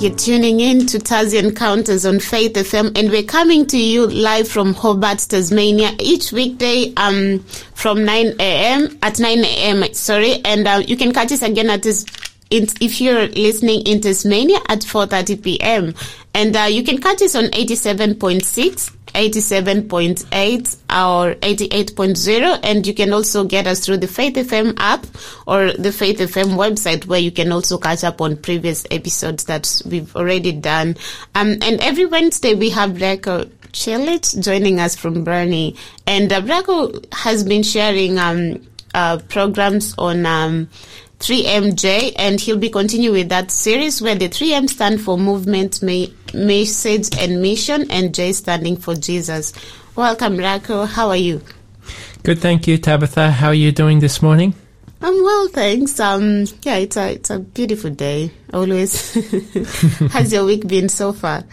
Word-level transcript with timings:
You're 0.00 0.14
tuning 0.14 0.60
in 0.60 0.86
to 0.86 0.98
Tazi 0.98 1.38
Encounters 1.38 2.06
on 2.06 2.20
Faith 2.20 2.54
FM, 2.54 2.96
and 2.98 3.10
we're 3.10 3.22
coming 3.22 3.66
to 3.66 3.76
you 3.76 4.06
live 4.06 4.48
from 4.48 4.72
Hobart, 4.72 5.18
Tasmania, 5.18 5.90
each 5.98 6.32
weekday 6.32 6.94
um, 6.96 7.40
from 7.74 8.06
9 8.06 8.34
a.m. 8.40 8.98
at 9.02 9.20
9 9.20 9.38
a.m. 9.40 9.92
Sorry, 9.92 10.40
and 10.42 10.66
uh, 10.66 10.82
you 10.86 10.96
can 10.96 11.12
catch 11.12 11.32
us 11.32 11.42
again 11.42 11.68
at 11.68 11.82
this. 11.82 12.06
If 12.50 12.98
you're 13.02 13.26
listening 13.26 13.82
in 13.82 14.00
Tasmania 14.00 14.60
at 14.70 14.78
4:30 14.78 15.42
p.m. 15.42 15.94
and 16.32 16.56
uh, 16.56 16.62
you 16.62 16.82
can 16.82 16.98
catch 16.98 17.20
us 17.20 17.34
on 17.34 17.44
87.6 17.48 18.96
87.8 19.14 20.76
or 20.90 21.34
88.0 21.34 22.60
and 22.62 22.86
you 22.86 22.94
can 22.94 23.12
also 23.12 23.44
get 23.44 23.66
us 23.66 23.84
through 23.84 23.98
the 23.98 24.06
Faith 24.06 24.34
FM 24.34 24.74
app 24.78 25.06
or 25.46 25.72
the 25.72 25.92
Faith 25.92 26.18
FM 26.18 26.56
website 26.56 27.06
where 27.06 27.20
you 27.20 27.30
can 27.30 27.52
also 27.52 27.78
catch 27.78 28.04
up 28.04 28.20
on 28.20 28.36
previous 28.36 28.86
episodes 28.90 29.44
that 29.44 29.82
we've 29.86 30.14
already 30.16 30.52
done. 30.52 30.96
Um, 31.34 31.58
and 31.62 31.80
every 31.80 32.06
Wednesday 32.06 32.54
we 32.54 32.70
have 32.70 32.92
Rajko 32.92 33.46
Celic 33.72 34.42
joining 34.42 34.80
us 34.80 34.96
from 34.96 35.24
Burnie 35.24 35.76
and 36.06 36.32
uh, 36.32 36.40
Rajko 36.42 37.12
has 37.14 37.44
been 37.44 37.62
sharing 37.62 38.18
um, 38.18 38.60
uh, 38.94 39.18
programs 39.28 39.94
on 39.98 40.26
um, 40.26 40.68
3MJ, 41.20 42.14
and 42.16 42.40
he'll 42.40 42.56
be 42.56 42.70
continuing 42.70 43.14
with 43.14 43.28
that 43.28 43.50
series 43.50 44.00
where 44.00 44.14
the 44.14 44.28
3M 44.28 44.68
stand 44.70 45.02
for 45.02 45.18
movement, 45.18 45.82
message, 45.82 47.08
and 47.18 47.42
mission, 47.42 47.90
and 47.90 48.14
J 48.14 48.32
standing 48.32 48.76
for 48.76 48.94
Jesus. 48.94 49.52
Welcome, 49.94 50.38
Rajko. 50.38 50.88
How 50.88 51.10
are 51.10 51.16
you? 51.16 51.42
Good, 52.22 52.38
thank 52.38 52.66
you, 52.66 52.78
Tabitha. 52.78 53.30
How 53.30 53.48
are 53.48 53.54
you 53.54 53.70
doing 53.70 54.00
this 54.00 54.22
morning? 54.22 54.54
I'm 55.02 55.22
well, 55.22 55.48
thanks. 55.48 56.00
Um, 56.00 56.44
yeah, 56.62 56.76
it's 56.76 56.96
a 56.96 57.12
it's 57.12 57.30
a 57.30 57.38
beautiful 57.38 57.90
day. 57.90 58.30
Always. 58.52 59.14
How's 60.12 60.32
your 60.32 60.44
week 60.44 60.66
been 60.66 60.88
so 60.90 61.12
far? 61.12 61.44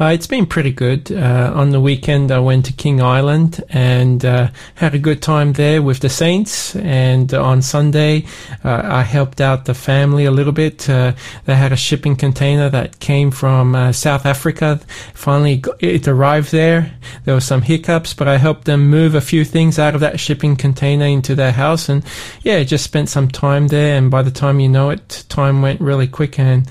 Uh, 0.00 0.06
it's 0.06 0.26
been 0.26 0.44
pretty 0.44 0.72
good. 0.72 1.12
Uh, 1.12 1.52
on 1.54 1.70
the 1.70 1.80
weekend, 1.80 2.32
I 2.32 2.40
went 2.40 2.64
to 2.64 2.72
King 2.72 3.00
Island 3.00 3.62
and 3.68 4.24
uh, 4.24 4.50
had 4.74 4.92
a 4.96 4.98
good 4.98 5.22
time 5.22 5.52
there 5.52 5.82
with 5.82 6.00
the 6.00 6.08
Saints. 6.08 6.74
And 6.74 7.32
on 7.32 7.62
Sunday, 7.62 8.26
uh, 8.64 8.82
I 8.84 9.02
helped 9.02 9.40
out 9.40 9.66
the 9.66 9.74
family 9.74 10.24
a 10.24 10.32
little 10.32 10.52
bit. 10.52 10.90
Uh, 10.90 11.12
they 11.44 11.54
had 11.54 11.72
a 11.72 11.76
shipping 11.76 12.16
container 12.16 12.68
that 12.70 12.98
came 12.98 13.30
from 13.30 13.76
uh, 13.76 13.92
South 13.92 14.26
Africa. 14.26 14.80
Finally, 15.14 15.62
it 15.78 16.08
arrived 16.08 16.50
there. 16.50 16.92
There 17.24 17.34
were 17.34 17.40
some 17.40 17.62
hiccups, 17.62 18.14
but 18.14 18.26
I 18.26 18.36
helped 18.36 18.64
them 18.64 18.90
move 18.90 19.14
a 19.14 19.20
few 19.20 19.44
things 19.44 19.78
out 19.78 19.94
of 19.94 20.00
that 20.00 20.18
shipping 20.18 20.56
container 20.56 21.06
into 21.06 21.36
their 21.36 21.52
house. 21.52 21.88
And 21.88 22.04
yeah, 22.42 22.64
just 22.64 22.82
spent 22.82 23.10
some 23.10 23.28
time 23.28 23.68
there. 23.68 23.96
And 23.96 24.10
by 24.10 24.22
the 24.22 24.32
time 24.32 24.58
you 24.58 24.68
know 24.68 24.90
it, 24.90 25.24
time 25.28 25.62
went 25.62 25.80
really 25.80 26.08
quick 26.08 26.36
and 26.40 26.68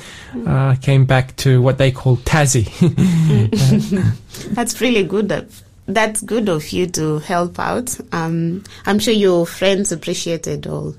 came 0.82 1.06
back 1.06 1.38
to 1.38 1.62
what 1.62 1.78
they 1.78 1.92
call 1.92 2.18
Tassie. 2.18 2.68
That's 4.54 4.82
really 4.82 5.04
good. 5.04 5.48
That's 5.86 6.22
good 6.22 6.50
of 6.50 6.70
you 6.70 6.88
to 6.88 7.20
help 7.20 7.60
out. 7.60 7.96
Um, 8.12 8.64
I'm 8.86 9.00
sure 9.00 9.14
your 9.14 9.46
friends 9.46 9.92
appreciated 9.92 10.66
all. 10.68 10.96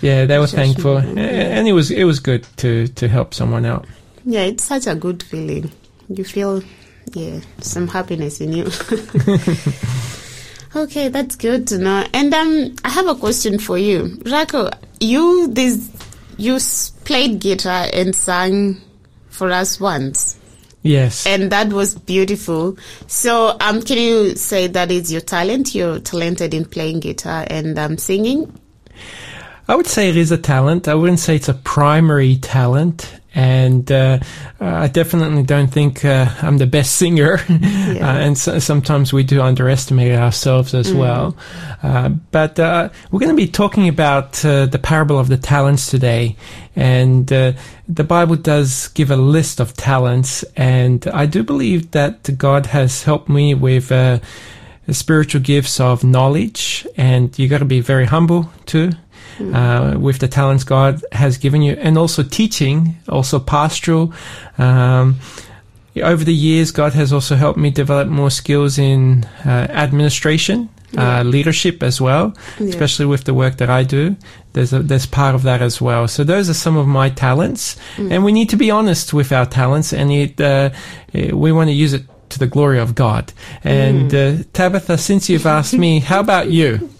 Yeah, 0.00 0.26
they 0.26 0.38
were 0.38 0.46
thankful, 0.46 0.98
and 0.98 1.66
it 1.66 1.72
was 1.72 1.90
it 1.90 2.04
was 2.04 2.20
good 2.20 2.46
to 2.58 2.88
to 2.88 3.08
help 3.08 3.34
someone 3.34 3.64
out. 3.64 3.86
Yeah, 4.24 4.42
it's 4.42 4.64
such 4.64 4.86
a 4.86 4.94
good 4.94 5.22
feeling. 5.22 5.70
You 6.08 6.24
feel, 6.24 6.62
yeah, 7.14 7.40
some 7.60 7.88
happiness 7.88 8.40
in 8.40 8.52
you. 8.52 8.64
okay, 10.76 11.08
that's 11.08 11.36
good 11.36 11.66
to 11.68 11.78
know. 11.78 12.06
And 12.12 12.34
um, 12.34 12.76
I 12.84 12.90
have 12.90 13.08
a 13.08 13.14
question 13.14 13.58
for 13.58 13.78
you, 13.78 14.18
Rajko. 14.24 14.72
You 15.00 15.48
this 15.48 15.88
you 16.36 16.58
played 17.04 17.40
guitar 17.40 17.88
and 17.92 18.14
sang 18.14 18.80
for 19.30 19.50
us 19.50 19.80
once. 19.80 20.36
Yes. 20.82 21.26
And 21.26 21.52
that 21.52 21.72
was 21.72 21.94
beautiful. 21.94 22.76
So, 23.06 23.56
um, 23.60 23.82
can 23.82 23.98
you 23.98 24.34
say 24.34 24.66
that 24.66 24.90
is 24.90 25.12
your 25.12 25.20
talent? 25.20 25.74
You're 25.74 26.00
talented 26.00 26.54
in 26.54 26.64
playing 26.64 27.00
guitar 27.00 27.46
and 27.48 27.78
um, 27.78 27.98
singing? 27.98 28.52
I 29.68 29.76
would 29.76 29.86
say 29.86 30.08
it 30.08 30.16
is 30.16 30.32
a 30.32 30.38
talent. 30.38 30.88
I 30.88 30.94
wouldn't 30.94 31.20
say 31.20 31.36
it's 31.36 31.48
a 31.48 31.54
primary 31.54 32.36
talent 32.36 33.20
and 33.34 33.90
uh, 33.90 34.18
I 34.60 34.88
definitely 34.88 35.42
don't 35.42 35.68
think 35.68 36.04
uh, 36.04 36.28
I'm 36.42 36.58
the 36.58 36.66
best 36.66 36.96
singer. 36.96 37.40
Yeah. 37.72 38.08
uh, 38.08 38.18
and 38.18 38.38
so, 38.38 38.58
sometimes 38.58 39.12
we 39.12 39.22
do 39.22 39.40
underestimate 39.40 40.12
ourselves 40.12 40.74
as 40.74 40.92
mm. 40.92 40.98
well. 40.98 41.36
Uh, 41.82 42.10
but 42.30 42.58
uh, 42.58 42.88
we're 43.10 43.18
going 43.18 43.34
to 43.34 43.36
be 43.36 43.48
talking 43.48 43.88
about 43.88 44.44
uh, 44.44 44.66
the 44.66 44.78
parable 44.78 45.18
of 45.18 45.28
the 45.28 45.36
talents 45.36 45.90
today, 45.90 46.36
and 46.76 47.26
the 47.26 47.56
Bible 47.88 48.36
does 48.36 48.88
give 48.88 49.10
a 49.10 49.16
list 49.16 49.60
of 49.60 49.74
talents, 49.74 50.42
and 50.56 51.06
I 51.08 51.26
do 51.26 51.42
believe 51.42 51.90
that 51.90 52.36
God 52.38 52.66
has 52.66 53.02
helped 53.02 53.28
me 53.28 53.54
with. 53.54 53.92
spiritual 54.90 55.40
gifts 55.40 55.78
of 55.78 56.02
knowledge, 56.02 56.86
and 56.96 57.38
you 57.38 57.48
got 57.48 57.58
to 57.58 57.64
be 57.64 57.80
very 57.80 58.04
humble 58.04 58.50
too 58.66 58.90
uh, 59.40 59.96
with 59.98 60.18
the 60.18 60.28
talents 60.28 60.64
God 60.64 61.02
has 61.12 61.38
given 61.38 61.62
you, 61.62 61.74
and 61.74 61.98
also 61.98 62.22
teaching, 62.22 62.96
also 63.08 63.38
pastoral. 63.38 64.12
Um, 64.58 65.18
over 66.00 66.24
the 66.24 66.34
years, 66.34 66.70
God 66.70 66.94
has 66.94 67.12
also 67.12 67.36
helped 67.36 67.58
me 67.58 67.70
develop 67.70 68.08
more 68.08 68.30
skills 68.30 68.78
in 68.78 69.24
uh, 69.44 69.48
administration, 69.68 70.70
uh, 70.96 71.00
yeah. 71.00 71.20
uh, 71.20 71.24
leadership 71.24 71.82
as 71.82 72.00
well, 72.00 72.34
yeah. 72.58 72.68
especially 72.68 73.06
with 73.06 73.24
the 73.24 73.34
work 73.34 73.58
that 73.58 73.68
I 73.68 73.82
do. 73.82 74.16
There's 74.54 74.72
a, 74.72 74.80
there's 74.80 75.06
part 75.06 75.34
of 75.34 75.42
that 75.42 75.60
as 75.60 75.80
well. 75.80 76.08
So 76.08 76.24
those 76.24 76.48
are 76.48 76.54
some 76.54 76.76
of 76.76 76.86
my 76.86 77.10
talents, 77.10 77.76
mm. 77.96 78.10
and 78.10 78.24
we 78.24 78.32
need 78.32 78.48
to 78.50 78.56
be 78.56 78.70
honest 78.70 79.12
with 79.12 79.32
our 79.32 79.46
talents, 79.46 79.92
and 79.92 80.10
it, 80.10 80.40
uh, 80.40 80.70
we 81.12 81.52
want 81.52 81.68
to 81.68 81.74
use 81.74 81.92
it 81.92 82.04
to 82.30 82.38
the 82.38 82.46
glory 82.46 82.78
of 82.78 82.94
God. 82.94 83.32
And 83.62 84.10
mm. 84.10 84.40
Uh, 84.40 84.44
Tabitha, 84.52 84.98
since 84.98 85.28
you've 85.28 85.46
asked 85.46 85.74
me, 85.74 86.00
how 86.00 86.20
about 86.20 86.50
you? 86.50 86.90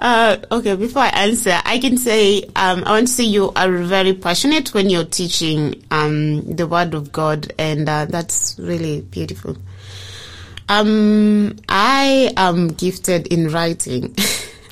Uh, 0.00 0.38
okay, 0.50 0.76
before 0.76 1.02
I 1.02 1.08
answer, 1.08 1.60
I 1.62 1.78
can 1.78 1.98
say 1.98 2.44
um, 2.56 2.84
I 2.86 2.92
want 2.92 3.08
to 3.08 3.12
say 3.12 3.24
you 3.24 3.52
are 3.54 3.70
very 3.70 4.14
passionate 4.14 4.72
when 4.72 4.88
you're 4.88 5.04
teaching 5.04 5.84
um, 5.90 6.40
the 6.56 6.66
Word 6.66 6.94
of 6.94 7.12
God, 7.12 7.52
and 7.58 7.86
uh, 7.86 8.06
that's 8.06 8.58
really 8.58 9.02
beautiful. 9.02 9.58
Um, 10.70 11.56
I 11.68 12.32
am 12.38 12.68
gifted 12.68 13.26
in 13.26 13.50
writing, 13.50 14.16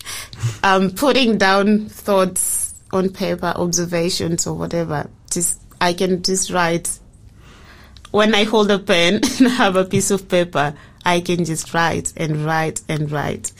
um, 0.62 0.92
putting 0.92 1.36
down 1.36 1.90
thoughts 1.90 2.74
on 2.90 3.10
paper, 3.10 3.52
observations 3.54 4.46
or 4.46 4.54
whatever. 4.54 5.10
Just 5.30 5.60
I 5.78 5.92
can 5.92 6.22
just 6.22 6.50
write. 6.50 6.98
When 8.12 8.34
I 8.34 8.44
hold 8.44 8.70
a 8.70 8.78
pen 8.78 9.16
and 9.38 9.48
have 9.48 9.76
a 9.76 9.84
piece 9.84 10.10
of 10.10 10.26
paper, 10.30 10.72
I 11.04 11.20
can 11.20 11.44
just 11.44 11.74
write 11.74 12.14
and 12.16 12.46
write 12.46 12.80
and 12.88 13.12
write 13.12 13.52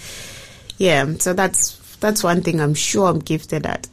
yeah, 0.78 1.14
so 1.18 1.32
that's 1.32 1.76
that's 2.00 2.22
one 2.22 2.42
thing 2.42 2.60
I'm 2.60 2.74
sure 2.74 3.08
I'm 3.08 3.18
gifted 3.18 3.66
at. 3.66 3.88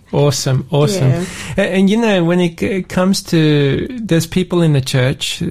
awesome, 0.12 0.66
awesome. 0.70 1.08
Yeah. 1.08 1.24
And, 1.56 1.74
and, 1.74 1.90
you 1.90 1.96
know, 1.96 2.24
when 2.24 2.40
it 2.40 2.88
comes 2.88 3.22
to 3.24 3.86
there's 3.88 4.26
people 4.26 4.62
in 4.62 4.72
the 4.72 4.80
church, 4.80 5.42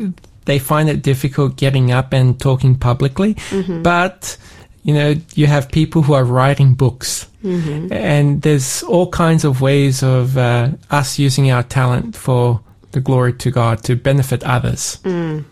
they 0.44 0.60
find 0.60 0.90
it 0.90 1.02
difficult 1.02 1.56
getting 1.56 1.92
up 1.92 2.14
and 2.14 2.40
talking 2.40 2.76
publicly, 2.76 3.36
mm-hmm. 3.36 3.82
but 3.82 4.38
you 4.84 4.94
know, 4.94 5.16
you 5.34 5.48
have 5.48 5.72
people 5.72 6.04
who 6.04 6.14
are 6.14 6.24
writing 6.24 6.76
books, 6.76 7.28
mm-hmm. 7.44 7.92
and 7.92 8.44
there's 8.44 8.84
all 8.84 9.10
kinds 9.10 9.44
of 9.44 9.60
ways 9.60 10.04
of 10.04 10.38
uh, 10.38 10.70
us 10.92 11.18
using 11.18 11.50
our 11.50 11.64
talent 11.64 12.16
for 12.16 12.62
the 12.92 13.02
glory 13.02 13.34
to 13.34 13.50
God 13.50 13.84
to 13.86 13.96
benefit 13.96 14.44
others. 14.44 15.00
Mm, 15.04 15.46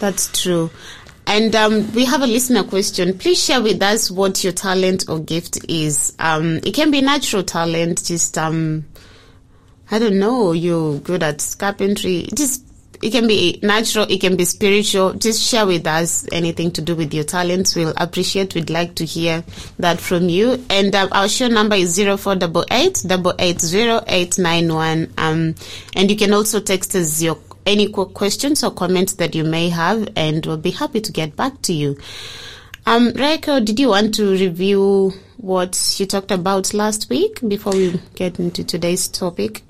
that's 0.00 0.40
true. 0.40 0.70
And 1.32 1.56
um, 1.56 1.90
we 1.94 2.04
have 2.04 2.20
a 2.20 2.26
listener 2.26 2.62
question. 2.62 3.16
Please 3.16 3.42
share 3.42 3.62
with 3.62 3.82
us 3.82 4.10
what 4.10 4.44
your 4.44 4.52
talent 4.52 5.06
or 5.08 5.18
gift 5.18 5.64
is. 5.66 6.14
Um, 6.18 6.58
it 6.58 6.74
can 6.74 6.90
be 6.90 7.00
natural 7.00 7.42
talent, 7.42 8.04
just 8.04 8.36
um, 8.36 8.84
I 9.90 9.98
don't 9.98 10.18
know. 10.18 10.52
You're 10.52 10.98
good 10.98 11.22
at 11.22 11.56
carpentry. 11.58 12.28
Just 12.34 12.66
it 13.00 13.12
can 13.12 13.26
be 13.26 13.58
natural. 13.62 14.04
It 14.10 14.20
can 14.20 14.36
be 14.36 14.44
spiritual. 14.44 15.14
Just 15.14 15.42
share 15.42 15.64
with 15.64 15.86
us 15.86 16.26
anything 16.32 16.70
to 16.72 16.82
do 16.82 16.94
with 16.94 17.14
your 17.14 17.24
talents. 17.24 17.74
We'll 17.74 17.94
appreciate. 17.96 18.54
We'd 18.54 18.68
like 18.68 18.94
to 18.96 19.06
hear 19.06 19.42
that 19.78 20.00
from 20.00 20.28
you. 20.28 20.62
And 20.68 20.94
um, 20.94 21.08
our 21.12 21.30
show 21.30 21.48
number 21.48 21.76
is 21.76 21.94
zero 21.94 22.18
four 22.18 22.34
double 22.34 22.66
eight 22.70 23.02
double 23.06 23.32
eight 23.38 23.58
zero 23.58 24.04
eight 24.06 24.38
nine 24.38 24.72
one. 24.74 25.10
Um, 25.16 25.54
and 25.96 26.10
you 26.10 26.16
can 26.18 26.34
also 26.34 26.60
text 26.60 26.94
us 26.94 27.22
your 27.22 27.38
any 27.66 27.88
questions 27.88 28.62
or 28.64 28.70
comments 28.70 29.14
that 29.14 29.34
you 29.34 29.44
may 29.44 29.68
have, 29.68 30.08
and 30.16 30.44
we'll 30.46 30.56
be 30.56 30.70
happy 30.70 31.00
to 31.00 31.12
get 31.12 31.36
back 31.36 31.60
to 31.62 31.72
you. 31.72 31.96
Um, 32.86 33.12
Rajko, 33.12 33.64
did 33.64 33.78
you 33.78 33.88
want 33.88 34.14
to 34.16 34.32
review 34.32 35.12
what 35.36 35.96
you 35.98 36.06
talked 36.06 36.30
about 36.30 36.74
last 36.74 37.08
week 37.08 37.40
before 37.46 37.72
we 37.72 38.00
get 38.14 38.38
into 38.40 38.64
today's 38.64 39.08
topic? 39.08 39.62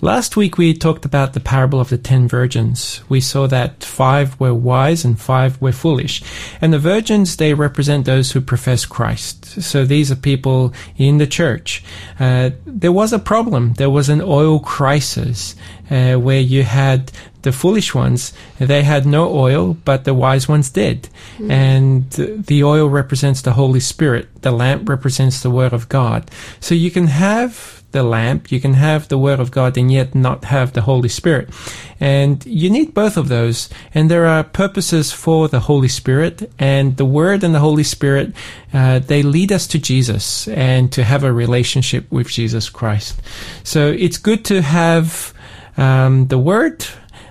Last 0.00 0.36
week 0.36 0.56
we 0.56 0.72
talked 0.72 1.04
about 1.04 1.34
the 1.34 1.40
parable 1.40 1.80
of 1.80 1.90
the 1.90 1.98
ten 1.98 2.26
virgins. 2.26 3.02
We 3.08 3.20
saw 3.20 3.46
that 3.48 3.84
five 3.84 4.38
were 4.40 4.54
wise 4.54 5.04
and 5.04 5.20
five 5.20 5.60
were 5.60 5.72
foolish. 5.72 6.22
And 6.60 6.72
the 6.72 6.78
virgins, 6.78 7.36
they 7.36 7.52
represent 7.54 8.06
those 8.06 8.32
who 8.32 8.40
profess 8.40 8.86
Christ. 8.86 9.44
So 9.62 9.84
these 9.84 10.10
are 10.10 10.16
people 10.16 10.72
in 10.96 11.18
the 11.18 11.26
church. 11.26 11.84
Uh, 12.18 12.50
there 12.64 12.92
was 12.92 13.12
a 13.12 13.18
problem. 13.18 13.74
There 13.74 13.90
was 13.90 14.08
an 14.08 14.22
oil 14.22 14.60
crisis 14.60 15.54
uh, 15.90 16.14
where 16.14 16.40
you 16.40 16.62
had 16.62 17.12
the 17.42 17.52
foolish 17.52 17.94
ones, 17.94 18.32
they 18.58 18.82
had 18.82 19.06
no 19.06 19.34
oil, 19.34 19.74
but 19.84 20.04
the 20.04 20.12
wise 20.12 20.46
ones 20.46 20.70
did. 20.70 21.08
Mm. 21.38 21.50
And 21.50 22.10
the 22.10 22.64
oil 22.64 22.88
represents 22.88 23.42
the 23.42 23.54
Holy 23.54 23.80
Spirit. 23.80 24.42
The 24.42 24.50
lamp 24.50 24.88
represents 24.88 25.42
the 25.42 25.50
Word 25.50 25.72
of 25.72 25.88
God. 25.88 26.30
So 26.60 26.74
you 26.74 26.90
can 26.90 27.06
have 27.06 27.79
the 27.92 28.02
lamp, 28.02 28.52
you 28.52 28.60
can 28.60 28.74
have 28.74 29.08
the 29.08 29.18
Word 29.18 29.40
of 29.40 29.50
God 29.50 29.76
and 29.76 29.90
yet 29.90 30.14
not 30.14 30.44
have 30.44 30.72
the 30.72 30.82
Holy 30.82 31.08
Spirit. 31.08 31.50
And 31.98 32.44
you 32.46 32.70
need 32.70 32.94
both 32.94 33.16
of 33.16 33.28
those. 33.28 33.68
And 33.94 34.10
there 34.10 34.26
are 34.26 34.44
purposes 34.44 35.12
for 35.12 35.48
the 35.48 35.60
Holy 35.60 35.88
Spirit 35.88 36.50
and 36.58 36.96
the 36.96 37.04
Word 37.04 37.44
and 37.44 37.54
the 37.54 37.60
Holy 37.60 37.84
Spirit. 37.84 38.32
Uh, 38.72 39.00
they 39.00 39.22
lead 39.22 39.52
us 39.52 39.66
to 39.68 39.78
Jesus 39.78 40.48
and 40.48 40.92
to 40.92 41.04
have 41.04 41.24
a 41.24 41.32
relationship 41.32 42.10
with 42.10 42.28
Jesus 42.28 42.68
Christ. 42.68 43.20
So 43.64 43.90
it's 43.90 44.18
good 44.18 44.44
to 44.46 44.62
have 44.62 45.34
um, 45.76 46.28
the 46.28 46.38
Word. 46.38 46.86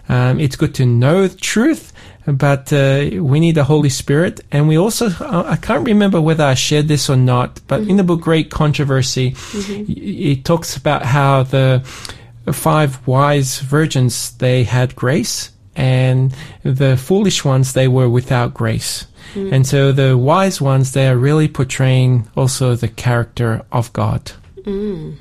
Um, 0.08 0.40
it's 0.40 0.56
good 0.56 0.74
to 0.76 0.86
know 0.86 1.28
the 1.28 1.38
truth 1.38 1.94
but 2.38 2.72
uh, 2.74 3.10
we 3.22 3.40
need 3.40 3.56
the 3.56 3.64
Holy 3.64 3.90
Spirit. 3.90 4.42
And 4.52 4.68
we 4.68 4.78
also, 4.78 5.10
I 5.20 5.56
can't 5.56 5.86
remember 5.86 6.22
whether 6.22 6.44
I 6.44 6.54
shared 6.54 6.88
this 6.88 7.10
or 7.10 7.16
not, 7.16 7.60
but 7.68 7.82
mm-hmm. 7.82 7.92
in 7.92 7.98
the 7.98 8.04
book 8.04 8.22
Great 8.22 8.52
Controversy, 8.52 9.32
mm-hmm. 9.32 9.84
it 9.88 10.46
talks 10.46 10.78
about 10.78 11.04
how 11.04 11.44
the 11.44 11.82
five 12.52 13.06
wise 13.08 13.60
virgins, 13.60 14.32
they 14.38 14.64
had 14.64 14.96
grace, 14.96 15.52
and 15.76 16.36
the 16.64 16.98
foolish 16.98 17.46
ones, 17.46 17.74
they 17.74 17.88
were 17.88 18.10
without 18.10 18.54
grace. 18.54 19.06
Mm. 19.34 19.54
And 19.54 19.68
so 19.68 19.92
the 19.92 20.18
wise 20.18 20.60
ones, 20.60 20.94
they 20.94 21.08
are 21.08 21.18
really 21.18 21.48
portraying 21.48 22.28
also 22.36 22.76
the 22.76 22.88
character 22.88 23.64
of 23.72 23.94
God. 23.94 24.32
Mm. 24.64 25.18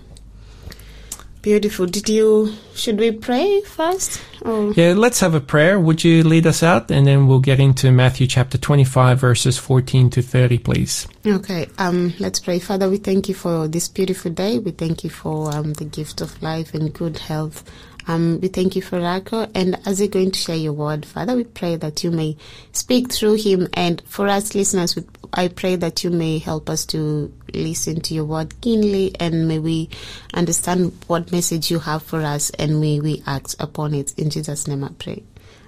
Beautiful. 1.42 1.86
Did 1.86 2.08
you, 2.08 2.52
should 2.74 2.98
we 2.98 3.12
pray 3.12 3.60
first? 3.62 4.20
Or? 4.42 4.72
Yeah, 4.72 4.94
let's 4.96 5.20
have 5.20 5.34
a 5.34 5.40
prayer. 5.40 5.78
Would 5.78 6.02
you 6.02 6.24
lead 6.24 6.46
us 6.46 6.62
out? 6.62 6.90
And 6.90 7.06
then 7.06 7.26
we'll 7.26 7.40
get 7.40 7.60
into 7.60 7.90
Matthew 7.92 8.26
chapter 8.26 8.58
25, 8.58 9.20
verses 9.20 9.56
14 9.56 10.10
to 10.10 10.22
30, 10.22 10.58
please. 10.58 11.06
Okay, 11.26 11.68
um, 11.78 12.14
let's 12.18 12.40
pray. 12.40 12.58
Father, 12.58 12.88
we 12.90 12.96
thank 12.96 13.28
you 13.28 13.34
for 13.34 13.68
this 13.68 13.88
beautiful 13.88 14.32
day. 14.32 14.58
We 14.58 14.72
thank 14.72 15.04
you 15.04 15.10
for 15.10 15.54
um, 15.54 15.74
the 15.74 15.84
gift 15.84 16.20
of 16.20 16.42
life 16.42 16.74
and 16.74 16.92
good 16.92 17.18
health. 17.18 17.64
Um, 18.08 18.40
we 18.40 18.48
thank 18.48 18.74
you 18.74 18.80
for 18.80 18.98
Rajko. 18.98 19.50
And 19.54 19.78
as 19.86 20.00
you're 20.00 20.08
going 20.08 20.30
to 20.30 20.38
share 20.38 20.56
your 20.56 20.72
word, 20.72 21.04
Father, 21.04 21.36
we 21.36 21.44
pray 21.44 21.76
that 21.76 22.02
you 22.02 22.10
may 22.10 22.36
speak 22.72 23.12
through 23.12 23.34
him. 23.34 23.68
And 23.74 24.02
for 24.06 24.26
us 24.26 24.54
listeners, 24.54 24.98
I 25.34 25.48
pray 25.48 25.76
that 25.76 26.02
you 26.02 26.10
may 26.10 26.38
help 26.38 26.70
us 26.70 26.86
to 26.86 27.32
listen 27.52 28.00
to 28.00 28.14
your 28.14 28.24
word 28.24 28.58
keenly 28.62 29.14
and 29.20 29.46
may 29.46 29.58
we 29.58 29.90
understand 30.34 30.92
what 31.06 31.32
message 31.32 31.70
you 31.70 31.78
have 31.80 32.02
for 32.02 32.20
us 32.20 32.50
and 32.50 32.80
may 32.80 32.98
we 32.98 33.22
act 33.26 33.54
upon 33.60 33.94
it. 33.94 34.18
In 34.18 34.30
Jesus' 34.30 34.66
name 34.66 34.84
I 34.84 34.90
pray. 34.98 35.22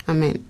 Amen. 0.09 0.45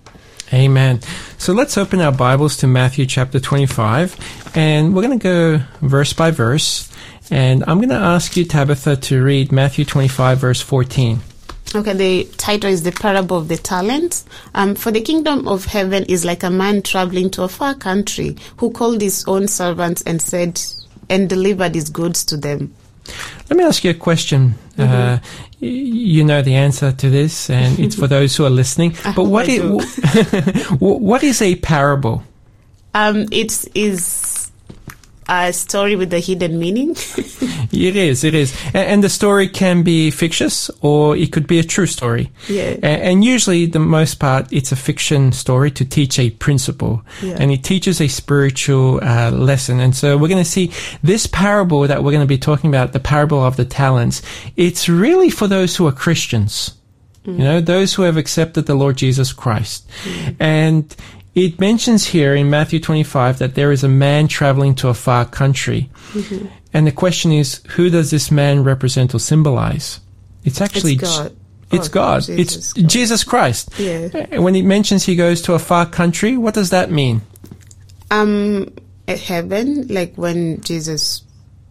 Amen. 0.52 1.00
So 1.38 1.52
let's 1.52 1.76
open 1.76 2.00
our 2.00 2.12
Bibles 2.12 2.56
to 2.58 2.66
Matthew 2.66 3.06
chapter 3.06 3.40
25 3.40 4.56
and 4.56 4.94
we're 4.94 5.02
going 5.02 5.18
to 5.18 5.22
go 5.22 5.64
verse 5.86 6.12
by 6.12 6.30
verse. 6.30 6.90
And 7.32 7.62
I'm 7.66 7.78
going 7.78 7.90
to 7.90 7.94
ask 7.94 8.36
you, 8.36 8.44
Tabitha, 8.44 8.96
to 8.96 9.22
read 9.22 9.52
Matthew 9.52 9.84
25 9.84 10.38
verse 10.38 10.60
14. 10.60 11.20
Okay, 11.72 11.92
the 11.92 12.24
title 12.36 12.68
is 12.68 12.82
The 12.82 12.90
Parable 12.90 13.36
of 13.38 13.46
the 13.46 13.56
Talents. 13.56 14.24
Um, 14.56 14.74
for 14.74 14.90
the 14.90 15.00
kingdom 15.00 15.46
of 15.46 15.66
heaven 15.66 16.04
is 16.08 16.24
like 16.24 16.42
a 16.42 16.50
man 16.50 16.82
traveling 16.82 17.30
to 17.30 17.44
a 17.44 17.48
far 17.48 17.74
country 17.74 18.36
who 18.56 18.72
called 18.72 19.00
his 19.00 19.24
own 19.28 19.46
servants 19.46 20.02
and 20.02 20.20
said, 20.20 20.60
and 21.08 21.28
delivered 21.28 21.76
his 21.76 21.88
goods 21.88 22.24
to 22.24 22.36
them. 22.36 22.74
Let 23.48 23.56
me 23.56 23.64
ask 23.64 23.84
you 23.84 23.92
a 23.92 23.94
question. 23.94 24.54
Mm-hmm. 24.76 24.92
Uh, 24.92 25.18
you 25.60 26.24
know 26.24 26.42
the 26.42 26.54
answer 26.54 26.90
to 26.90 27.10
this, 27.10 27.48
and 27.50 27.78
it's 27.78 27.94
for 27.94 28.06
those 28.08 28.34
who 28.34 28.44
are 28.46 28.50
listening. 28.50 28.96
but 29.14 29.24
what 29.24 29.48
is, 29.48 29.60
what 30.80 31.22
is 31.22 31.40
a 31.40 31.54
parable? 31.56 32.24
Um, 32.94 33.26
it 33.30 33.64
is 33.76 34.39
a 35.30 35.52
story 35.52 35.94
with 35.94 36.12
a 36.12 36.18
hidden 36.18 36.58
meaning. 36.58 36.90
it 37.72 37.96
is, 37.96 38.24
it 38.24 38.34
is. 38.34 38.54
And, 38.66 38.76
and, 38.76 39.04
the 39.04 39.08
story 39.08 39.48
can 39.48 39.82
be 39.82 40.10
fictitious 40.10 40.70
or 40.80 41.16
it 41.16 41.32
could 41.32 41.46
be 41.46 41.58
a 41.58 41.62
true 41.62 41.86
story. 41.86 42.32
Yeah. 42.48 42.74
And, 42.82 43.02
and 43.02 43.24
usually, 43.24 43.66
the 43.66 43.78
most 43.78 44.16
part, 44.16 44.52
it's 44.52 44.72
a 44.72 44.76
fiction 44.76 45.32
story 45.32 45.70
to 45.72 45.84
teach 45.84 46.18
a 46.18 46.30
principle. 46.30 47.02
Yeah. 47.22 47.36
And 47.38 47.52
it 47.52 47.62
teaches 47.62 48.00
a 48.00 48.08
spiritual 48.08 49.02
uh, 49.02 49.30
lesson. 49.30 49.78
And 49.78 49.94
so 49.94 50.18
we're 50.18 50.28
going 50.28 50.42
to 50.42 50.50
see 50.50 50.72
this 51.02 51.26
parable 51.26 51.86
that 51.86 52.02
we're 52.02 52.12
going 52.12 52.26
to 52.26 52.26
be 52.26 52.38
talking 52.38 52.68
about, 52.68 52.92
the 52.92 53.00
parable 53.00 53.44
of 53.44 53.56
the 53.56 53.64
talents. 53.64 54.22
It's 54.56 54.88
really 54.88 55.30
for 55.30 55.46
those 55.46 55.76
who 55.76 55.86
are 55.86 55.92
Christians. 55.92 56.74
Mm. 57.24 57.38
You 57.38 57.44
know, 57.44 57.60
those 57.60 57.94
who 57.94 58.02
have 58.02 58.16
accepted 58.16 58.66
the 58.66 58.74
Lord 58.74 58.96
Jesus 58.96 59.32
Christ. 59.32 59.88
Mm. 60.04 60.36
And 60.40 60.96
it 61.34 61.60
mentions 61.60 62.06
here 62.06 62.34
in 62.34 62.50
Matthew 62.50 62.80
25 62.80 63.38
that 63.38 63.54
there 63.54 63.70
is 63.70 63.84
a 63.84 63.88
man 63.88 64.28
traveling 64.28 64.74
to 64.76 64.88
a 64.88 64.94
far 64.94 65.24
country. 65.24 65.90
Mm-hmm. 66.12 66.46
And 66.72 66.86
the 66.86 66.92
question 66.92 67.32
is, 67.32 67.62
who 67.70 67.90
does 67.90 68.10
this 68.10 68.30
man 68.30 68.64
represent 68.64 69.14
or 69.14 69.18
symbolize? 69.18 70.00
It's 70.44 70.60
actually 70.60 70.94
it's 70.94 71.18
God. 71.18 71.36
It's 71.72 71.88
oh, 71.88 71.92
God. 71.92 72.22
Jesus 72.22 72.38
it's 72.40 72.72
God. 72.72 72.88
Jesus 72.88 73.24
Christ. 73.24 73.70
Yeah. 73.78 74.38
When 74.38 74.56
it 74.56 74.64
mentions 74.64 75.04
he 75.04 75.14
goes 75.14 75.42
to 75.42 75.54
a 75.54 75.58
far 75.58 75.86
country, 75.86 76.36
what 76.36 76.54
does 76.54 76.70
that 76.70 76.90
mean? 76.90 77.22
Um, 78.10 78.72
heaven, 79.06 79.86
like 79.88 80.14
when 80.16 80.60
Jesus 80.62 81.22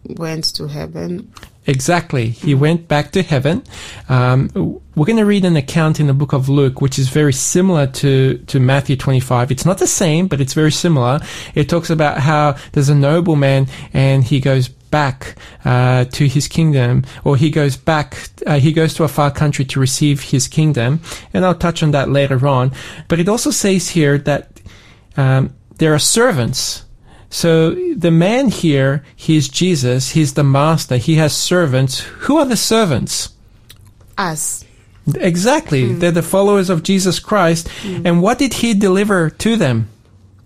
went 0.04 0.54
to 0.56 0.66
heaven. 0.66 1.32
Exactly. 1.70 2.30
He 2.30 2.52
went 2.52 2.88
back 2.88 3.12
to 3.12 3.22
heaven. 3.22 3.62
Um, 4.08 4.80
we're 4.96 5.06
going 5.06 5.18
to 5.18 5.24
read 5.24 5.44
an 5.44 5.54
account 5.54 6.00
in 6.00 6.08
the 6.08 6.12
book 6.12 6.32
of 6.32 6.48
Luke, 6.48 6.80
which 6.80 6.98
is 6.98 7.08
very 7.08 7.32
similar 7.32 7.86
to, 7.86 8.38
to 8.48 8.58
Matthew 8.58 8.96
25. 8.96 9.52
It's 9.52 9.64
not 9.64 9.78
the 9.78 9.86
same, 9.86 10.26
but 10.26 10.40
it's 10.40 10.52
very 10.52 10.72
similar. 10.72 11.20
It 11.54 11.68
talks 11.68 11.88
about 11.88 12.18
how 12.18 12.56
there's 12.72 12.88
a 12.88 12.94
nobleman 12.96 13.68
and 13.92 14.24
he 14.24 14.40
goes 14.40 14.66
back 14.66 15.36
uh, 15.64 16.06
to 16.06 16.26
his 16.26 16.48
kingdom, 16.48 17.04
or 17.22 17.36
he 17.36 17.50
goes 17.50 17.76
back, 17.76 18.16
uh, 18.48 18.58
he 18.58 18.72
goes 18.72 18.92
to 18.94 19.04
a 19.04 19.08
far 19.08 19.30
country 19.30 19.64
to 19.66 19.78
receive 19.78 20.20
his 20.22 20.48
kingdom. 20.48 21.00
And 21.32 21.44
I'll 21.44 21.54
touch 21.54 21.84
on 21.84 21.92
that 21.92 22.08
later 22.08 22.48
on. 22.48 22.72
But 23.06 23.20
it 23.20 23.28
also 23.28 23.52
says 23.52 23.90
here 23.90 24.18
that 24.18 24.60
um, 25.16 25.54
there 25.76 25.94
are 25.94 26.00
servants 26.00 26.84
so 27.30 27.70
the 27.94 28.10
man 28.10 28.48
here, 28.48 29.04
he's 29.14 29.48
Jesus, 29.48 30.10
he's 30.10 30.34
the 30.34 30.44
master, 30.44 30.96
he 30.96 31.14
has 31.14 31.34
servants. 31.34 32.00
Who 32.00 32.36
are 32.38 32.44
the 32.44 32.56
servants? 32.56 33.30
Us. 34.18 34.64
Exactly. 35.14 35.84
Mm. 35.84 36.00
They're 36.00 36.10
the 36.10 36.22
followers 36.22 36.68
of 36.68 36.82
Jesus 36.82 37.20
Christ. 37.20 37.68
Mm. 37.82 38.02
And 38.04 38.22
what 38.22 38.38
did 38.38 38.54
he 38.54 38.74
deliver 38.74 39.30
to 39.30 39.56
them? 39.56 39.88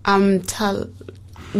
Um, 0.05 0.41
tal- 0.41 0.89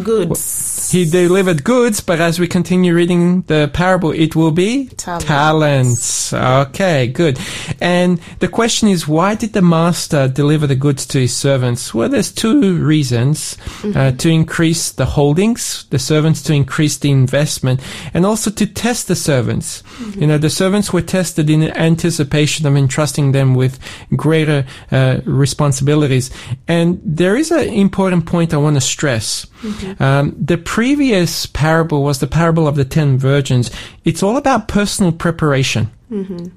goods. 0.04 0.92
He 0.92 1.10
delivered 1.10 1.64
goods, 1.64 2.02
but 2.02 2.20
as 2.20 2.40
we 2.40 2.48
continue 2.48 2.94
reading 2.94 3.42
the 3.44 3.70
parable, 3.74 4.12
it 4.12 4.36
will 4.36 4.52
be 4.52 4.88
talents. 4.98 5.26
talents. 5.26 6.34
Okay, 6.34 7.08
good. 7.08 7.40
And 7.82 8.20
the 8.40 8.48
question 8.48 8.90
is, 8.90 9.08
why 9.08 9.36
did 9.36 9.54
the 9.54 9.62
master 9.62 10.28
deliver 10.28 10.68
the 10.68 10.76
goods 10.76 11.06
to 11.08 11.20
his 11.20 11.36
servants? 11.36 11.94
Well, 11.94 12.10
there's 12.10 12.32
two 12.32 12.78
reasons. 12.84 13.56
Uh, 13.56 13.68
mm-hmm. 13.68 13.98
Uh, 13.98 14.12
to 14.12 14.30
increase 14.30 14.92
the 14.92 15.06
holdings, 15.06 15.86
the 15.90 16.00
servants 16.00 16.42
to 16.44 16.54
increase 16.54 16.98
the 16.98 17.12
investment, 17.12 17.80
and 18.14 18.26
also 18.26 18.52
to 18.52 18.66
test 18.66 19.08
the 19.08 19.16
servants. 19.16 19.82
Mm-hmm. 19.82 20.22
You 20.22 20.28
know, 20.28 20.38
the 20.38 20.50
servants 20.50 20.94
were 20.94 21.02
tested 21.02 21.50
in 21.50 21.64
anticipation 21.64 22.68
of 22.68 22.76
entrusting 22.76 23.32
them 23.32 23.56
with 23.56 23.80
greater 24.16 24.66
uh, 24.92 25.22
responsibilities. 25.26 26.30
And 26.68 27.02
there 27.04 27.36
is 27.36 27.52
an 27.52 27.70
important 27.70 28.26
point 28.26 28.54
I 28.54 28.58
want 28.58 28.76
to 28.76 28.82
stress. 28.82 29.48
Mm-hmm. 29.66 30.04
Um, 30.04 30.36
the 30.40 30.58
previous 30.58 31.46
parable 31.46 32.04
was 32.04 32.20
the 32.20 32.28
parable 32.28 32.68
of 32.68 32.76
the 32.76 32.86
ten 32.86 33.18
virgins. 33.18 33.72
It's 34.04 34.22
all 34.22 34.38
about 34.38 34.68
personal 34.68 35.12
preparation. 35.12 35.90
Mm-hmm. 36.12 36.48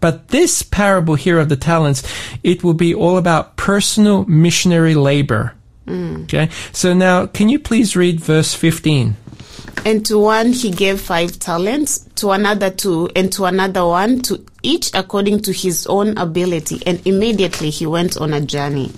But 0.00 0.28
this 0.28 0.62
parable 0.62 1.14
here 1.14 1.38
of 1.38 1.48
the 1.48 1.56
talents, 1.56 2.02
it 2.42 2.64
will 2.64 2.74
be 2.74 2.92
all 2.92 3.16
about 3.18 3.56
personal 3.56 4.24
missionary 4.24 4.96
labor. 4.96 5.54
Mm. 5.86 6.24
Okay. 6.24 6.48
So 6.72 6.92
now, 6.92 7.26
can 7.26 7.48
you 7.48 7.60
please 7.60 7.94
read 7.94 8.18
verse 8.18 8.52
15? 8.52 9.16
And 9.84 10.04
to 10.06 10.18
one 10.18 10.52
he 10.52 10.70
gave 10.70 11.00
five 11.00 11.38
talents, 11.38 12.06
to 12.16 12.30
another 12.30 12.70
two, 12.70 13.10
and 13.14 13.32
to 13.32 13.44
another 13.44 13.86
one, 13.86 14.20
to 14.22 14.44
each 14.62 14.90
according 14.94 15.40
to 15.42 15.52
his 15.52 15.86
own 15.86 16.18
ability. 16.18 16.82
And 16.86 17.04
immediately 17.06 17.70
he 17.70 17.86
went 17.86 18.16
on 18.16 18.32
a 18.32 18.40
journey. 18.40 18.90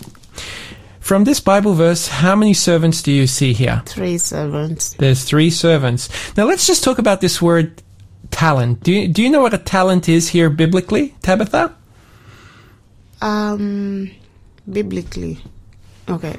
From 1.05 1.25
this 1.25 1.39
Bible 1.39 1.75
verse, 1.75 2.09
how 2.09 2.35
many 2.35 2.55
servants 2.55 3.03
do 3.03 3.13
you 3.13 3.27
see 3.27 3.53
here? 3.53 3.83
Three 3.85 4.17
servants. 4.17 4.95
There's 4.95 5.23
three 5.23 5.51
servants. 5.51 6.09
Now 6.35 6.47
let's 6.47 6.67
just 6.67 6.83
talk 6.83 6.99
about 6.99 7.21
this 7.21 7.43
word 7.43 7.83
talent. 8.31 8.83
Do 8.83 8.91
you, 8.91 9.09
do 9.09 9.23
you 9.23 9.29
know 9.29 9.43
what 9.43 9.53
a 9.53 9.59
talent 9.59 10.09
is 10.09 10.31
here 10.31 10.49
biblically, 10.49 11.15
Tabitha? 11.21 11.75
Um, 13.21 14.13
biblically. 14.73 15.41
Okay. 16.09 16.39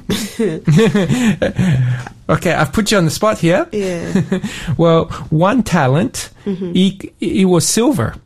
okay, 2.28 2.52
I've 2.52 2.72
put 2.72 2.90
you 2.90 2.98
on 2.98 3.04
the 3.04 3.12
spot 3.12 3.38
here. 3.38 3.68
yeah. 3.70 4.20
well, 4.76 5.04
one 5.30 5.62
talent 5.62 6.30
e- 6.44 6.98
equals 7.20 7.68
silver, 7.68 8.16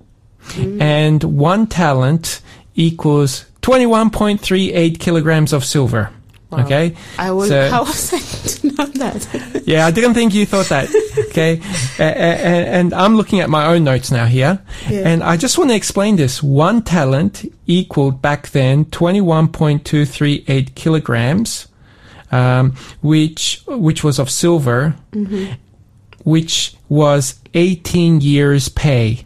and 0.56 1.22
one 1.22 1.66
talent 1.66 2.40
equals 2.76 3.44
21.38 3.60 4.98
kilograms 4.98 5.52
of 5.52 5.66
silver. 5.66 6.10
Wow. 6.50 6.64
Okay? 6.64 6.96
I 7.18 7.30
was. 7.30 7.48
So- 7.48 7.70
how 7.70 7.84
was 7.84 8.12
I 8.14 8.18
to 8.18 8.66
know 8.76 8.86
that? 8.86 9.62
Yeah, 9.66 9.86
I 9.86 9.92
didn't 9.92 10.14
think 10.14 10.34
you 10.34 10.46
thought 10.46 10.66
that. 10.70 10.88
Okay, 11.30 11.60
A- 11.98 12.02
a- 12.02 12.06
a- 12.06 12.66
and 12.78 12.92
I'm 12.92 13.14
looking 13.16 13.38
at 13.40 13.48
my 13.48 13.66
own 13.66 13.84
notes 13.84 14.10
now 14.10 14.26
here, 14.26 14.58
Yeah. 14.88 15.08
and 15.08 15.22
I 15.22 15.36
just 15.36 15.58
want 15.58 15.70
to 15.70 15.76
explain 15.76 16.16
this. 16.16 16.42
One 16.42 16.82
talent 16.82 17.44
equaled 17.66 18.20
back 18.20 18.48
then 18.50 18.84
21.238 18.86 20.74
kilograms, 20.74 21.68
um, 22.32 22.72
which 23.00 23.62
which 23.68 24.02
was 24.02 24.18
of 24.18 24.28
silver, 24.30 24.96
which 26.24 26.74
was 26.88 27.34
18 27.54 28.20
years' 28.20 28.68
pay. 28.68 29.24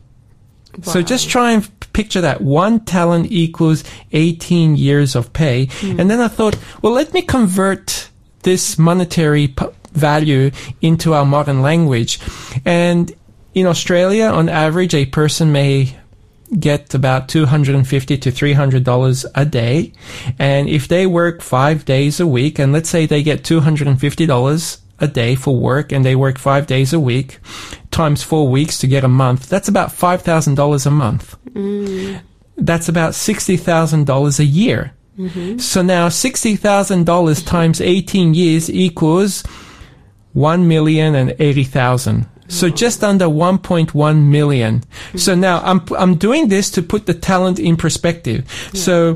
So 0.83 1.01
just 1.03 1.29
try 1.31 1.53
and 1.53 1.69
picture 1.95 2.21
that. 2.21 2.43
One 2.43 2.81
talent 2.81 3.33
equals 3.33 3.85
18 4.13 4.77
years 4.77 5.17
of 5.17 5.33
pay. 5.33 5.67
Hmm. 5.67 6.01
And 6.01 6.11
then 6.11 6.21
I 6.21 6.29
thought, 6.29 6.59
well, 6.83 6.93
let 6.93 7.15
me 7.15 7.23
convert 7.23 8.11
this 8.43 8.79
monetary 8.79 9.49
p- 9.49 9.67
value 9.93 10.51
into 10.83 11.15
our 11.15 11.25
modern 11.25 11.63
language. 11.63 12.21
And 12.65 13.11
in 13.55 13.67
Australia, 13.67 14.27
on 14.27 14.49
average, 14.49 14.95
a 14.95 15.07
person 15.07 15.53
may 15.53 15.97
get 16.59 16.95
about 16.95 17.29
250 17.29 18.19
to 18.19 18.31
300 18.31 18.85
dollars 18.85 19.27
a 19.35 19.45
day 19.45 19.93
and 20.39 20.69
if 20.69 20.87
they 20.87 21.05
work 21.05 21.41
5 21.43 21.85
days 21.85 22.21
a 22.21 22.27
week 22.27 22.61
and 22.61 22.73
let's 22.73 22.89
say 22.89 23.07
they 23.07 23.25
get 23.25 23.43
250 23.43 24.27
dollars 24.27 24.79
a 25.01 25.09
day 25.09 25.35
for 25.35 25.57
work 25.57 25.93
and 25.93 26.05
they 26.05 26.15
work 26.15 26.39
5 26.39 26.67
days 26.67 26.93
a 26.93 27.01
week 27.01 27.39
times 27.91 28.23
4 28.23 28.49
weeks 28.49 28.79
to 28.79 28.87
get 28.87 29.05
a 29.05 29.09
month 29.09 29.49
that's 29.49 29.69
about 29.69 29.91
$5000 29.91 30.87
a 30.87 30.91
month 30.91 31.37
mm. 31.51 32.21
that's 32.57 32.89
about 32.89 33.13
$60,000 33.13 34.39
a 34.39 34.45
year 34.45 34.93
mm-hmm. 35.19 35.59
so 35.59 35.83
now 35.83 36.09
$60,000 36.09 37.47
times 37.47 37.81
18 37.81 38.35
years 38.35 38.71
equals 38.71 39.45
one 40.35 40.69
million 40.69 41.15
and 41.15 41.35
eighty 41.39 41.65
thousand. 41.65 42.27
So 42.47 42.69
just 42.69 43.03
under 43.03 43.25
1.1 43.25 44.23
million. 44.27 44.83
Hmm. 45.13 45.19
So 45.19 45.35
now 45.35 45.63
I'm, 45.65 45.83
I'm 45.97 46.17
doing 46.17 46.49
this 46.49 46.71
to 46.73 46.83
put 46.83 47.07
the 47.07 47.15
talent 47.15 47.59
in 47.59 47.79
perspective. 47.79 48.45
So 48.75 49.15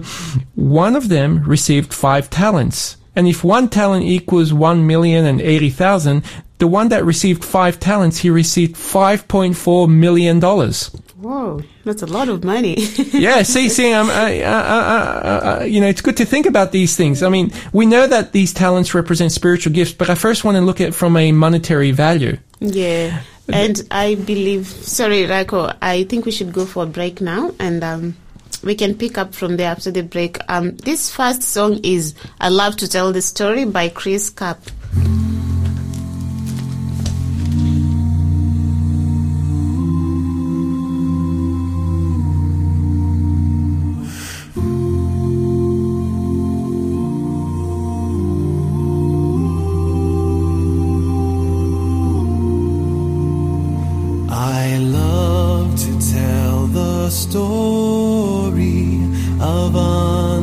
one 0.55 0.97
of 0.97 1.11
them 1.11 1.43
received 1.45 1.93
five 1.93 2.31
talents. 2.31 2.97
And 3.19 3.27
if 3.27 3.43
one 3.43 3.69
talent 3.69 4.05
equals 4.05 4.53
1,080,000, 4.53 6.25
the 6.59 6.69
one 6.69 6.89
that 6.91 7.05
received 7.05 7.45
five 7.45 7.81
talents, 7.81 8.19
he 8.19 8.31
received 8.31 8.77
5.4 8.77 9.89
million 9.91 10.39
dollars. 10.39 10.93
Whoa, 11.17 11.61
that's 11.85 12.03
a 12.03 12.07
lot 12.07 12.29
of 12.29 12.45
money. 12.45 12.77
yeah, 13.13 13.43
see, 13.43 13.69
see, 13.71 13.93
um, 13.93 14.09
I, 14.09 14.45
I, 14.45 14.61
I, 14.63 15.65
you 15.65 15.81
know, 15.81 15.89
it's 15.89 16.01
good 16.01 16.17
to 16.19 16.25
think 16.25 16.47
about 16.47 16.71
these 16.71 16.95
things. 16.95 17.25
I 17.25 17.29
mean, 17.29 17.51
we 17.73 17.87
know 17.87 18.07
that 18.07 18.31
these 18.31 18.53
talents 18.53 18.95
represent 18.95 19.33
spiritual 19.33 19.73
gifts, 19.73 19.95
but 19.95 20.09
I 20.09 20.15
first 20.15 20.45
want 20.45 20.57
to 20.57 20.61
look 20.61 20.81
at 20.81 20.91
it 20.91 20.95
from 20.95 21.17
a 21.17 21.33
monetary 21.33 21.91
value. 21.91 22.39
yeah. 22.61 23.23
And 23.51 23.83
I 23.91 24.15
believe, 24.15 24.67
sorry, 24.69 25.23
Rajko, 25.25 25.77
I 25.83 26.05
think 26.05 26.25
we 26.25 26.31
should 26.31 26.53
go 26.53 26.67
for 26.67 26.85
a 26.85 26.87
break 26.87 27.21
now 27.21 27.53
and 27.59 27.83
um, 27.83 28.15
we 28.63 28.75
can 28.75 28.95
pick 28.95 29.19
up 29.19 29.35
from 29.35 29.57
there 29.57 29.71
after 29.71 29.91
the 29.91 30.03
break. 30.03 30.39
Um, 30.49 30.77
this 30.77 31.11
first 31.11 31.43
song 31.43 31.81
is 31.83 32.15
I 32.41 32.49
Love 32.49 32.77
to 32.77 32.89
Tell 32.89 33.13
the 33.13 33.23
Story 33.23 33.65
by 33.65 33.89
Chris 33.89 34.31
Kapp. 34.31 34.61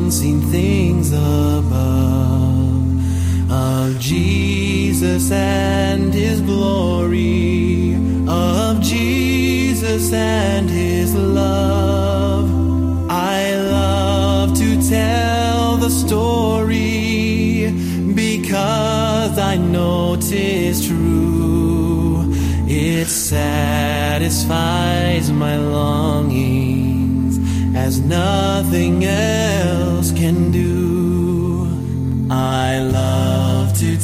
Unseen 0.06 0.40
things 0.52 1.12
above, 1.12 1.72
of 3.52 4.00
Jesus 4.00 5.32
and 5.32 6.14
His 6.14 6.42
glory, 6.42 7.96
of 8.28 8.82
Jesus 8.82 10.14
and 10.14 10.70
His 10.70 11.16
love. 11.16 12.52
I 13.10 13.56
love 13.56 14.54
to 14.60 14.78
tell 14.88 15.78
the 15.78 15.90
story 15.90 17.72
because 18.14 19.40
I 19.40 19.58
know 19.58 20.18
'tis 20.18 20.86
true. 20.86 22.32
It 22.68 23.08
satisfies 23.08 24.36
my 25.32 25.58
longings 25.58 27.40
as 27.76 28.00
nothing 28.00 29.04
else 29.04 29.85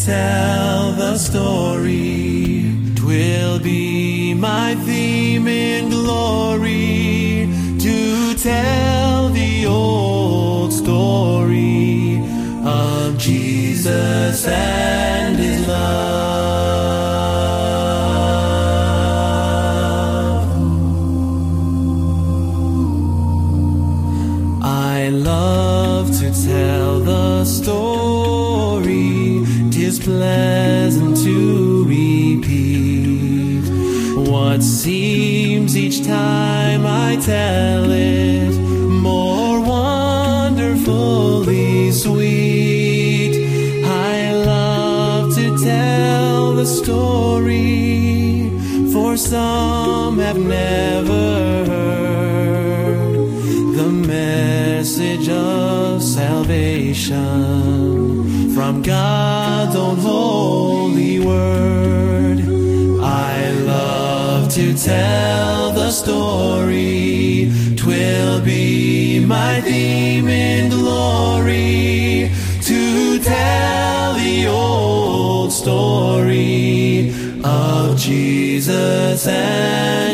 tell 0.05 0.93
the 0.93 1.17
story. 1.17 2.65
Twill 2.95 3.59
be 3.59 4.33
my 4.33 4.75
theme 4.85 5.47
in 5.47 5.89
glory 5.89 7.47
to 7.79 8.33
tell 8.35 9.29
the 9.29 9.65
old 9.67 10.73
story 10.73 12.19
of 12.65 13.17
Jesus 13.17 14.47
and 14.47 15.20
time 36.11 36.85
I 36.85 37.15
tell 37.15 37.89
it 37.89 38.51
more 39.09 39.61
wonderfully 39.61 41.89
sweet. 41.91 43.33
I 43.85 44.33
love 44.33 45.33
to 45.35 45.57
tell 45.63 46.53
the 46.53 46.65
story, 46.65 48.49
for 48.91 49.15
some 49.15 50.19
have 50.19 50.37
never 50.37 51.63
heard 51.71 53.15
the 53.77 53.89
message 53.89 55.29
of 55.29 56.03
salvation 56.03 57.13
from 58.53 58.81
God's 58.81 59.77
own 59.77 59.95
holy 59.97 61.19
word. 61.19 62.39
I 63.01 63.49
love 63.73 64.49
to 64.57 64.73
tell 64.77 65.60
my 69.31 69.61
theme 69.61 70.27
in 70.27 70.69
glory 70.69 72.29
to 72.61 73.17
tell 73.19 74.13
the 74.15 74.47
old 74.47 75.53
story 75.53 77.13
of 77.41 77.97
Jesus 77.97 79.25
and 79.27 80.10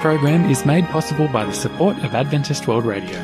program 0.00 0.48
is 0.50 0.64
made 0.64 0.86
possible 0.86 1.28
by 1.28 1.44
the 1.44 1.52
support 1.52 1.96
of 1.98 2.14
Adventist 2.14 2.66
World 2.66 2.86
Radio. 2.86 3.18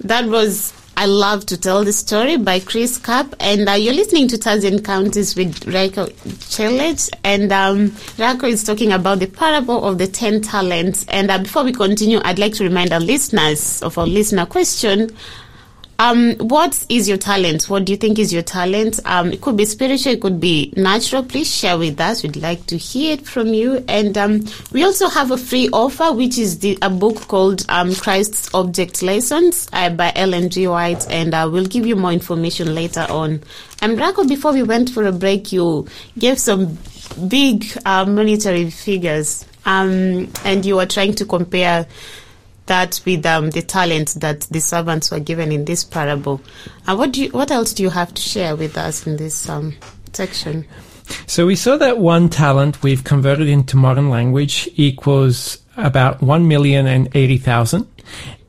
That 0.00 0.26
was 0.26 0.72
I 0.96 1.06
Love 1.06 1.46
to 1.46 1.56
Tell 1.56 1.84
the 1.84 1.92
Story 1.92 2.36
by 2.36 2.58
Chris 2.58 2.98
Kapp. 2.98 3.32
And 3.38 3.68
uh, 3.68 3.74
you're 3.74 3.94
listening 3.94 4.26
to 4.28 4.36
Taz 4.36 4.64
Encounters 4.64 5.36
with 5.36 5.54
Rajko 5.66 6.10
Celic. 6.40 7.08
And 7.22 7.52
um, 7.52 7.90
Rajko 8.18 8.48
is 8.48 8.64
talking 8.64 8.90
about 8.90 9.20
the 9.20 9.28
parable 9.28 9.84
of 9.84 9.98
the 9.98 10.08
10 10.08 10.40
talents. 10.40 11.06
And 11.08 11.30
uh, 11.30 11.38
before 11.38 11.62
we 11.62 11.72
continue, 11.72 12.20
I'd 12.24 12.40
like 12.40 12.54
to 12.54 12.64
remind 12.64 12.92
our 12.92 12.98
listeners 12.98 13.80
of 13.82 13.96
our 13.98 14.06
listener 14.08 14.46
question. 14.46 15.16
Um, 16.00 16.36
what 16.36 16.86
is 16.88 17.08
your 17.08 17.18
talent? 17.18 17.64
What 17.64 17.84
do 17.84 17.92
you 17.92 17.96
think 17.96 18.20
is 18.20 18.32
your 18.32 18.42
talent? 18.42 19.00
Um, 19.04 19.32
it 19.32 19.40
could 19.40 19.56
be 19.56 19.64
spiritual, 19.64 20.12
it 20.12 20.20
could 20.20 20.38
be 20.38 20.72
natural. 20.76 21.24
Please 21.24 21.52
share 21.52 21.76
with 21.76 22.00
us. 22.00 22.22
We'd 22.22 22.36
like 22.36 22.66
to 22.66 22.76
hear 22.76 23.14
it 23.14 23.26
from 23.26 23.48
you. 23.48 23.84
And 23.88 24.16
um, 24.16 24.44
we 24.70 24.84
also 24.84 25.08
have 25.08 25.32
a 25.32 25.36
free 25.36 25.68
offer, 25.72 26.12
which 26.12 26.38
is 26.38 26.60
the, 26.60 26.78
a 26.82 26.88
book 26.88 27.16
called 27.22 27.66
um, 27.68 27.96
Christ's 27.96 28.48
Object 28.54 29.02
Lessons 29.02 29.68
uh, 29.72 29.90
by 29.90 30.12
Ellen 30.14 30.50
G. 30.50 30.68
White, 30.68 31.04
and 31.10 31.34
uh, 31.34 31.48
we'll 31.50 31.66
give 31.66 31.84
you 31.84 31.96
more 31.96 32.12
information 32.12 32.76
later 32.76 33.04
on. 33.08 33.42
And 33.82 33.98
Rajko, 33.98 34.28
before 34.28 34.52
we 34.52 34.62
went 34.62 34.90
for 34.90 35.04
a 35.04 35.12
break, 35.12 35.50
you 35.50 35.88
gave 36.16 36.38
some 36.38 36.78
big 37.26 37.66
uh, 37.84 38.04
monetary 38.04 38.70
figures, 38.70 39.44
um, 39.66 40.30
and 40.44 40.64
you 40.64 40.76
were 40.76 40.86
trying 40.86 41.14
to 41.14 41.24
compare 41.24 41.88
that 42.68 43.00
with 43.04 43.26
um, 43.26 43.50
the 43.50 43.62
talent 43.62 44.14
that 44.20 44.42
the 44.42 44.60
servants 44.60 45.10
were 45.10 45.20
given 45.20 45.52
in 45.52 45.64
this 45.64 45.84
parable. 45.84 46.40
And 46.86 46.90
uh, 46.90 46.96
what 46.96 47.12
do 47.12 47.24
you, 47.24 47.30
what 47.30 47.50
else 47.50 47.72
do 47.72 47.82
you 47.82 47.90
have 47.90 48.14
to 48.14 48.22
share 48.22 48.56
with 48.56 48.78
us 48.78 49.06
in 49.06 49.16
this 49.16 49.48
um, 49.48 49.74
section? 50.12 50.66
So 51.26 51.46
we 51.46 51.56
saw 51.56 51.76
that 51.78 51.98
one 51.98 52.28
talent 52.28 52.82
we've 52.82 53.04
converted 53.04 53.48
into 53.48 53.76
modern 53.76 54.10
language 54.10 54.68
equals 54.76 55.58
about 55.76 56.22
one 56.22 56.48
million 56.48 56.86
and 56.86 57.08
eighty 57.14 57.38
thousand, 57.38 57.86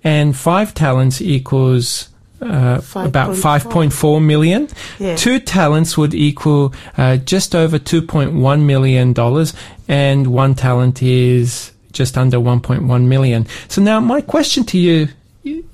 and 0.04 0.36
five 0.36 0.74
talents 0.74 1.22
equals. 1.22 2.10
Uh, 2.42 2.80
5. 2.80 3.08
about 3.08 3.36
5.4 3.36 4.26
million. 4.26 4.70
Yeah. 4.98 5.18
Two 5.18 5.42
talents 5.42 5.98
would 5.98 6.14
equal 6.14 6.74
uh, 6.98 7.18
just 7.18 7.54
over 7.54 7.78
2.1 7.78 8.62
million 8.64 9.12
dollars, 9.12 9.54
and 9.90 10.26
one 10.26 10.56
talent 10.56 11.04
is 11.04 11.74
just 11.92 12.18
under 12.18 12.38
1.1 12.38 13.06
million. 13.06 13.48
So 13.68 13.82
now 13.82 14.00
my 14.00 14.22
question 14.22 14.64
to 14.66 14.78
you 14.78 15.10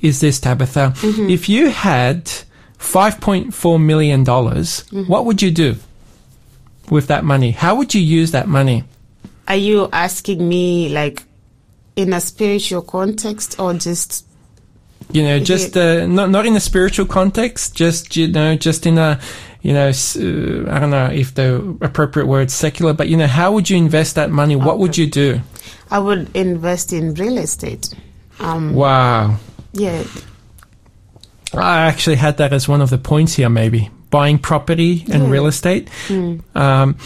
is 0.02 0.22
this, 0.22 0.40
Tabitha. 0.40 0.94
Mm-hmm. 0.96 1.30
If 1.30 1.50
you 1.50 1.70
had 1.70 2.26
$5.4 2.80 3.84
million, 3.84 4.24
mm-hmm. 4.26 5.04
what 5.04 5.26
would 5.26 5.42
you 5.42 5.52
do 5.52 5.76
with 6.90 7.08
that 7.08 7.24
money? 7.24 7.52
How 7.52 7.76
would 7.76 7.94
you 7.94 8.02
use 8.02 8.32
that 8.32 8.48
money? 8.48 8.84
Are 9.48 9.56
you 9.56 9.90
asking 9.92 10.48
me 10.48 10.90
like 10.90 11.24
in 11.96 12.14
a 12.14 12.22
spiritual 12.22 12.82
context 12.82 13.60
or 13.60 13.74
just 13.74 14.26
you 15.12 15.24
know 15.24 15.40
just 15.40 15.78
uh, 15.78 16.06
not 16.08 16.30
not 16.30 16.46
in 16.46 16.56
a 16.56 16.60
spiritual 16.60 17.06
context 17.06 17.76
just 17.76 18.16
you 18.16 18.28
know 18.28 18.56
just 18.56 18.86
in 18.86 18.98
a 18.98 19.20
you 19.62 19.72
know 19.72 19.88
uh, 19.88 20.72
i 20.72 20.80
don't 20.80 20.90
know 20.90 21.10
if 21.14 21.36
the 21.36 21.78
appropriate 21.82 22.26
word 22.26 22.50
secular 22.50 22.92
but 22.92 23.08
you 23.08 23.16
know 23.16 23.28
how 23.28 23.52
would 23.52 23.70
you 23.70 23.78
invest 23.78 24.16
that 24.16 24.32
money 24.32 24.56
what 24.56 24.70
okay. 24.70 24.78
would 24.78 24.98
you 24.98 25.06
do 25.06 25.40
I 25.92 26.00
would 26.00 26.36
invest 26.36 26.94
in 26.94 27.14
real 27.14 27.38
estate. 27.38 27.94
Um, 28.40 28.74
wow. 28.74 29.38
Yeah. 29.74 30.04
I 31.54 31.86
actually 31.86 32.16
had 32.16 32.38
that 32.38 32.54
as 32.54 32.68
one 32.68 32.82
of 32.82 32.90
the 32.90 32.98
points 32.98 33.36
here, 33.36 33.50
maybe 33.50 33.90
buying 34.10 34.40
property 34.40 35.06
and 35.12 35.24
yeah. 35.24 35.30
real 35.30 35.48
estate. 35.48 35.90
Mm. 36.08 36.42
Um, 36.56 36.98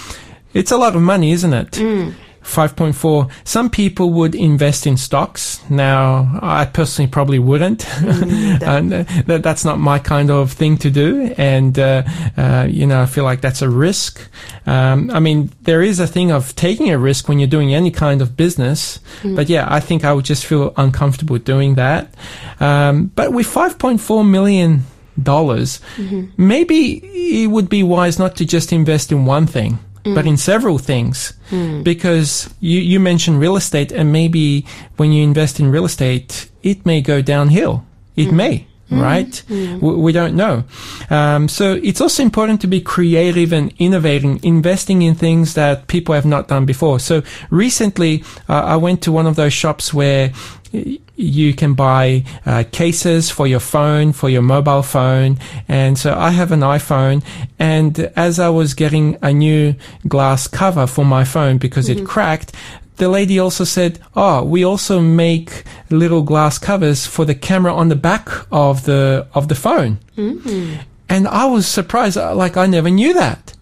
it's 0.54 0.72
a 0.72 0.78
lot 0.78 0.96
of 0.96 1.02
money, 1.02 1.32
isn't 1.32 1.54
it? 1.54 1.72
Mm. 1.72 2.14
5.4. 2.50 3.30
Some 3.44 3.70
people 3.70 4.12
would 4.12 4.36
invest 4.36 4.88
in 4.88 4.98
stocks. 4.98 5.62
Now, 5.70 6.40
I 6.42 6.66
personally 6.66 7.10
probably 7.10 7.40
wouldn't. 7.40 7.86
Mm, 8.10 8.62
uh, 8.64 9.24
that, 9.28 9.44
that's 9.44 9.64
not 9.64 9.80
my 9.80 10.00
kind 10.00 10.32
of 10.32 10.52
thing 10.52 10.78
to 10.78 10.90
do. 10.90 11.34
And, 11.38 11.78
uh, 11.78 12.04
uh, 12.36 12.68
you 12.70 12.86
know, 12.86 13.02
I 13.02 13.06
feel 13.06 13.24
like 13.24 13.42
that's 13.42 13.62
a 13.62 13.70
risk. 13.70 14.20
Um, 14.66 15.10
I 15.12 15.20
mean, 15.20 15.52
there 15.62 15.82
is 15.82 16.00
a 16.00 16.08
thing 16.08 16.32
of 16.32 16.56
taking 16.56 16.90
a 16.90 16.98
risk 16.98 17.30
when 17.30 17.40
you're 17.40 17.48
doing 17.48 17.74
any 17.74 17.92
kind 17.92 18.22
of 18.22 18.36
business. 18.36 19.00
Mm. 19.22 19.36
But 19.36 19.48
yeah, 19.48 19.68
I 19.70 19.80
think 19.80 20.04
I 20.04 20.14
would 20.14 20.26
just 20.26 20.46
feel 20.46 20.74
uncomfortable 20.76 21.38
doing 21.38 21.76
that. 21.76 22.14
Um, 22.60 23.12
but 23.16 23.32
with 23.32 23.48
5.4 23.48 24.28
million 24.28 24.84
dollars, 25.22 25.82
mm-hmm. 25.98 26.32
maybe 26.38 27.44
it 27.44 27.48
would 27.48 27.70
be 27.70 27.84
wise 27.84 28.18
not 28.18 28.36
to 28.38 28.46
just 28.46 28.72
invest 28.72 29.12
in 29.12 29.26
one 29.26 29.48
thing 29.48 29.78
mm. 30.10 30.16
but 30.16 30.26
in 30.26 30.38
several 30.38 30.78
things. 30.78 31.34
Mm. 31.50 31.84
Because 31.84 32.54
you, 32.60 32.80
you 32.80 33.00
mentioned 33.00 33.40
real 33.40 33.56
estate, 33.56 33.92
and 33.92 34.12
maybe 34.12 34.66
when 34.98 35.12
you 35.12 35.24
invest 35.24 35.60
in 35.60 35.72
real 35.72 35.86
estate, 35.86 36.50
it 36.64 36.86
may 36.86 37.02
go 37.02 37.22
downhill. 37.22 37.86
It 38.16 38.30
mm. 38.30 38.34
may. 38.34 38.68
Mm. 38.92 39.02
Right? 39.04 39.44
Mm. 39.50 39.82
We, 39.82 39.96
we, 39.96 40.12
don't 40.12 40.36
know. 40.36 40.64
Um, 41.12 41.48
so 41.48 41.74
it's 41.84 42.02
also 42.02 42.24
important 42.24 42.60
to 42.62 42.68
be 42.68 42.82
creative 42.82 43.54
and 43.54 43.72
innovating, 43.78 44.44
investing 44.44 45.04
in 45.04 45.14
things 45.14 45.54
that 45.54 45.86
people 45.86 46.16
have 46.16 46.26
not 46.26 46.48
done 46.48 46.66
before. 46.66 47.00
So 47.00 47.22
recently, 47.52 48.24
uh, 48.48 48.54
I 48.54 48.78
went 48.78 49.04
to 49.04 49.12
one 49.12 49.28
of 49.28 49.36
those 49.36 49.54
shops 49.54 49.94
where 49.94 50.34
you 50.72 51.54
can 51.54 51.74
buy 51.74 52.24
uh, 52.46 52.64
cases 52.72 53.30
for 53.30 53.48
your 53.48 53.60
phone, 53.60 54.14
for 54.14 54.30
your 54.30 54.42
mobile 54.42 54.84
phone. 54.84 55.38
And 55.68 55.98
so 55.98 56.14
I 56.14 56.32
have 56.32 56.52
an 56.52 56.62
iPhone. 56.62 57.24
And 57.58 58.00
as 58.16 58.40
I 58.40 58.50
was 58.50 58.74
getting 58.74 59.18
a 59.22 59.34
new 59.34 59.76
glass 60.08 60.48
cover 60.48 60.88
for 60.88 61.06
my 61.06 61.24
phone 61.24 61.58
because 61.58 61.90
mm-hmm. 61.90 62.04
it 62.04 62.08
cracked, 62.08 62.54
the 62.98 63.10
lady 63.10 63.40
also 63.40 63.64
said, 63.64 63.98
"Oh, 64.14 64.44
we 64.44 64.66
also 64.66 65.00
make 65.00 65.64
little 65.90 66.22
glass 66.22 66.60
covers 66.60 67.06
for 67.06 67.24
the 67.24 67.34
camera 67.34 67.74
on 67.74 67.88
the 67.88 67.96
back 67.96 68.30
of 68.52 68.84
the 68.84 69.26
of 69.34 69.48
the 69.48 69.56
phone." 69.56 70.00
Mm-hmm. 70.18 70.82
And 71.08 71.28
I 71.28 71.46
was 71.46 71.66
surprised, 71.66 72.18
like 72.18 72.58
I 72.58 72.68
never 72.68 72.90
knew 72.90 73.14
that. 73.14 73.54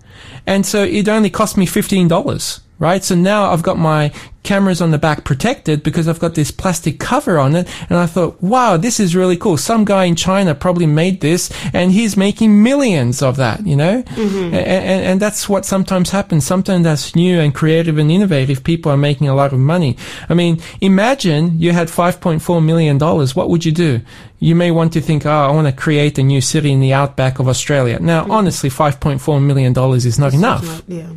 And 0.47 0.65
so 0.65 0.83
it 0.83 1.07
only 1.07 1.29
cost 1.29 1.55
me 1.55 1.67
fifteen 1.67 2.07
dollars 2.07 2.61
right? 2.79 3.03
So 3.03 3.15
now 3.15 3.51
I've 3.51 3.63
got 3.63 3.77
my 3.77 4.11
cameras 4.47 4.81
on 4.81 4.91
the 4.91 4.97
back 4.97 5.25
protected 5.25 5.83
because 5.83 6.07
I've 6.07 6.19
got 6.19 6.35
this 6.35 6.51
plastic 6.51 6.99
cover 6.99 7.37
on 7.37 7.55
it. 7.55 7.67
And 7.89 7.99
I 7.99 8.05
thought, 8.05 8.41
wow, 8.41 8.77
this 8.77 8.99
is 8.99 9.15
really 9.15 9.35
cool. 9.35 9.57
Some 9.57 9.83
guy 9.83 10.05
in 10.05 10.15
China 10.15 10.55
probably 10.55 10.85
made 10.85 11.19
this 11.19 11.51
and 11.73 11.91
he's 11.91 12.15
making 12.15 12.63
millions 12.63 13.21
of 13.21 13.35
that, 13.35 13.67
you 13.67 13.75
know? 13.75 14.03
Mm-hmm. 14.03 14.43
And, 14.45 14.55
and, 14.55 15.05
and, 15.05 15.17
that's 15.19 15.49
what 15.49 15.65
sometimes 15.65 16.11
happens. 16.11 16.45
Sometimes 16.45 16.83
that's 16.83 17.15
new 17.15 17.39
and 17.39 17.53
creative 17.53 17.97
and 17.97 18.09
innovative. 18.09 18.63
People 18.63 18.91
are 18.91 18.97
making 18.97 19.27
a 19.27 19.35
lot 19.35 19.51
of 19.51 19.59
money. 19.59 19.97
I 20.29 20.33
mean, 20.33 20.61
imagine 20.79 21.59
you 21.59 21.73
had 21.73 21.89
$5.4 21.89 22.63
million. 22.63 22.97
What 22.99 23.49
would 23.49 23.65
you 23.65 23.71
do? 23.71 24.01
You 24.39 24.55
may 24.55 24.71
want 24.71 24.93
to 24.93 25.01
think, 25.01 25.25
oh, 25.25 25.29
I 25.29 25.51
want 25.51 25.67
to 25.67 25.73
create 25.73 26.17
a 26.19 26.23
new 26.23 26.39
city 26.39 26.71
in 26.71 26.79
the 26.79 26.93
outback 26.93 27.39
of 27.39 27.49
Australia. 27.49 27.99
Now, 27.99 28.21
mm-hmm. 28.21 28.31
honestly, 28.31 28.69
$5.4 28.69 29.43
million 29.43 29.73
is 29.95 30.19
not 30.19 30.27
it's 30.27 30.35
enough. 30.35 30.63
Not, 30.63 30.83
yeah 30.87 31.09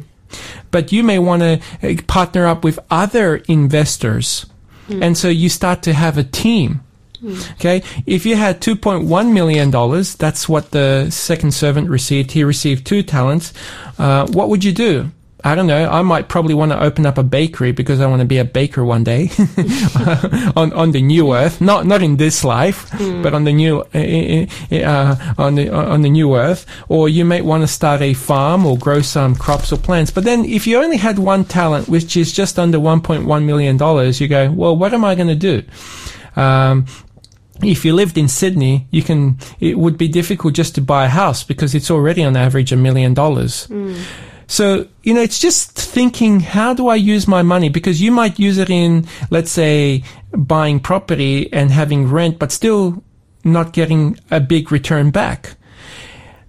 but 0.71 0.93
you 0.93 1.03
may 1.03 1.19
want 1.19 1.43
to 1.43 1.61
uh, 1.83 1.95
partner 2.07 2.47
up 2.47 2.65
with 2.65 2.79
other 2.91 3.37
investors. 3.49 4.47
Mm. 4.89 5.05
And 5.05 5.19
so 5.19 5.29
you 5.29 5.49
start 5.49 5.83
to 5.85 5.93
have 5.93 6.19
a 6.19 6.25
team. 6.25 6.81
Mm. 7.23 7.53
Okay. 7.53 7.83
If 8.07 8.27
you 8.27 8.37
had 8.37 8.61
$2.1 8.61 9.33
million, 9.33 9.71
that's 10.19 10.49
what 10.49 10.71
the 10.71 11.11
second 11.11 11.53
servant 11.53 11.89
received. 11.89 12.33
He 12.33 12.45
received 12.45 12.87
two 12.87 13.03
talents. 13.03 13.53
Uh, 13.99 14.27
what 14.29 14.49
would 14.49 14.65
you 14.65 14.73
do? 14.73 15.11
I 15.43 15.55
don't 15.55 15.67
know. 15.67 15.89
I 15.89 16.03
might 16.03 16.29
probably 16.29 16.55
want 16.55 16.73
to 16.73 16.83
open 16.83 17.07
up 17.07 17.19
a 17.19 17.23
bakery 17.23 17.73
because 17.73 18.01
I 18.01 18.07
want 18.07 18.21
to 18.21 18.27
be 18.27 18.39
a 18.39 18.45
baker 18.45 18.85
one 18.85 19.05
day 19.05 19.31
on 20.57 20.73
on 20.73 20.93
the 20.93 21.01
new 21.03 21.35
earth. 21.35 21.61
Not 21.61 21.87
not 21.87 22.03
in 22.03 22.17
this 22.17 22.45
life, 22.45 22.91
mm. 22.91 23.23
but 23.23 23.35
on 23.35 23.45
the 23.45 23.53
new 23.53 23.81
uh, 23.95 24.75
uh, 24.77 25.35
on 25.39 25.55
the 25.55 25.71
on 25.73 26.03
the 26.03 26.11
new 26.11 26.37
earth. 26.37 26.67
Or 26.89 27.09
you 27.09 27.25
might 27.25 27.45
want 27.45 27.63
to 27.63 27.69
start 27.69 28.03
a 28.03 28.15
farm 28.15 28.67
or 28.67 28.77
grow 28.77 29.01
some 29.01 29.35
crops 29.35 29.73
or 29.73 29.79
plants. 29.79 30.11
But 30.11 30.25
then, 30.25 30.45
if 30.45 30.67
you 30.67 30.83
only 30.83 30.99
had 30.99 31.19
one 31.19 31.45
talent, 31.45 31.89
which 31.89 32.17
is 32.17 32.33
just 32.33 32.59
under 32.59 32.79
1.1 32.79 33.45
million 33.45 33.77
dollars, 33.77 34.21
you 34.21 34.29
go, 34.29 34.51
well, 34.51 34.77
what 34.77 34.93
am 34.93 35.05
I 35.05 35.15
going 35.15 35.29
to 35.29 35.35
do? 35.35 35.63
Um, 36.37 36.87
if 37.63 37.85
you 37.85 37.95
lived 37.95 38.17
in 38.17 38.29
Sydney, 38.29 38.87
you 38.91 39.03
can, 39.03 39.39
it 39.59 39.79
would 39.79 39.99
be 39.99 40.09
difficult 40.09 40.55
just 40.55 40.75
to 40.77 40.81
buy 40.81 41.05
a 41.07 41.09
house 41.09 41.45
because 41.45 41.75
it's 41.75 41.91
already 41.91 42.25
on 42.25 42.37
average 42.37 42.73
a 42.73 42.77
million 42.77 43.13
dollars. 43.15 43.67
So, 44.51 44.89
you 45.05 45.15
know, 45.15 45.23
it's 45.23 45.39
just 45.39 45.79
thinking, 45.79 46.41
how 46.41 46.75
do 46.75 46.89
I 46.89 46.97
use 46.97 47.29
my 47.29 47.41
money? 47.41 47.69
Because 47.69 48.03
you 48.03 48.11
might 48.11 48.41
use 48.41 48.59
it 48.59 48.69
in, 48.69 49.07
let's 49.31 49.53
say, 49.53 50.03
buying 50.33 50.81
property 50.81 51.53
and 51.53 51.71
having 51.71 52.09
rent, 52.09 52.41
but 52.41 52.51
still 52.51 53.05
not 53.45 53.73
getting 53.73 54.19
a 54.29 54.41
big 54.41 54.73
return 54.73 55.13
back. 55.13 55.55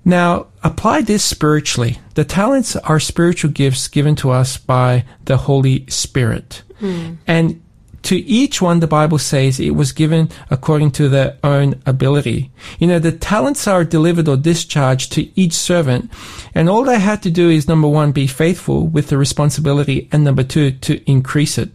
Now, 0.04 0.48
apply 0.64 1.02
this 1.02 1.24
spiritually. 1.24 2.00
The 2.16 2.26
talents 2.26 2.76
are 2.76 3.00
spiritual 3.00 3.52
gifts 3.52 3.88
given 3.88 4.16
to 4.16 4.32
us 4.32 4.58
by 4.58 5.06
the 5.26 5.38
Holy 5.38 5.86
Spirit. 5.86 6.64
Hmm. 6.80 7.14
And 7.28 7.62
to 8.04 8.18
each 8.18 8.62
one, 8.62 8.80
the 8.80 8.88
Bible 8.88 9.18
says 9.18 9.60
it 9.60 9.76
was 9.76 9.92
given 9.92 10.30
according 10.50 10.92
to 10.92 11.10
their 11.10 11.38
own 11.44 11.82
ability. 11.86 12.52
You 12.80 12.88
know, 12.88 13.00
the 13.00 13.12
talents 13.12 13.68
are 13.68 13.84
delivered 13.84 14.28
or 14.28 14.38
discharged 14.38 15.12
to 15.14 15.40
each 15.40 15.54
servant, 15.54 16.12
and 16.56 16.70
all 16.70 16.84
they 16.84 17.00
had 17.00 17.22
to 17.24 17.32
do 17.32 17.50
is 17.50 17.68
number 17.68 17.88
one, 17.88 18.12
be 18.12 18.28
faithful 18.28 18.88
with 18.88 19.08
the 19.10 19.18
responsibility, 19.18 20.10
and 20.12 20.24
number 20.24 20.44
two, 20.44 20.72
to 20.72 21.10
increase 21.10 21.58
it. 21.58 21.72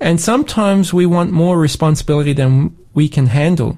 And 0.00 0.20
sometimes 0.20 0.92
we 0.92 1.06
want 1.06 1.32
more 1.32 1.58
responsibility 1.58 2.32
than 2.32 2.76
we 2.94 3.08
can 3.08 3.26
handle. 3.26 3.76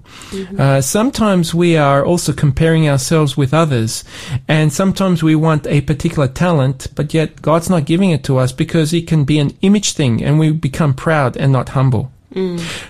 Uh, 0.57 0.81
sometimes 0.81 1.53
we 1.53 1.77
are 1.77 2.05
also 2.05 2.33
comparing 2.33 2.89
ourselves 2.89 3.37
with 3.37 3.53
others, 3.53 4.05
and 4.47 4.73
sometimes 4.73 5.25
we 5.25 5.35
want 5.35 5.67
a 5.67 5.81
particular 5.81 6.29
talent, 6.29 6.87
but 6.95 7.13
yet 7.13 7.43
God's 7.43 7.69
not 7.69 7.85
giving 7.85 8.11
it 8.11 8.23
to 8.25 8.39
us 8.39 8.53
because 8.53 8.95
it 8.95 9.09
can 9.09 9.25
be 9.25 9.41
an 9.41 9.57
image 9.61 9.95
thing, 9.95 10.23
and 10.23 10.39
we 10.39 10.53
become 10.53 10.95
proud 10.95 11.37
and 11.37 11.53
not 11.53 11.71
humble. 11.71 12.13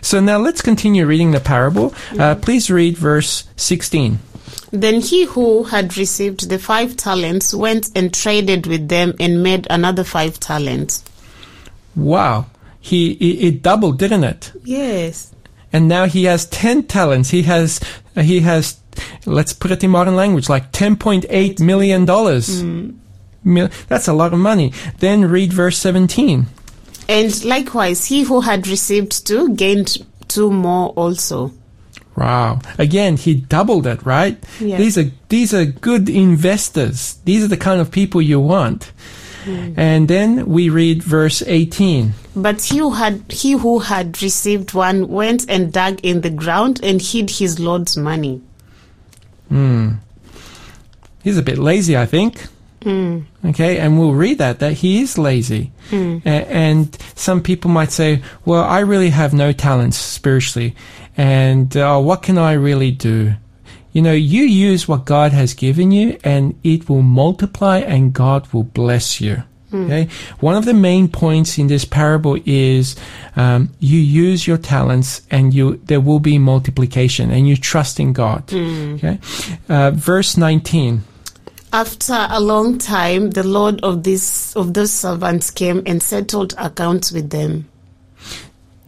So 0.03 0.21
now 0.21 0.39
let's 0.39 0.61
continue 0.61 1.07
reading 1.07 1.31
the 1.31 1.41
parable. 1.41 1.95
Uh, 2.19 2.35
please 2.35 2.71
read 2.71 2.99
verse 2.99 3.49
16. 3.57 4.19
Then 4.71 5.01
he 5.01 5.25
who 5.25 5.65
had 5.65 5.97
received 5.97 6.51
the 6.51 6.59
five 6.59 6.97
talents 6.97 7.55
went 7.55 7.91
and 7.97 8.13
traded 8.13 8.67
with 8.67 8.89
them 8.89 9.15
and 9.19 9.43
made 9.43 9.67
another 9.71 10.05
five 10.05 10.39
talents. 10.39 11.03
Wow. 11.97 12.47
He, 12.81 13.13
it, 13.13 13.45
it 13.55 13.63
doubled, 13.63 13.99
didn't 13.99 14.25
it? 14.25 14.53
Yes. 14.65 15.33
and 15.73 15.89
now 15.89 16.07
he 16.07 16.25
has 16.25 16.47
10 16.47 16.85
talents. 16.85 17.31
He 17.31 17.43
has 17.43 17.81
he 18.15 18.41
has 18.41 18.79
let's 19.27 19.53
put 19.53 19.71
it 19.71 19.85
in 19.85 19.91
modern 19.91 20.17
language 20.17 20.49
like 20.49 20.73
10.8 20.73 21.61
million 21.61 22.05
dollars. 22.05 22.63
Mm. 22.63 22.97
Mil- 23.45 23.71
that's 23.89 24.09
a 24.09 24.13
lot 24.13 24.33
of 24.33 24.39
money. 24.39 24.73
Then 24.99 25.25
read 25.31 25.53
verse 25.53 25.79
17 25.79 26.47
And 27.09 27.45
likewise, 27.45 28.07
he 28.07 28.23
who 28.25 28.41
had 28.41 28.67
received 28.67 29.27
two 29.27 29.55
gained 29.55 29.99
two 30.29 30.51
more 30.51 30.89
also. 30.91 31.53
wow. 32.17 32.59
Again 32.79 33.17
he 33.17 33.35
doubled 33.35 33.87
it 33.87 34.05
right? 34.05 34.37
Yeah. 34.61 34.79
these 34.79 34.97
are 34.99 35.11
these 35.29 35.53
are 35.55 35.65
good 35.67 36.09
investors. 36.09 37.19
These 37.25 37.45
are 37.45 37.49
the 37.49 37.57
kind 37.69 37.81
of 37.81 37.91
people 37.91 38.21
you 38.23 38.41
want 38.41 38.93
and 39.77 40.09
then 40.09 40.47
we 40.47 40.69
read 40.69 41.03
verse 41.03 41.43
18 41.47 42.13
But 42.37 42.61
he 42.63 42.79
who 42.79 42.91
had 42.91 43.23
he 43.31 43.53
who 43.53 43.79
had 43.81 44.21
received 44.23 44.75
one 44.75 45.09
went 45.09 45.49
and 45.49 45.73
dug 45.73 46.01
in 46.03 46.21
the 46.21 46.31
ground 46.31 46.81
and 46.83 47.01
hid 47.01 47.31
his 47.31 47.59
lord's 47.59 47.97
money. 47.97 48.41
Hmm. 49.49 49.93
He's 51.25 51.39
a 51.39 51.43
bit 51.43 51.59
lazy, 51.59 51.97
I 51.97 52.07
think. 52.07 52.47
Okay, 53.45 53.79
and 53.79 53.99
we'll 53.99 54.15
read 54.15 54.39
that 54.39 54.61
that 54.61 54.73
he 54.75 55.01
is 55.03 55.19
lazy, 55.19 55.73
A- 55.93 56.47
and 56.49 56.97
some 57.17 57.43
people 57.43 57.71
might 57.71 57.93
say, 57.93 58.23
"Well, 58.47 58.63
I 58.65 58.79
really 58.81 59.11
have 59.11 59.35
no 59.35 59.53
talents 59.53 59.99
spiritually, 59.99 60.75
and 61.17 61.77
uh, 61.77 61.99
what 62.01 62.23
can 62.23 62.39
I 62.39 62.53
really 62.53 62.91
do?" 62.91 63.35
You 63.99 64.03
know, 64.03 64.13
you 64.13 64.45
use 64.45 64.87
what 64.87 65.07
God 65.07 65.33
has 65.33 65.55
given 65.55 65.91
you, 65.91 66.21
and 66.23 66.55
it 66.63 66.89
will 66.89 67.03
multiply, 67.03 67.79
and 67.79 68.13
God 68.13 68.47
will 68.53 68.63
bless 68.63 69.21
you. 69.21 69.43
Okay, 69.75 70.07
one 70.39 70.55
of 70.55 70.67
the 70.67 70.73
main 70.73 71.09
points 71.09 71.59
in 71.59 71.67
this 71.67 71.85
parable 71.85 72.39
is 72.47 72.95
um, 73.35 73.71
you 73.81 73.99
use 73.99 74.47
your 74.47 74.57
talents, 74.57 75.23
and 75.33 75.53
you 75.53 75.81
there 75.87 76.01
will 76.01 76.21
be 76.21 76.39
multiplication, 76.39 77.33
and 77.33 77.49
you 77.49 77.57
trust 77.57 77.99
in 77.99 78.13
God. 78.13 78.45
Okay, 78.55 79.19
uh, 79.69 79.91
verse 79.91 80.37
nineteen. 80.37 81.03
After 81.73 82.29
a 82.31 82.39
long 82.39 82.79
time, 82.79 83.31
the 83.31 83.43
lord 83.43 83.81
of 83.83 84.05
this 84.05 84.55
of 84.55 84.75
those 84.75 84.93
servants 84.93 85.51
came 85.51 85.83
and 85.87 86.01
settled 86.01 86.55
accounts 86.57 87.11
with 87.11 87.31
them. 87.31 87.67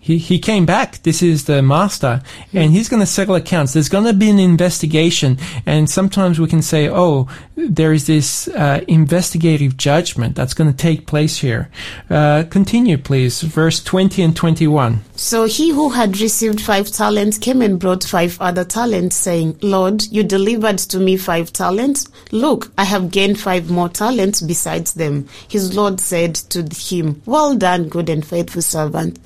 He, 0.03 0.17
he 0.17 0.39
came 0.39 0.65
back. 0.65 1.03
This 1.03 1.23
is 1.23 1.45
the 1.45 1.61
master, 1.61 2.23
and 2.55 2.73
he's 2.73 2.89
going 2.89 3.01
to 3.01 3.07
settle 3.07 3.35
accounts. 3.35 3.75
There's 3.75 3.91
going 3.91 4.07
to 4.07 4.15
be 4.15 4.31
an 4.31 4.39
investigation, 4.39 5.37
and 5.67 5.91
sometimes 5.91 6.41
we 6.41 6.49
can 6.49 6.63
say, 6.63 6.89
"Oh, 6.89 7.29
there 7.55 7.93
is 7.93 8.07
this 8.07 8.49
uh, 8.49 8.83
investigative 8.89 9.77
judgment 9.77 10.37
that's 10.37 10.55
going 10.55 10.71
to 10.71 10.77
take 10.77 11.07
place 11.07 11.37
here." 11.37 11.69
Uh, 12.09 12.45
continue, 12.49 12.97
please. 12.97 13.43
Verse 13.43 13.85
twenty 13.85 14.23
and 14.23 14.35
twenty-one. 14.35 15.01
So 15.17 15.45
he 15.45 15.69
who 15.71 15.91
had 15.91 16.19
received 16.19 16.63
five 16.63 16.91
talents 16.91 17.37
came 17.37 17.61
and 17.61 17.79
brought 17.79 18.03
five 18.03 18.41
other 18.41 18.65
talents, 18.65 19.17
saying, 19.17 19.59
Lord, 19.61 20.07
you 20.11 20.23
delivered 20.23 20.79
to 20.79 20.99
me 20.99 21.19
five 21.19 21.53
talents. 21.53 22.09
Look, 22.33 22.73
I 22.79 22.85
have 22.85 23.11
gained 23.11 23.39
five 23.39 23.71
more 23.71 23.91
talents 23.91 24.41
besides 24.41 24.95
them. 24.95 25.29
His 25.47 25.77
Lord 25.77 26.01
said 26.01 26.37
to 26.37 26.67
him, 26.75 27.21
Well 27.27 27.55
done, 27.55 27.91
good 27.91 28.09
and 28.09 28.27
faithful 28.27 28.63
servant. 28.63 29.19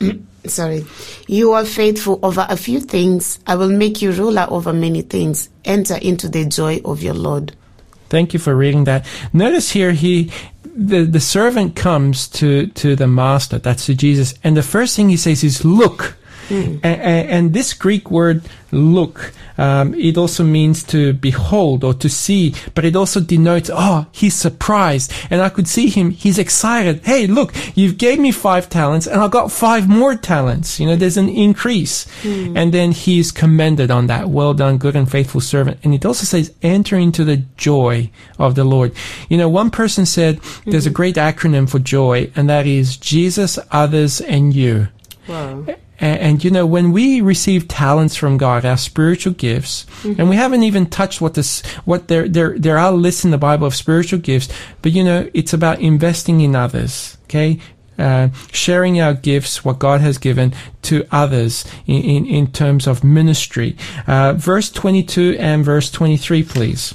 Sorry. 0.44 0.84
You 1.26 1.52
are 1.52 1.64
faithful 1.64 2.20
over 2.22 2.46
a 2.48 2.56
few 2.56 2.80
things. 2.80 3.40
I 3.46 3.56
will 3.56 3.68
make 3.68 4.00
you 4.00 4.12
ruler 4.12 4.46
over 4.48 4.72
many 4.72 5.02
things. 5.02 5.48
Enter 5.64 5.96
into 5.96 6.28
the 6.28 6.44
joy 6.44 6.80
of 6.84 7.02
your 7.02 7.14
Lord. 7.14 7.54
Thank 8.08 8.32
you 8.32 8.38
for 8.38 8.54
reading 8.54 8.84
that. 8.84 9.04
Notice 9.32 9.70
here 9.70 9.92
he 9.92 10.30
the, 10.76 11.04
the 11.04 11.20
servant 11.20 11.74
comes 11.74 12.28
to, 12.28 12.66
to 12.68 12.94
the 12.94 13.06
master, 13.06 13.58
that's 13.58 13.86
to 13.86 13.94
Jesus, 13.94 14.34
and 14.44 14.56
the 14.56 14.62
first 14.62 14.94
thing 14.94 15.08
he 15.08 15.16
says 15.16 15.42
is 15.42 15.64
look. 15.64 16.16
A- 16.50 16.80
a- 16.84 17.26
and 17.28 17.52
this 17.52 17.74
Greek 17.74 18.10
word 18.10 18.42
look, 18.72 19.32
um, 19.58 19.94
it 19.94 20.18
also 20.18 20.44
means 20.44 20.82
to 20.84 21.12
behold 21.14 21.82
or 21.84 21.94
to 21.94 22.08
see, 22.08 22.54
but 22.74 22.84
it 22.84 22.94
also 22.94 23.20
denotes, 23.20 23.70
oh, 23.72 24.06
he's 24.12 24.34
surprised. 24.34 25.12
And 25.30 25.40
I 25.40 25.48
could 25.48 25.66
see 25.66 25.88
him, 25.88 26.10
he's 26.10 26.38
excited. 26.38 27.04
Hey, 27.04 27.26
look, 27.26 27.54
you've 27.74 27.96
gave 27.96 28.18
me 28.18 28.32
five 28.32 28.68
talents 28.68 29.06
and 29.06 29.20
I 29.20 29.28
got 29.28 29.50
five 29.50 29.88
more 29.88 30.14
talents. 30.14 30.78
You 30.78 30.86
know, 30.86 30.96
there's 30.96 31.16
an 31.16 31.28
increase. 31.28 32.06
And 32.24 32.72
then 32.74 32.92
he's 32.92 33.32
commended 33.32 33.90
on 33.90 34.08
that. 34.08 34.28
Well 34.28 34.52
done, 34.54 34.78
good 34.78 34.96
and 34.96 35.10
faithful 35.10 35.40
servant. 35.40 35.78
And 35.82 35.94
it 35.94 36.04
also 36.04 36.24
says, 36.24 36.52
enter 36.62 36.96
into 36.98 37.24
the 37.24 37.38
joy 37.56 38.10
of 38.38 38.56
the 38.56 38.64
Lord. 38.64 38.92
You 39.28 39.38
know, 39.38 39.48
one 39.48 39.70
person 39.70 40.04
said 40.06 40.40
there's 40.66 40.86
a 40.86 40.90
great 40.90 41.16
acronym 41.16 41.68
for 41.68 41.78
joy, 41.78 42.30
and 42.36 42.48
that 42.50 42.66
is 42.66 42.96
Jesus, 42.96 43.58
others, 43.70 44.20
and 44.20 44.52
you. 44.54 44.88
Wow. 45.28 45.64
And, 45.98 46.20
and 46.20 46.44
you 46.44 46.50
know, 46.50 46.66
when 46.66 46.92
we 46.92 47.20
receive 47.20 47.68
talents 47.68 48.16
from 48.16 48.36
God, 48.36 48.64
our 48.64 48.76
spiritual 48.76 49.32
gifts, 49.32 49.86
and 50.18 50.28
we 50.28 50.36
haven't 50.36 50.62
even 50.62 50.86
touched 50.86 51.20
what 51.20 51.34
this, 51.34 51.62
what 51.84 52.08
there, 52.08 52.28
there, 52.28 52.58
there 52.58 52.78
are 52.78 52.92
lists 52.92 53.24
in 53.24 53.30
the 53.30 53.38
Bible 53.38 53.66
of 53.66 53.74
spiritual 53.74 54.18
gifts, 54.18 54.48
but 54.82 54.92
you 54.92 55.04
know, 55.04 55.28
it's 55.34 55.52
about 55.52 55.80
investing 55.80 56.40
in 56.40 56.54
others. 56.54 57.16
Okay. 57.24 57.58
Uh, 57.98 58.28
sharing 58.52 59.00
our 59.00 59.14
gifts, 59.14 59.64
what 59.64 59.78
God 59.78 60.02
has 60.02 60.18
given 60.18 60.52
to 60.82 61.06
others 61.10 61.64
in, 61.86 62.02
in, 62.02 62.26
in 62.26 62.52
terms 62.52 62.86
of 62.86 63.02
ministry. 63.02 63.74
Uh, 64.06 64.34
verse 64.34 64.70
22 64.70 65.38
and 65.38 65.64
verse 65.64 65.90
23, 65.90 66.42
please. 66.42 66.94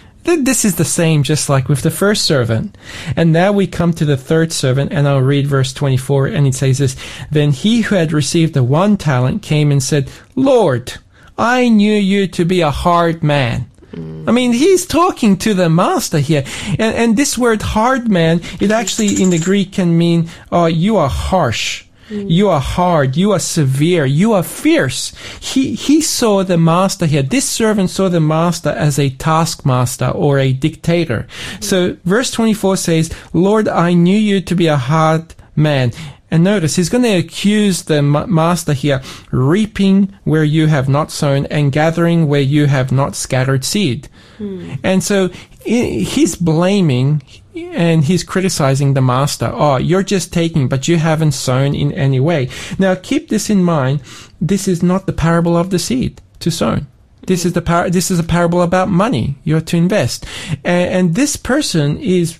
Th- 0.23 0.43
This 0.43 0.65
is 0.65 0.75
the 0.75 0.85
same, 0.85 1.23
just 1.23 1.49
like 1.49 1.67
with 1.69 1.81
the 1.81 1.91
first 1.91 2.25
servant. 2.25 2.77
And 3.15 3.31
now 3.31 3.51
we 3.51 3.67
come 3.67 3.93
to 3.93 4.05
the 4.05 4.17
third 4.17 4.51
servant, 4.51 4.91
and 4.91 5.07
I'll 5.07 5.21
read 5.21 5.47
verse 5.47 5.73
24, 5.73 6.27
and 6.27 6.47
it 6.47 6.55
says 6.55 6.77
this 6.77 6.95
Then 7.31 7.51
he 7.51 7.81
who 7.81 7.95
had 7.95 8.11
received 8.11 8.53
the 8.53 8.63
one 8.63 8.97
talent 8.97 9.41
came 9.41 9.71
and 9.71 9.81
said, 9.81 10.09
Lord, 10.35 10.93
I 11.37 11.69
knew 11.69 11.93
you 11.93 12.27
to 12.27 12.45
be 12.45 12.61
a 12.61 12.71
hard 12.71 13.23
man. 13.23 13.69
Mm. 13.93 14.27
I 14.27 14.31
mean, 14.31 14.53
he's 14.53 14.85
talking 14.85 15.37
to 15.37 15.53
the 15.53 15.69
master 15.69 16.19
here. 16.19 16.43
And, 16.67 16.95
and 16.95 17.17
this 17.17 17.37
word 17.37 17.61
hard 17.61 18.09
man, 18.09 18.41
it 18.59 18.71
actually 18.71 19.21
in 19.21 19.31
the 19.31 19.39
Greek 19.39 19.73
can 19.73 19.97
mean, 19.97 20.29
oh, 20.51 20.67
you 20.67 20.97
are 20.97 21.09
harsh. 21.09 21.85
Mm. 22.11 22.29
You 22.29 22.49
are 22.49 22.59
hard. 22.59 23.15
You 23.15 23.31
are 23.31 23.39
severe. 23.39 24.05
You 24.05 24.33
are 24.33 24.43
fierce. 24.43 25.13
He, 25.39 25.75
he 25.75 26.01
saw 26.01 26.43
the 26.43 26.57
master 26.57 27.05
here. 27.05 27.23
This 27.23 27.47
servant 27.47 27.89
saw 27.89 28.09
the 28.09 28.19
master 28.19 28.69
as 28.69 28.99
a 28.99 29.09
taskmaster 29.11 30.09
or 30.09 30.37
a 30.37 30.51
dictator. 30.51 31.27
Mm. 31.55 31.63
So 31.63 31.97
verse 32.03 32.31
24 32.31 32.77
says, 32.77 33.13
Lord, 33.33 33.67
I 33.67 33.93
knew 33.93 34.17
you 34.17 34.41
to 34.41 34.55
be 34.55 34.67
a 34.67 34.77
hard 34.77 35.33
man. 35.55 35.93
And 36.33 36.45
notice, 36.45 36.77
he's 36.77 36.89
going 36.89 37.03
to 37.03 37.17
accuse 37.17 37.83
the 37.83 38.01
master 38.01 38.71
here, 38.71 39.01
reaping 39.31 40.17
where 40.23 40.45
you 40.45 40.67
have 40.67 40.87
not 40.87 41.11
sown 41.11 41.45
and 41.47 41.73
gathering 41.73 42.29
where 42.29 42.41
you 42.41 42.67
have 42.67 42.89
not 42.89 43.15
scattered 43.15 43.65
seed. 43.65 44.07
Hmm. 44.41 44.73
And 44.83 45.03
so 45.03 45.27
he's 45.63 46.35
blaming 46.35 47.21
and 47.55 48.03
he's 48.03 48.23
criticizing 48.23 48.95
the 48.95 49.01
master. 49.01 49.51
Oh, 49.53 49.77
you're 49.77 50.01
just 50.01 50.33
taking, 50.33 50.67
but 50.67 50.87
you 50.87 50.97
haven't 50.97 51.33
sown 51.33 51.75
in 51.75 51.91
any 51.91 52.19
way. 52.19 52.49
Now 52.79 52.95
keep 52.95 53.29
this 53.29 53.51
in 53.51 53.63
mind. 53.63 54.01
This 54.41 54.67
is 54.67 54.81
not 54.81 55.05
the 55.05 55.13
parable 55.13 55.55
of 55.55 55.69
the 55.69 55.77
seed 55.77 56.21
to 56.39 56.49
sown. 56.49 56.87
This 57.27 57.45
is 57.45 57.53
the 57.53 57.61
par- 57.61 57.91
this 57.91 58.09
is 58.09 58.17
a 58.17 58.23
parable 58.23 58.63
about 58.63 58.89
money. 58.89 59.35
You're 59.43 59.61
to 59.61 59.77
invest. 59.77 60.25
And, 60.63 60.89
and 60.89 61.15
this 61.15 61.35
person 61.35 61.99
is 61.99 62.39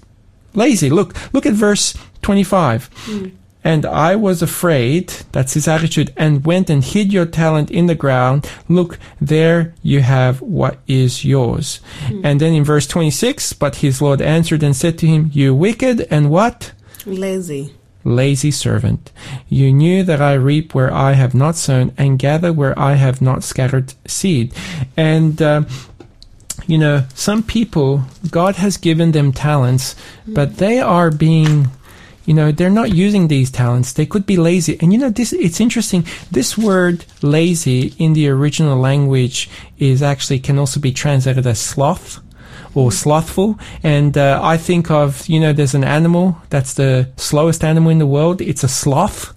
lazy. 0.56 0.90
Look, 0.90 1.16
look 1.34 1.46
at 1.46 1.54
verse 1.54 1.96
25. 2.24 2.90
Hmm. 2.94 3.28
And 3.64 3.86
I 3.86 4.16
was 4.16 4.42
afraid, 4.42 5.10
that's 5.32 5.54
his 5.54 5.68
attitude, 5.68 6.12
and 6.18 6.44
went 6.46 6.70
and 6.70 6.84
hid 6.84 7.14
your 7.14 7.28
talent 7.28 7.70
in 7.70 7.86
the 7.86 7.96
ground. 7.96 8.50
Look, 8.68 8.98
there 9.20 9.76
you 9.84 10.02
have 10.02 10.42
what 10.42 10.80
is 10.88 11.24
yours. 11.24 11.80
And 12.24 12.42
then 12.42 12.54
in 12.54 12.64
verse 12.64 12.88
26, 12.88 13.54
but 13.54 13.76
his 13.78 14.02
Lord 14.02 14.20
answered 14.22 14.64
and 14.64 14.76
said 14.76 14.98
to 15.00 15.08
him, 15.08 15.30
You 15.32 15.54
wicked 15.54 16.08
and 16.10 16.30
what? 16.32 16.72
Lazy. 17.06 17.74
lazy 18.04 18.50
servant. 18.50 19.12
You 19.48 19.72
knew 19.72 20.04
that 20.04 20.22
I 20.22 20.34
reap 20.34 20.74
where 20.74 20.92
I 20.92 21.14
have 21.14 21.36
not 21.36 21.56
sown 21.56 21.94
and 21.98 22.18
gather 22.18 22.52
where 22.52 22.78
I 22.80 22.96
have 22.96 23.22
not 23.22 23.44
scattered 23.44 23.94
seed. 24.08 24.54
And, 24.98 25.40
uh, 25.40 25.64
you 26.66 26.80
know, 26.80 27.06
some 27.14 27.44
people, 27.44 28.04
God 28.32 28.56
has 28.56 28.78
given 28.78 29.12
them 29.12 29.32
talents, 29.32 29.96
but 30.28 30.58
they 30.58 30.80
are 30.80 31.12
being, 31.12 31.70
you 32.32 32.36
know, 32.36 32.50
they're 32.50 32.70
not 32.70 32.96
using 32.96 33.28
these 33.28 33.52
talents. 33.52 33.92
They 33.92 34.06
could 34.06 34.26
be 34.26 34.38
lazy. 34.38 34.78
And 34.80 34.94
you 34.94 35.00
know, 35.00 35.10
this, 35.10 35.34
it's 35.34 35.60
interesting. 35.60 36.06
This 36.32 36.58
word 36.58 37.04
lazy 37.22 37.94
in 37.98 38.14
the 38.14 38.30
original 38.30 38.78
language 38.78 39.50
is 39.80 40.02
actually 40.02 40.40
can 40.40 40.58
also 40.58 40.80
be 40.80 40.94
translated 40.94 41.46
as 41.46 41.60
sloth 41.60 42.22
or 42.74 42.90
slothful. 42.90 43.60
And 43.84 44.18
uh, 44.18 44.40
I 44.42 44.56
think 44.56 44.90
of, 44.90 45.28
you 45.28 45.42
know, 45.42 45.52
there's 45.52 45.76
an 45.76 45.84
animal 45.84 46.38
that's 46.50 46.76
the 46.76 47.10
slowest 47.18 47.66
animal 47.66 47.92
in 47.92 47.98
the 47.98 48.08
world. 48.08 48.40
It's 48.40 48.64
a 48.64 48.70
sloth. 48.70 49.34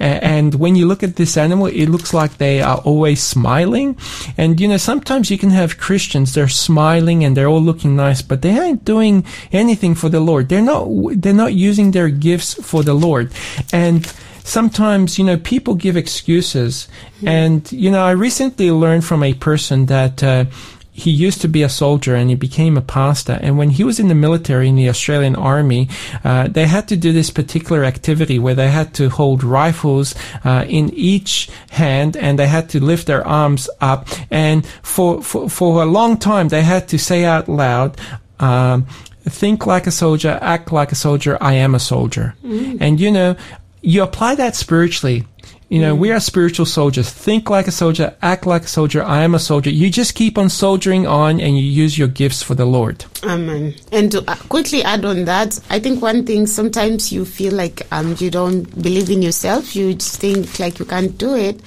And 0.00 0.54
when 0.54 0.76
you 0.76 0.86
look 0.86 1.02
at 1.02 1.16
this 1.16 1.36
animal, 1.36 1.66
it 1.66 1.86
looks 1.86 2.12
like 2.12 2.38
they 2.38 2.60
are 2.60 2.78
always 2.78 3.22
smiling. 3.22 3.96
And 4.36 4.60
you 4.60 4.68
know, 4.68 4.76
sometimes 4.76 5.30
you 5.30 5.38
can 5.38 5.50
have 5.50 5.78
Christians, 5.78 6.34
they're 6.34 6.48
smiling 6.48 7.24
and 7.24 7.36
they're 7.36 7.48
all 7.48 7.60
looking 7.62 7.96
nice, 7.96 8.22
but 8.22 8.42
they 8.42 8.58
aren't 8.58 8.84
doing 8.84 9.24
anything 9.52 9.94
for 9.94 10.08
the 10.08 10.20
Lord. 10.20 10.48
They're 10.48 10.62
not, 10.62 10.88
they're 11.14 11.32
not 11.32 11.54
using 11.54 11.90
their 11.90 12.08
gifts 12.08 12.54
for 12.54 12.82
the 12.82 12.94
Lord. 12.94 13.32
And 13.72 14.06
sometimes, 14.44 15.18
you 15.18 15.24
know, 15.24 15.36
people 15.36 15.74
give 15.74 15.96
excuses. 15.96 16.88
And, 17.24 17.70
you 17.72 17.90
know, 17.90 18.02
I 18.02 18.10
recently 18.12 18.70
learned 18.70 19.04
from 19.04 19.22
a 19.22 19.34
person 19.34 19.86
that, 19.86 20.22
uh, 20.22 20.46
he 20.92 21.10
used 21.10 21.40
to 21.40 21.48
be 21.48 21.62
a 21.62 21.68
soldier 21.68 22.14
and 22.14 22.28
he 22.28 22.36
became 22.36 22.76
a 22.76 22.82
pastor. 22.82 23.38
And 23.40 23.56
when 23.56 23.70
he 23.70 23.82
was 23.82 23.98
in 23.98 24.08
the 24.08 24.14
military 24.14 24.68
in 24.68 24.76
the 24.76 24.90
Australian 24.90 25.34
Army, 25.34 25.88
uh, 26.22 26.48
they 26.48 26.66
had 26.66 26.86
to 26.88 26.96
do 26.96 27.12
this 27.12 27.30
particular 27.30 27.82
activity 27.84 28.38
where 28.38 28.54
they 28.54 28.70
had 28.70 28.92
to 28.94 29.08
hold 29.08 29.42
rifles 29.42 30.14
uh, 30.44 30.66
in 30.68 30.90
each 30.94 31.48
hand 31.70 32.16
and 32.16 32.38
they 32.38 32.46
had 32.46 32.68
to 32.70 32.84
lift 32.84 33.06
their 33.06 33.26
arms 33.26 33.70
up. 33.80 34.06
And 34.30 34.66
for 34.82 35.22
for, 35.22 35.48
for 35.48 35.82
a 35.82 35.86
long 35.86 36.18
time, 36.18 36.48
they 36.48 36.62
had 36.62 36.88
to 36.88 36.98
say 36.98 37.24
out 37.24 37.48
loud. 37.48 37.98
Um, 38.38 38.86
Think 39.24 39.66
like 39.66 39.86
a 39.86 39.92
soldier, 39.92 40.36
act 40.42 40.72
like 40.72 40.90
a 40.90 40.96
soldier, 40.96 41.38
I 41.40 41.52
am 41.52 41.76
a 41.76 41.78
soldier. 41.78 42.34
And 42.80 42.98
you 42.98 43.08
know, 43.08 43.36
you 43.80 44.02
apply 44.02 44.34
that 44.34 44.56
spiritually. 44.56 45.26
You 45.72 45.80
know, 45.80 45.94
we 45.94 46.10
are 46.10 46.20
spiritual 46.20 46.66
soldiers. 46.66 47.08
Think 47.08 47.48
like 47.48 47.66
a 47.66 47.70
soldier, 47.70 48.14
act 48.20 48.44
like 48.44 48.64
a 48.64 48.68
soldier. 48.68 49.02
I 49.02 49.22
am 49.22 49.34
a 49.34 49.38
soldier. 49.38 49.70
You 49.70 49.88
just 49.88 50.14
keep 50.14 50.36
on 50.36 50.50
soldiering 50.50 51.06
on 51.06 51.40
and 51.40 51.56
you 51.56 51.64
use 51.64 51.96
your 51.96 52.08
gifts 52.08 52.42
for 52.42 52.54
the 52.54 52.66
Lord. 52.66 53.06
Amen. 53.22 53.72
And 53.90 54.12
to 54.12 54.22
uh, 54.30 54.36
quickly 54.50 54.82
add 54.82 55.06
on 55.06 55.24
that, 55.24 55.58
I 55.70 55.80
think 55.80 56.02
one 56.02 56.26
thing 56.26 56.46
sometimes 56.46 57.10
you 57.10 57.24
feel 57.24 57.54
like 57.54 57.86
um, 57.90 58.14
you 58.18 58.30
don't 58.30 58.64
believe 58.82 59.08
in 59.08 59.22
yourself. 59.22 59.74
You 59.74 59.94
just 59.94 60.20
think 60.20 60.60
like 60.60 60.78
you 60.78 60.84
can't 60.84 61.16
do 61.16 61.34
it. 61.34 61.58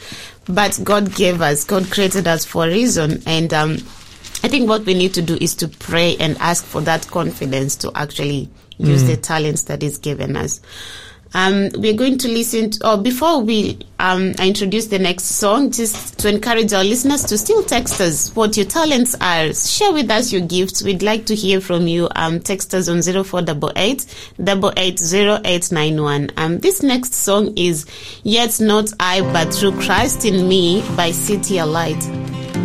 But 0.47 0.79
God 0.83 1.15
gave 1.15 1.41
us, 1.41 1.63
God 1.63 1.89
created 1.89 2.27
us 2.27 2.45
for 2.45 2.65
a 2.65 2.69
reason. 2.69 3.23
And 3.25 3.51
um, 3.55 3.71
I 4.43 4.49
think 4.49 4.69
what 4.69 4.85
we 4.85 4.93
need 4.93 5.15
to 5.15 5.23
do 5.23 5.35
is 5.41 5.55
to 5.55 5.67
pray 5.67 6.15
and 6.17 6.37
ask 6.37 6.63
for 6.63 6.81
that 6.81 7.07
confidence 7.07 7.75
to 7.77 7.91
actually 7.95 8.51
use 8.77 9.03
the 9.05 9.17
talents 9.17 9.63
that 9.63 9.81
is 9.81 9.97
given 9.97 10.35
us. 10.35 10.61
Um, 11.35 11.69
we're 11.75 11.93
going 11.97 12.17
to 12.19 12.29
listen 12.29 12.71
to, 12.71 12.89
or 12.89 12.97
before 12.97 13.41
we 13.41 13.77
um, 13.99 14.29
introduce 14.39 14.87
the 14.87 14.99
next 14.99 15.25
song, 15.25 15.69
just 15.69 16.17
to 16.19 16.29
encourage 16.29 16.71
our 16.71 16.85
listeners 16.85 17.25
to 17.25 17.37
still 17.37 17.61
text 17.61 17.99
us 17.99 18.33
what 18.37 18.55
your 18.55 18.65
talents 18.65 19.15
are. 19.19 19.53
Share 19.53 19.91
with 19.91 20.09
us 20.09 20.31
your 20.31 20.41
gifts. 20.41 20.81
We'd 20.81 21.03
like 21.03 21.25
to 21.25 21.35
hear 21.35 21.59
from 21.59 21.87
you. 21.87 22.07
Um, 22.15 22.39
text 22.39 22.73
us 22.73 22.87
on 22.87 23.01
0488 23.01 24.05
880891. 24.39 26.31
Um, 26.37 26.59
this 26.59 26.81
next 26.81 27.13
song 27.13 27.53
is 27.57 27.85
Yet 28.23 28.61
Not 28.61 28.93
I, 29.01 29.19
but 29.33 29.53
Through 29.53 29.73
Christ 29.81 30.23
in 30.23 30.47
Me 30.47 30.79
by 30.95 31.09
CityAlight. 31.09 32.64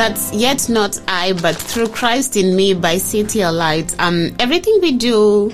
That's 0.00 0.32
yet 0.32 0.70
not 0.70 0.98
I, 1.06 1.34
but 1.34 1.56
through 1.56 1.88
Christ 1.88 2.34
in 2.34 2.56
me 2.56 2.72
by 2.72 2.94
CityAlight. 2.94 3.96
Um, 3.98 4.34
everything 4.38 4.78
we 4.80 4.92
do, 4.92 5.52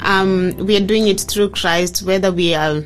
um, 0.00 0.52
we 0.56 0.76
are 0.76 0.84
doing 0.84 1.06
it 1.06 1.20
through 1.20 1.50
Christ, 1.50 2.02
whether 2.02 2.32
we 2.32 2.56
are 2.56 2.82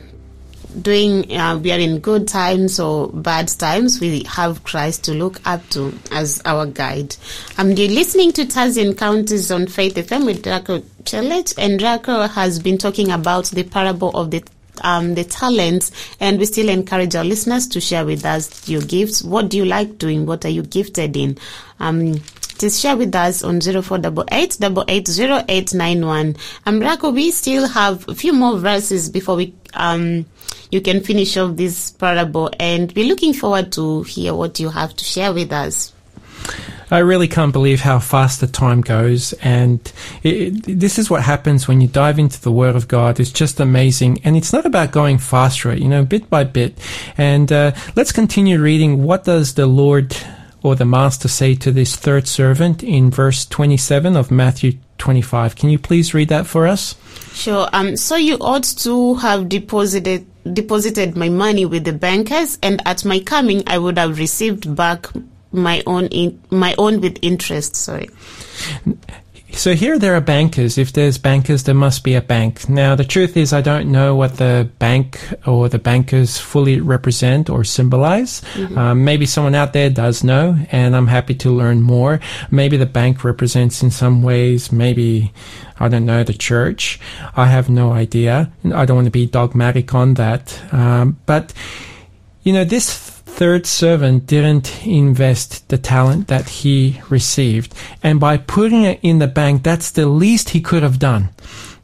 doing, 0.83 1.35
uh, 1.35 1.57
we 1.57 1.73
are 1.73 1.79
in 1.79 2.01
good 2.01 2.29
times 2.29 2.79
or 2.79 3.09
bad 3.09 3.49
times, 3.49 4.03
we 4.03 4.23
have 4.25 4.65
Christ 4.65 5.05
to 5.05 5.15
look 5.15 5.41
up 5.47 5.67
to 5.71 5.99
as 6.13 6.43
our 6.45 6.67
guide. 6.67 7.17
Um, 7.57 7.71
you're 7.71 7.89
listening 7.89 8.33
to 8.33 8.45
Taz 8.45 8.77
Encounters 8.77 9.51
on 9.51 9.67
Faith 9.67 9.95
FM 9.95 10.27
with 10.27 10.43
Rajko 10.43 10.83
Celic, 11.05 11.55
and 11.57 11.81
Rajko 11.81 12.29
has 12.29 12.59
been 12.59 12.77
talking 12.77 13.11
about 13.11 13.47
the 13.47 13.63
parable 13.63 14.11
of 14.11 14.31
the 14.31 14.45
um, 14.83 15.15
the 15.15 15.25
talents, 15.25 15.91
and 16.21 16.39
we 16.39 16.47
still 16.47 16.69
encourage 16.69 17.15
our 17.15 17.25
listeners 17.25 17.67
to 17.69 17.81
share 17.81 18.05
with 18.05 18.25
us 18.25 18.69
your 18.69 18.83
gifts. 18.83 19.23
What 19.23 19.49
do 19.49 19.57
you 19.57 19.65
like 19.65 19.99
doing? 19.99 20.27
What 20.27 20.45
are 20.45 20.51
you 20.51 20.63
gifted 20.63 21.17
in? 21.17 21.39
Um, 21.81 22.21
just 22.59 22.81
share 22.81 22.97
with 22.97 23.15
us 23.15 23.45
on 23.45 23.61
0488 23.61 24.59
880891. 24.89 26.37
Um, 26.67 26.81
Rajko, 26.81 27.15
we 27.15 27.31
still 27.31 27.69
have 27.69 28.09
a 28.09 28.15
few 28.15 28.33
more 28.33 28.59
verses 28.59 29.09
before 29.09 29.37
we, 29.37 29.55
um, 29.75 30.27
you 30.73 30.81
can 30.81 31.01
finish 31.03 31.37
off 31.37 31.57
this 31.57 31.93
parable 31.93 32.51
and 32.59 32.93
we're 32.93 33.07
looking 33.07 33.33
forward 33.33 33.71
to 33.73 34.03
hear 34.03 34.35
what 34.35 34.59
you 34.59 34.71
have 34.71 34.95
to 34.97 35.05
share 35.05 35.33
with 35.33 35.53
us. 35.53 35.93
I 36.91 36.99
really 36.99 37.29
can't 37.29 37.53
believe 37.53 37.81
how 37.81 37.99
fast 37.99 38.41
the 38.41 38.47
time 38.47 38.81
goes. 38.81 39.33
And 39.35 39.81
it, 40.23 40.35
it- 40.69 40.79
this 40.81 40.99
is 40.99 41.11
what 41.11 41.23
happens 41.23 41.69
when 41.69 41.81
you 41.81 41.89
dive 41.89 42.19
into 42.19 42.41
the 42.41 42.53
Word 42.53 42.77
of 42.77 42.89
God. 42.89 43.21
It's 43.21 43.33
just 43.33 43.61
amazing. 43.61 44.21
And 44.25 44.37
it's 44.37 44.53
not 44.53 44.65
about 44.67 44.91
going 44.93 45.19
fast 45.19 45.65
you 45.65 45.89
know, 45.89 46.05
bit 46.05 46.31
by 46.31 46.45
bit. 46.45 46.79
And 47.17 47.51
uh, 47.53 47.73
let's 47.97 48.13
continue 48.13 48.61
reading. 48.61 49.03
What 49.03 49.25
does 49.25 49.55
the 49.55 49.67
Lord 49.67 50.17
or 50.63 50.75
the 50.75 50.85
Master 50.85 51.29
say 51.29 51.55
to 51.57 51.71
this 51.73 51.97
third 51.97 52.27
servant 52.29 52.83
in 52.83 53.11
verse 53.11 53.45
27 53.47 54.17
of 54.17 54.31
Matthew 54.31 54.73
25? 54.99 55.57
Can 55.57 55.71
you 55.71 55.79
please 55.79 56.15
read 56.15 56.29
that 56.29 56.47
for 56.47 56.67
us? 56.67 56.95
Sure. 57.33 57.69
Um, 57.73 57.97
so 57.97 58.17
you 58.17 58.37
ought 58.41 58.65
to 58.65 59.15
have 59.17 59.49
deposited 59.49 60.27
deposited 60.53 61.15
my 61.17 61.29
money 61.29 61.67
with 61.67 61.85
the 61.85 61.93
bankers, 61.93 62.59
and 62.63 62.81
at 62.87 63.05
my 63.05 63.21
coming, 63.21 63.63
I 63.67 63.77
would 63.77 63.99
have 63.99 64.19
received 64.19 64.75
back 64.75 65.07
my 65.53 65.83
own 65.87 66.07
in, 66.07 66.41
my 66.51 66.75
own 66.79 67.01
with 67.01 67.19
interest. 67.23 67.77
Sorry. 67.77 68.09
So 69.53 69.75
here 69.75 69.99
there 69.99 70.15
are 70.15 70.21
bankers. 70.21 70.77
If 70.77 70.93
there's 70.93 71.17
bankers, 71.17 71.63
there 71.65 71.75
must 71.75 72.05
be 72.05 72.15
a 72.15 72.21
bank. 72.21 72.69
Now 72.69 72.95
the 72.95 73.05
truth 73.05 73.37
is 73.37 73.53
I 73.53 73.63
don't 73.63 73.91
know 73.91 74.15
what 74.15 74.37
the 74.37 74.71
bank 74.79 75.19
or 75.47 75.69
the 75.69 75.79
bankers 75.79 76.39
fully 76.39 76.81
represent 76.81 77.49
or 77.49 77.65
symbolize. 77.65 78.43
Um, 78.77 79.05
maybe 79.05 79.25
someone 79.25 79.55
out 79.55 79.73
there 79.73 79.89
does 79.89 80.23
know 80.23 80.57
and 80.71 80.95
I'm 80.95 81.07
happy 81.07 81.35
to 81.37 81.51
learn 81.51 81.81
more. 81.81 82.21
Maybe 82.51 82.77
the 82.77 82.87
bank 82.87 83.25
represents 83.25 83.83
in 83.83 83.91
some 83.91 84.23
ways, 84.23 84.71
maybe, 84.71 85.33
I 85.81 85.89
don't 85.89 86.07
know, 86.07 86.23
the 86.23 86.35
church. 86.35 87.01
I 87.35 87.47
have 87.47 87.71
no 87.71 87.93
idea. 87.93 88.53
I 88.73 88.85
don't 88.85 88.97
want 88.97 89.07
to 89.07 89.11
be 89.11 89.27
dogmatic 89.27 89.95
on 89.95 90.15
that. 90.15 90.61
Um, 90.73 91.19
but 91.25 91.55
you 92.43 92.53
know, 92.53 92.65
this 92.65 93.18
third 93.39 93.65
servant 93.67 94.27
didn't 94.27 94.85
invest 94.85 95.69
the 95.69 95.79
talent 95.79 96.27
that 96.27 96.49
he 96.49 97.01
received. 97.09 97.73
And 98.03 98.19
by 98.19 98.37
putting 98.37 98.83
it 98.83 98.99
in 99.01 99.21
the 99.21 99.29
bank, 99.29 99.63
that's 99.63 99.93
the 99.93 100.07
least 100.07 100.51
he 100.51 100.61
could 100.61 100.83
have 100.83 100.99
done 100.99 101.29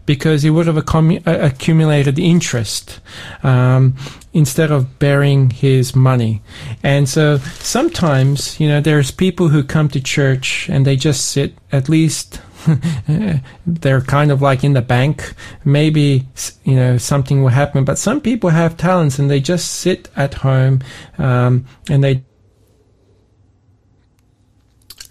because 0.05 0.43
he 0.43 0.51
would 0.51 0.67
have 0.67 0.77
uh, 0.77 1.21
accumulated 1.25 2.19
interest 2.19 2.99
um, 3.45 3.95
instead 4.33 4.73
of 4.73 4.99
burying 4.99 5.51
his 5.51 5.95
money. 5.95 6.43
And 6.83 7.09
so 7.09 7.39
sometimes, 7.39 8.59
you 8.59 8.67
know, 8.67 8.81
there's 8.81 9.13
people 9.13 9.49
who 9.49 9.63
come 9.63 9.89
to 9.91 10.01
church 10.01 10.69
and 10.69 10.85
they 10.85 10.97
just 10.97 11.27
sit 11.27 11.55
at 11.71 11.89
least 11.89 12.41
they're 13.67 14.01
kind 14.01 14.31
of 14.31 14.43
like 14.43 14.65
in 14.65 14.73
the 14.73 14.83
bank. 14.83 15.35
Maybe 15.65 16.27
you 16.65 16.77
know 16.77 16.99
something 16.99 17.43
will 17.43 17.51
happen, 17.51 17.85
but 17.85 17.99
some 17.99 18.21
people 18.21 18.51
have 18.51 18.77
talents 18.77 19.19
and 19.19 19.31
they 19.31 19.41
just 19.41 19.71
sit 19.73 20.09
at 20.17 20.35
home 20.35 20.81
um, 21.19 21.67
and 21.89 22.03
they 22.03 22.25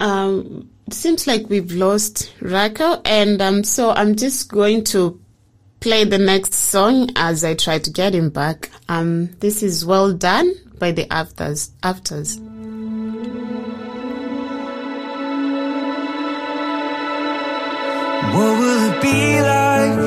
Um, 0.04 0.70
it 0.88 0.94
seems 0.94 1.28
like 1.28 1.50
we've 1.50 1.72
lost 1.72 2.34
Rajko, 2.42 3.02
and 3.06 3.42
um, 3.42 3.64
so 3.64 3.92
I'm 3.92 4.16
just 4.16 4.52
going 4.52 4.84
to 4.86 5.20
play 5.80 6.04
the 6.04 6.18
next 6.18 6.54
song 6.54 7.10
as 7.16 7.44
I 7.46 7.56
try 7.56 7.80
to 7.80 7.90
get 7.90 8.14
him 8.14 8.30
back. 8.30 8.70
Um, 8.90 9.28
this 9.40 9.64
is 9.64 9.86
"Well 9.86 10.12
Done" 10.12 10.54
by 10.78 10.92
the 10.92 11.12
Afters. 11.12 11.72
Afters. 11.84 12.38
Be 19.04 19.42
like 19.42 19.98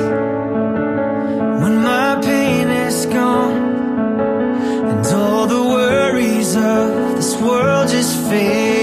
when 1.62 1.76
my 1.82 2.18
pain 2.24 2.68
is 2.70 3.05
gone 3.07 3.62
and 4.90 5.07
all 5.09 5.47
the 5.47 5.62
worries 5.62 6.57
of 6.57 7.16
this 7.16 7.36
world 7.36 7.88
just 7.88 8.16
fade 8.30 8.76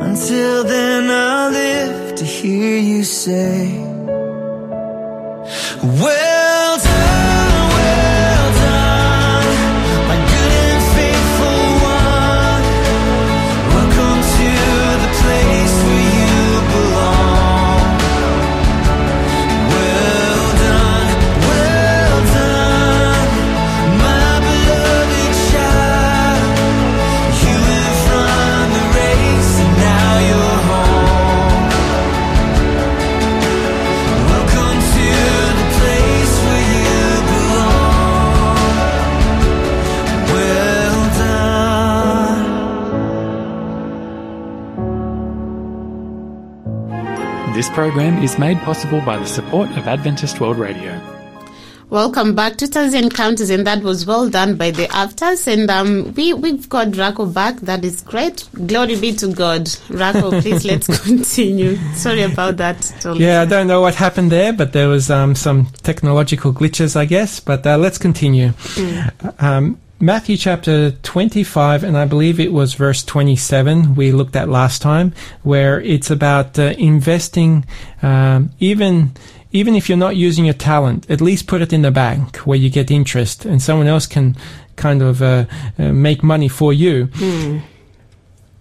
Until 0.00 0.64
then, 0.64 1.10
I'll 1.10 1.50
live 1.50 2.14
to 2.16 2.24
hear 2.24 2.78
you 2.78 3.04
say, 3.04 3.68
Well 5.82 6.39
program 47.72 48.22
is 48.22 48.38
made 48.38 48.58
possible 48.58 49.00
by 49.00 49.16
the 49.18 49.26
support 49.26 49.70
of 49.70 49.86
Adventist 49.86 50.40
World 50.40 50.58
Radio. 50.58 51.00
Welcome 51.88 52.36
back 52.36 52.56
to 52.58 52.66
Taz 52.66 52.94
Encounters, 52.94 53.50
and 53.50 53.66
that 53.66 53.82
was 53.82 54.06
well 54.06 54.28
done 54.30 54.54
by 54.56 54.70
the 54.70 54.86
Afters. 54.94 55.48
And 55.48 55.68
um, 55.70 56.14
we 56.14 56.32
we've 56.32 56.68
got 56.68 56.88
Rajko 56.88 57.34
back. 57.34 57.56
That 57.62 57.84
is 57.84 58.00
great. 58.02 58.48
Glory 58.66 59.00
be 59.00 59.12
to 59.16 59.32
God. 59.32 59.66
Rajko, 59.88 60.40
please 60.40 60.64
let's 60.64 60.86
continue. 61.04 61.76
Sorry 61.94 62.22
about 62.22 62.58
that. 62.58 62.80
Totally. 63.00 63.24
Yeah, 63.24 63.42
I 63.42 63.44
don't 63.44 63.66
know 63.66 63.80
what 63.80 63.96
happened 63.96 64.30
there, 64.30 64.52
but 64.52 64.72
there 64.72 64.88
was 64.88 65.10
um, 65.10 65.34
some 65.34 65.66
technological 65.82 66.52
glitches, 66.52 66.94
I 66.94 67.06
guess. 67.06 67.40
But 67.40 67.66
uh, 67.66 67.76
let's 67.76 67.98
continue. 67.98 68.52
Um, 69.40 69.80
Matthew 70.02 70.38
chapter 70.38 70.92
25, 70.92 71.84
and 71.84 71.94
I 71.94 72.06
believe 72.06 72.40
it 72.40 72.54
was 72.54 72.72
verse 72.72 73.04
27 73.04 73.94
we 73.94 74.12
looked 74.12 74.34
at 74.34 74.48
last 74.48 74.80
time, 74.80 75.12
where 75.42 75.78
it's 75.82 76.10
about 76.10 76.58
uh, 76.58 76.72
investing, 76.78 77.66
um, 78.00 78.50
even 78.58 79.12
even 79.52 79.74
if 79.74 79.88
you're 79.90 79.98
not 79.98 80.16
using 80.16 80.46
your 80.46 80.54
talent, 80.54 81.10
at 81.10 81.20
least 81.20 81.46
put 81.46 81.60
it 81.60 81.72
in 81.72 81.82
the 81.82 81.90
bank 81.90 82.36
where 82.38 82.56
you 82.56 82.70
get 82.70 82.90
interest, 82.90 83.44
and 83.44 83.60
someone 83.60 83.88
else 83.88 84.06
can 84.06 84.36
kind 84.76 85.02
of 85.02 85.20
uh, 85.20 85.44
uh, 85.78 85.92
make 85.92 86.22
money 86.22 86.48
for 86.48 86.72
you. 86.72 87.08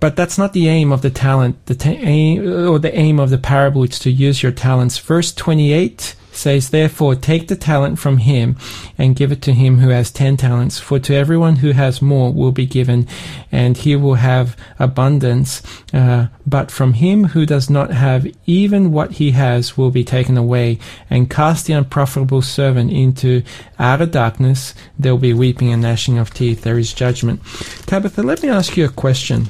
But 0.01 0.17
that's 0.17 0.37
not 0.37 0.51
the 0.51 0.67
aim 0.67 0.91
of 0.91 1.01
the 1.03 1.09
talent. 1.09 1.65
The 1.67 1.75
ta- 1.75 1.89
aim, 1.91 2.67
or 2.67 2.79
the 2.79 2.93
aim 2.97 3.17
of 3.17 3.29
the 3.29 3.37
parable 3.37 3.83
is 3.83 3.99
to 3.99 4.11
use 4.11 4.43
your 4.43 4.51
talents. 4.51 4.97
Verse 4.97 5.31
28 5.33 6.15
says, 6.39 6.69
Therefore, 6.69 7.15
take 7.15 7.47
the 7.47 7.55
talent 7.55 7.99
from 7.99 8.17
him 8.19 8.57
and 8.97 9.15
give 9.15 9.31
it 9.31 9.41
to 9.43 9.53
him 9.53 9.79
who 9.79 9.89
has 9.89 10.09
ten 10.09 10.37
talents. 10.37 10.79
For 10.79 10.99
to 10.99 11.13
everyone 11.13 11.57
who 11.57 11.71
has 11.71 12.01
more 12.01 12.31
will 12.33 12.51
be 12.51 12.65
given, 12.65 13.07
and 13.51 13.77
he 13.77 13.95
will 13.95 14.15
have 14.15 14.55
abundance. 14.79 15.61
Uh, 15.93 16.27
but 16.47 16.71
from 16.71 16.93
him 16.93 17.25
who 17.25 17.45
does 17.45 17.69
not 17.69 17.91
have 17.91 18.25
even 18.45 18.91
what 18.91 19.11
he 19.13 19.31
has 19.31 19.77
will 19.77 19.91
be 19.91 20.03
taken 20.03 20.37
away. 20.37 20.79
And 21.09 21.29
cast 21.29 21.65
the 21.65 21.73
unprofitable 21.73 22.41
servant 22.41 22.91
into 22.91 23.43
outer 23.77 24.05
darkness. 24.05 24.73
There 24.97 25.13
will 25.13 25.19
be 25.21 25.33
weeping 25.33 25.71
and 25.73 25.81
gnashing 25.81 26.17
of 26.17 26.33
teeth. 26.33 26.61
There 26.61 26.79
is 26.79 26.93
judgment. 26.93 27.41
Tabitha, 27.85 28.23
let 28.23 28.41
me 28.41 28.49
ask 28.49 28.77
you 28.77 28.85
a 28.85 28.89
question. 28.89 29.49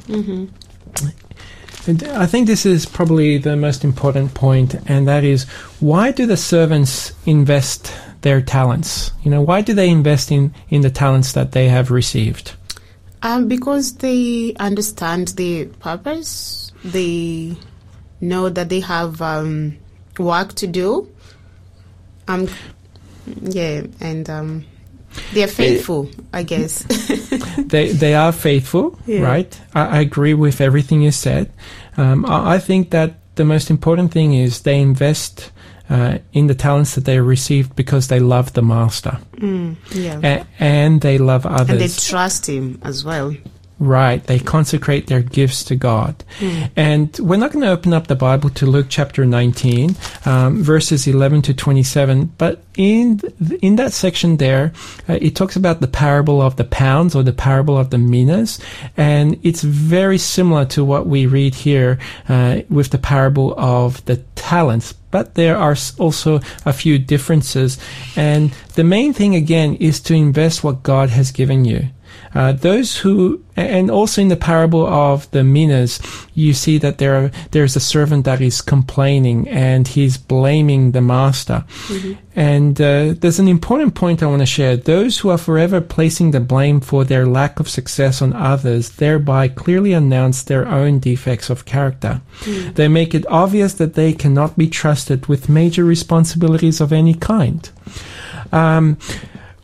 And 1.01 1.13
I 1.89 2.27
think 2.27 2.47
this 2.47 2.65
is 2.65 2.85
probably 2.85 3.37
the 3.37 3.55
most 3.55 3.83
important 3.83 4.33
point, 4.33 4.75
and 4.87 5.07
that 5.07 5.23
is 5.23 5.45
why 5.79 6.11
do 6.11 6.25
the 6.25 6.37
servants 6.37 7.13
invest 7.25 7.93
their 8.21 8.41
talents? 8.41 9.11
You 9.23 9.31
know, 9.31 9.41
why 9.41 9.61
do 9.61 9.73
they 9.73 9.89
invest 9.89 10.31
in, 10.31 10.53
in 10.69 10.81
the 10.81 10.89
talents 10.89 11.33
that 11.33 11.51
they 11.53 11.69
have 11.69 11.89
received? 11.89 12.53
Um, 13.21 13.47
because 13.47 13.95
they 13.95 14.53
understand 14.59 15.29
the 15.29 15.65
purpose, 15.79 16.71
they 16.83 17.57
know 18.21 18.49
that 18.49 18.69
they 18.69 18.79
have 18.81 19.21
um, 19.21 19.77
work 20.17 20.53
to 20.55 20.67
do. 20.67 21.09
Um, 22.27 22.47
yeah, 23.41 23.83
and 23.99 24.29
um, 24.29 24.65
they're 25.33 25.47
faithful, 25.47 26.09
I 26.33 26.43
guess. 26.43 26.85
They 27.69 27.91
they 27.93 28.15
are 28.15 28.31
faithful, 28.31 28.97
Yeah. 29.05 29.21
right? 29.21 29.61
I, 29.75 29.97
I 29.97 29.99
agree 30.01 30.33
with 30.33 30.61
everything 30.61 31.01
you 31.03 31.11
said. 31.11 31.51
Um, 31.97 32.25
I, 32.25 32.55
I 32.55 32.59
think 32.59 32.89
that 32.91 33.13
the 33.35 33.43
most 33.45 33.69
important 33.69 34.11
thing 34.11 34.33
is 34.33 34.61
they 34.61 34.79
invest 34.81 35.51
uh, 35.89 36.17
in 36.33 36.47
the 36.47 36.55
talents 36.55 36.95
that 36.95 37.05
they 37.05 37.19
received 37.19 37.75
because 37.75 38.07
they 38.07 38.19
love 38.19 38.53
the 38.53 38.61
master 38.61 39.17
yeah. 39.91 40.19
a- 40.23 40.45
and 40.59 41.01
they 41.01 41.17
love 41.17 41.45
others. 41.45 41.69
and 41.69 41.79
they 41.79 41.87
trust 42.09 42.47
him 42.47 42.79
as 42.83 43.03
well. 43.03 43.33
Right, 43.79 44.21
they 44.21 44.39
consecrate 44.39 45.07
their 45.07 45.21
gifts 45.21 45.63
to 45.65 45.75
God. 45.75 46.21
And 46.75 47.17
we're 47.17 47.37
not 47.37 47.53
going 47.53 47.63
to 47.63 47.71
open 47.71 47.93
up 47.93 48.07
the 48.07 48.15
Bible 48.15 48.49
to 48.49 48.65
Luke 48.65 48.87
chapter 48.89 49.25
19, 49.25 49.95
um, 50.25 50.61
verses 50.61 51.07
11 51.07 51.43
to 51.43 51.53
27, 51.53 52.33
but 52.37 52.61
in 52.75 53.19
th- 53.19 53.59
in 53.61 53.77
that 53.77 53.93
section 53.93 54.35
there, 54.35 54.73
uh, 55.07 55.17
it 55.21 55.33
talks 55.33 55.55
about 55.55 55.79
the 55.79 55.87
parable 55.87 56.41
of 56.41 56.57
the 56.57 56.65
pounds 56.65 57.15
or 57.15 57.23
the 57.23 57.31
parable 57.31 57.77
of 57.77 57.89
the 57.89 57.97
minas, 57.97 58.59
and 58.97 59.39
it's 59.43 59.61
very 59.61 60.17
similar 60.17 60.65
to 60.65 60.83
what 60.83 61.07
we 61.07 61.25
read 61.25 61.55
here 61.55 61.99
uh, 62.27 62.59
with 62.69 62.89
the 62.89 62.97
parable 62.97 63.53
of 63.57 64.03
the 64.05 64.17
talents. 64.35 64.93
But 65.11 65.35
there 65.35 65.57
are 65.57 65.75
also 65.97 66.41
a 66.65 66.73
few 66.73 66.99
differences, 66.99 67.79
and 68.17 68.51
the 68.75 68.83
main 68.83 69.13
thing 69.13 69.35
again 69.35 69.75
is 69.75 70.01
to 70.01 70.13
invest 70.13 70.65
what 70.65 70.83
God 70.83 71.09
has 71.11 71.31
given 71.31 71.63
you. 71.63 71.87
Uh, 72.33 72.51
those 72.51 72.97
who, 72.97 73.43
and 73.55 73.89
also 73.89 74.21
in 74.21 74.27
the 74.27 74.35
parable 74.35 74.85
of 74.85 75.29
the 75.31 75.43
minas, 75.43 75.99
you 76.33 76.53
see 76.53 76.77
that 76.77 76.97
there 76.97 77.15
are, 77.15 77.31
there's 77.51 77.75
a 77.75 77.79
servant 77.79 78.25
that 78.25 78.41
is 78.41 78.61
complaining 78.61 79.47
and 79.47 79.87
he's 79.87 80.17
blaming 80.17 80.91
the 80.91 81.01
master. 81.01 81.65
And 82.35 82.79
uh, 82.79 83.15
there's 83.17 83.39
an 83.39 83.47
important 83.47 83.95
point 83.95 84.21
I 84.21 84.27
want 84.27 84.41
to 84.41 84.45
share. 84.45 84.77
Those 84.77 85.19
who 85.19 85.29
are 85.29 85.37
forever 85.37 85.81
placing 85.81 86.31
the 86.31 86.39
blame 86.39 86.79
for 86.79 87.03
their 87.03 87.25
lack 87.25 87.59
of 87.59 87.67
success 87.67 88.21
on 88.21 88.33
others 88.33 88.91
thereby 88.91 89.47
clearly 89.47 89.93
announce 89.93 90.43
their 90.43 90.67
own 90.67 90.99
defects 90.99 91.49
of 91.49 91.65
character. 91.65 92.21
They 92.75 92.87
make 92.87 93.13
it 93.13 93.25
obvious 93.27 93.73
that 93.75 93.95
they 93.95 94.13
cannot 94.13 94.57
be 94.57 94.69
trusted 94.69 95.25
with 95.25 95.49
major 95.49 95.83
responsibilities 95.83 96.79
of 96.79 96.93
any 96.93 97.13
kind. 97.13 97.69
Um, 98.51 98.97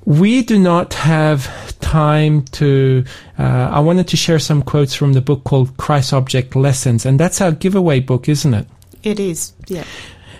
we 0.06 0.44
do 0.44 0.60
not 0.60 0.94
have 0.94 1.75
time 1.96 2.42
to. 2.52 3.06
Uh, 3.40 3.70
I 3.72 3.80
wanted 3.80 4.10
to 4.10 4.18
share 4.18 4.38
some 4.38 4.62
quotes 4.62 4.94
from 4.94 5.14
the 5.14 5.22
book 5.22 5.46
called 5.46 5.78
Christ 5.78 6.12
Object 6.12 6.54
Lessons, 6.54 7.06
and 7.06 7.18
that's 7.18 7.40
our 7.40 7.54
giveaway 7.54 8.02
book, 8.02 8.28
isn't 8.28 8.54
it? 8.54 8.68
It 9.02 9.18
is. 9.18 9.54
Yeah. 9.68 9.86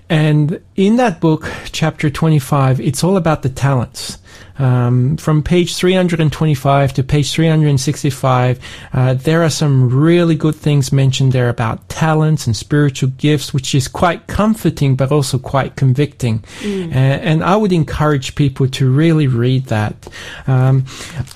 And 0.10 0.62
in 0.76 0.98
that 0.98 1.22
book, 1.22 1.50
chapter 1.72 2.10
25, 2.10 2.82
it's 2.82 3.06
all 3.06 3.16
about 3.16 3.42
the 3.42 3.50
talents. 3.50 4.18
Um, 4.58 5.18
from 5.18 5.44
page 5.44 5.76
325 5.76 6.94
to 6.94 7.04
page 7.04 7.32
365, 7.34 8.60
uh, 8.94 9.14
there 9.16 9.44
are 9.44 9.50
some 9.50 9.90
really 9.90 10.36
good 10.36 10.56
things 10.56 10.92
mentioned 10.92 11.34
there 11.34 11.50
about 11.50 11.88
talents 11.90 12.48
and 12.48 12.56
spiritual 12.56 13.10
gifts, 13.18 13.54
which 13.54 13.76
is 13.76 13.88
quite 13.88 14.28
comforting, 14.28 14.96
but 14.96 15.12
also 15.12 15.38
quite 15.38 15.76
convicting. 15.76 16.44
Uh, 16.64 16.98
and 16.98 17.44
I 17.44 17.56
would 17.56 17.74
encourage 17.74 18.36
people 18.36 18.68
to 18.70 18.90
really 18.90 19.28
read 19.28 19.66
that. 19.66 20.08
Um, 20.48 20.86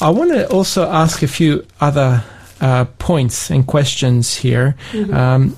I 0.01 0.09
want 0.09 0.31
to 0.31 0.49
also 0.49 0.89
ask 0.89 1.21
a 1.23 1.27
few 1.27 1.65
other 1.81 2.23
uh, 2.61 2.85
points 2.99 3.49
and 3.51 3.65
questions 3.65 4.35
here. 4.35 4.75
Um, 5.11 5.55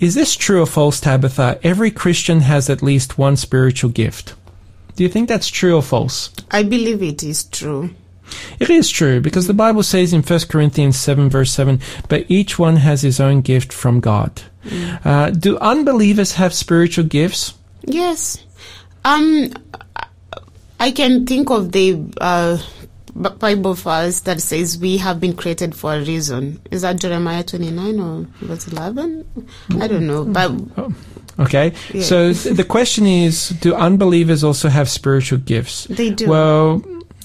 is 0.00 0.14
this 0.14 0.36
true 0.36 0.60
or 0.60 0.66
false, 0.66 1.00
Tabitha? 1.00 1.58
Every 1.62 1.90
Christian 1.90 2.40
has 2.40 2.68
at 2.68 2.82
least 2.82 3.16
one 3.16 3.36
spiritual 3.36 3.90
gift. 3.90 4.34
Do 4.96 5.02
you 5.02 5.08
think 5.08 5.28
that's 5.28 5.48
true 5.48 5.76
or 5.76 5.82
false? 5.82 6.30
I 6.50 6.62
believe 6.62 7.02
it 7.02 7.22
is 7.22 7.44
true. 7.44 7.90
It 8.58 8.70
is 8.70 8.90
true 8.90 9.20
because 9.20 9.46
the 9.46 9.54
Bible 9.54 9.82
says 9.82 10.12
in 10.12 10.22
1 10.22 10.40
Corinthians 10.48 10.98
7, 10.98 11.28
verse 11.28 11.52
7, 11.52 11.80
but 12.08 12.24
each 12.28 12.58
one 12.58 12.76
has 12.76 13.02
his 13.02 13.20
own 13.20 13.40
gift 13.40 13.72
from 13.72 14.00
God. 14.00 14.42
Uh, 15.04 15.30
do 15.30 15.58
unbelievers 15.58 16.32
have 16.32 16.54
spiritual 16.54 17.04
gifts? 17.04 17.54
Yes. 17.82 18.42
Um, 19.04 19.52
I 20.80 20.90
can 20.90 21.26
think 21.26 21.50
of 21.50 21.72
the 21.72 22.00
uh, 22.20 22.58
Bible 23.14 23.74
verse 23.74 24.20
that 24.20 24.40
says 24.40 24.78
we 24.78 24.96
have 24.98 25.20
been 25.20 25.36
created 25.36 25.74
for 25.74 25.94
a 25.94 26.00
reason. 26.00 26.60
Is 26.70 26.82
that 26.82 27.00
Jeremiah 27.00 27.44
29 27.44 28.00
or 28.00 28.26
verse 28.40 28.68
11? 28.68 29.24
I 29.80 29.86
don't 29.86 30.06
know. 30.06 30.24
But 30.24 30.52
Okay. 31.38 31.72
So 32.00 32.32
th- 32.32 32.56
the 32.56 32.64
question 32.64 33.06
is, 33.06 33.50
do 33.60 33.74
unbelievers 33.74 34.44
also 34.44 34.68
have 34.68 34.88
spiritual 34.88 35.38
gifts? 35.38 35.84
They 35.84 36.10
do. 36.10 36.28
Well, 36.28 36.82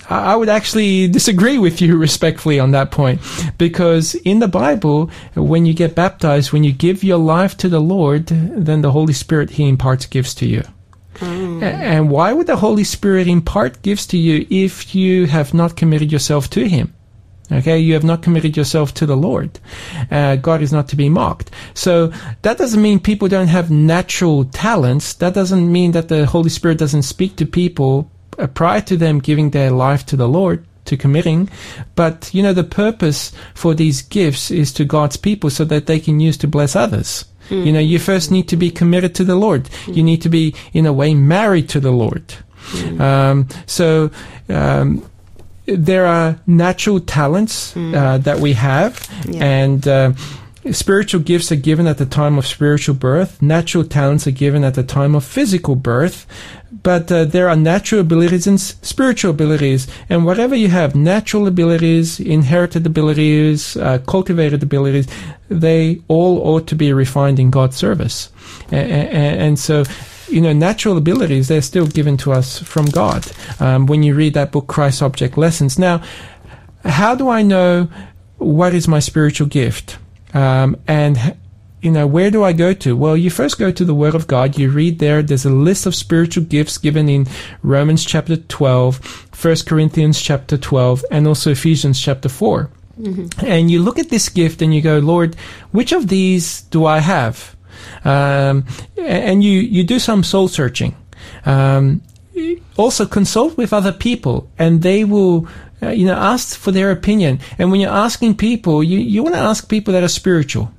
I 0.09 0.33
I 0.33 0.35
would 0.35 0.49
actually 0.49 1.07
disagree 1.07 1.57
with 1.57 1.81
you 1.81 1.97
respectfully 2.07 2.59
on 2.59 2.71
that 2.71 2.91
point 2.91 3.21
because 3.57 4.15
in 4.15 4.39
the 4.39 4.47
Bible, 4.47 5.11
when 5.35 5.65
you 5.65 5.73
get 5.73 5.95
baptized, 5.95 6.51
when 6.51 6.63
you 6.63 6.71
give 6.71 7.03
your 7.03 7.19
life 7.19 7.55
to 7.57 7.69
the 7.69 7.79
Lord, 7.79 8.27
then 8.27 8.81
the 8.81 8.91
Holy 8.91 9.13
Spirit, 9.13 9.51
He 9.51 9.67
imparts 9.67 10.05
gifts 10.05 10.33
to 10.35 10.45
you. 10.47 10.63
Mm. 11.15 11.61
And 11.61 12.09
why 12.09 12.31
would 12.33 12.47
the 12.47 12.55
Holy 12.55 12.83
Spirit 12.83 13.27
impart 13.27 13.81
gifts 13.81 14.07
to 14.07 14.17
you 14.17 14.45
if 14.49 14.95
you 14.95 15.27
have 15.27 15.53
not 15.53 15.75
committed 15.75 16.11
yourself 16.11 16.49
to 16.51 16.67
Him? 16.67 16.93
Okay, 17.51 17.79
you 17.79 17.93
have 17.93 18.03
not 18.03 18.21
committed 18.21 18.55
yourself 18.55 18.93
to 18.95 19.05
the 19.05 19.17
Lord. 19.17 19.59
Uh, 20.11 20.35
God 20.35 20.61
is 20.61 20.71
not 20.71 20.87
to 20.89 20.95
be 20.95 21.09
mocked. 21.09 21.49
So 21.73 22.11
that 22.43 22.57
doesn't 22.57 22.81
mean 22.81 22.99
people 22.99 23.27
don't 23.27 23.47
have 23.47 23.71
natural 23.71 24.45
talents. 24.45 25.13
That 25.15 25.33
doesn't 25.33 25.71
mean 25.71 25.91
that 25.93 26.09
the 26.09 26.25
Holy 26.27 26.49
Spirit 26.49 26.77
doesn't 26.77 27.03
speak 27.03 27.35
to 27.37 27.45
people 27.45 28.11
uh, 28.37 28.47
prior 28.47 28.81
to 28.81 28.97
them 28.97 29.19
giving 29.19 29.49
their 29.49 29.71
life 29.71 30.05
to 30.07 30.15
the 30.15 30.27
Lord, 30.27 30.63
to 30.85 30.95
committing. 30.95 31.49
But, 31.95 32.29
you 32.33 32.43
know, 32.43 32.53
the 32.53 32.63
purpose 32.63 33.31
for 33.55 33.73
these 33.73 34.03
gifts 34.03 34.51
is 34.51 34.71
to 34.73 34.85
God's 34.85 35.17
people 35.17 35.49
so 35.49 35.65
that 35.65 35.87
they 35.87 35.99
can 35.99 36.19
use 36.19 36.37
to 36.37 36.47
bless 36.47 36.75
others. 36.75 37.25
You 37.49 37.71
know, 37.73 37.79
you 37.79 37.97
first 37.97 38.29
need 38.29 38.47
to 38.49 38.55
be 38.55 38.69
committed 38.69 39.15
to 39.15 39.23
the 39.23 39.35
Lord. 39.35 39.71
You 39.87 40.03
need 40.03 40.21
to 40.21 40.29
be, 40.29 40.53
in 40.71 40.85
a 40.85 40.93
way, 40.93 41.15
married 41.15 41.67
to 41.69 41.79
the 41.79 41.89
Lord. 41.89 42.35
Um, 42.99 43.47
so, 43.65 44.11
um, 44.49 45.03
there 45.75 46.05
are 46.05 46.39
natural 46.47 46.99
talents 46.99 47.75
uh, 47.77 48.17
that 48.23 48.39
we 48.39 48.53
have, 48.53 49.07
Yeah. 49.27 49.43
and 49.43 49.87
uh, 49.87 50.13
spiritual 50.71 51.21
gifts 51.21 51.51
are 51.51 51.55
given 51.55 51.87
at 51.87 51.97
the 51.97 52.05
time 52.05 52.37
of 52.37 52.45
spiritual 52.45 52.95
birth. 52.95 53.41
Natural 53.41 53.83
talents 53.83 54.27
are 54.27 54.31
given 54.31 54.63
at 54.63 54.73
the 54.75 54.83
time 54.83 55.15
of 55.15 55.23
physical 55.23 55.75
birth. 55.75 56.25
But 56.83 57.11
uh, 57.11 57.25
there 57.25 57.49
are 57.49 57.55
natural 57.57 57.99
abilities 58.01 58.47
and 58.47 58.55
s- 58.59 58.75
spiritual 58.83 59.31
abilities, 59.31 59.87
and 60.09 60.23
whatever 60.23 60.55
you 60.55 60.69
have, 60.69 60.95
natural 60.95 61.45
abilities, 61.47 62.19
inherited 62.19 62.85
abilities, 62.85 63.75
uh, 63.75 63.97
cultivated 64.07 64.63
abilities, 64.63 65.07
they 65.49 65.99
all 66.07 66.39
ought 66.47 66.67
to 66.67 66.75
be 66.75 66.93
refined 66.93 67.39
in 67.39 67.49
God's 67.49 67.75
service. 67.75 68.29
A- 68.71 68.75
a- 68.75 69.09
a- 69.11 69.37
and 69.45 69.57
so 69.59 69.83
you 70.29 70.41
know, 70.41 70.53
natural 70.53 70.97
abilities, 70.97 71.47
they're 71.47 71.61
still 71.61 71.87
given 71.87 72.17
to 72.17 72.31
us 72.31 72.59
from 72.59 72.85
God. 72.87 73.25
Um, 73.59 73.85
when 73.85 74.03
you 74.03 74.15
read 74.15 74.33
that 74.35 74.51
book, 74.51 74.67
Christ 74.67 75.01
Object 75.01 75.37
Lessons. 75.37 75.79
Now, 75.79 76.01
how 76.85 77.15
do 77.15 77.29
I 77.29 77.41
know 77.41 77.89
what 78.37 78.73
is 78.73 78.87
my 78.87 78.99
spiritual 78.99 79.47
gift? 79.47 79.97
Um, 80.33 80.77
and, 80.87 81.35
you 81.81 81.91
know, 81.91 82.07
where 82.07 82.31
do 82.31 82.43
I 82.43 82.53
go 82.53 82.73
to? 82.73 82.95
Well, 82.95 83.17
you 83.17 83.29
first 83.29 83.57
go 83.57 83.71
to 83.71 83.85
the 83.85 83.93
Word 83.95 84.15
of 84.15 84.27
God. 84.27 84.57
You 84.57 84.69
read 84.69 84.99
there, 84.99 85.21
there's 85.21 85.45
a 85.45 85.49
list 85.49 85.85
of 85.85 85.95
spiritual 85.95 86.43
gifts 86.43 86.77
given 86.77 87.09
in 87.09 87.27
Romans 87.63 88.05
chapter 88.05 88.37
12, 88.37 89.43
1 89.43 89.55
Corinthians 89.65 90.21
chapter 90.21 90.57
12, 90.57 91.05
and 91.11 91.27
also 91.27 91.51
Ephesians 91.51 91.99
chapter 91.99 92.29
4. 92.29 92.69
And 93.45 93.71
you 93.71 93.81
look 93.81 93.97
at 93.97 94.09
this 94.09 94.29
gift 94.29 94.61
and 94.61 94.73
you 94.75 94.81
go, 94.81 94.99
Lord, 94.99 95.35
which 95.71 95.91
of 95.93 96.09
these 96.09 96.61
do 96.63 96.85
I 96.85 96.99
have? 96.99 97.55
Um, 98.03 98.65
and 98.97 99.43
you, 99.43 99.59
you 99.59 99.83
do 99.83 99.99
some 99.99 100.23
soul 100.23 100.47
searching. 100.47 100.95
Um, 101.45 102.01
also 102.77 103.05
consult 103.05 103.57
with 103.57 103.73
other 103.73 103.91
people 103.91 104.49
and 104.57 104.81
they 104.81 105.03
will 105.03 105.47
uh, 105.81 105.89
you 105.89 106.05
know 106.05 106.15
ask 106.15 106.57
for 106.57 106.71
their 106.71 106.91
opinion. 106.91 107.39
And 107.57 107.71
when 107.71 107.81
you're 107.81 107.91
asking 107.91 108.37
people 108.37 108.83
you, 108.83 108.99
you 108.99 109.23
want 109.23 109.35
to 109.35 109.41
ask 109.41 109.69
people 109.69 109.93
that 109.93 110.03
are 110.03 110.09
spiritual. 110.09 110.71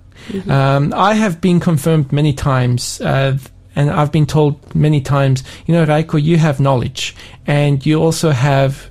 Um, 0.49 0.93
i 0.95 1.15
have 1.15 1.41
been 1.41 1.61
confirmed 1.61 2.13
many 2.13 2.35
times 2.35 3.01
uh, 3.01 3.39
and 3.75 3.91
i've 3.91 4.13
been 4.13 4.27
told 4.27 4.75
many 4.75 5.01
times 5.01 5.43
you 5.67 5.75
know 5.75 5.85
Rajko 5.87 6.23
you 6.23 6.37
have 6.37 6.61
knowledge 6.61 7.17
and 7.47 7.85
you 7.85 8.01
also 8.01 8.31
have 8.31 8.91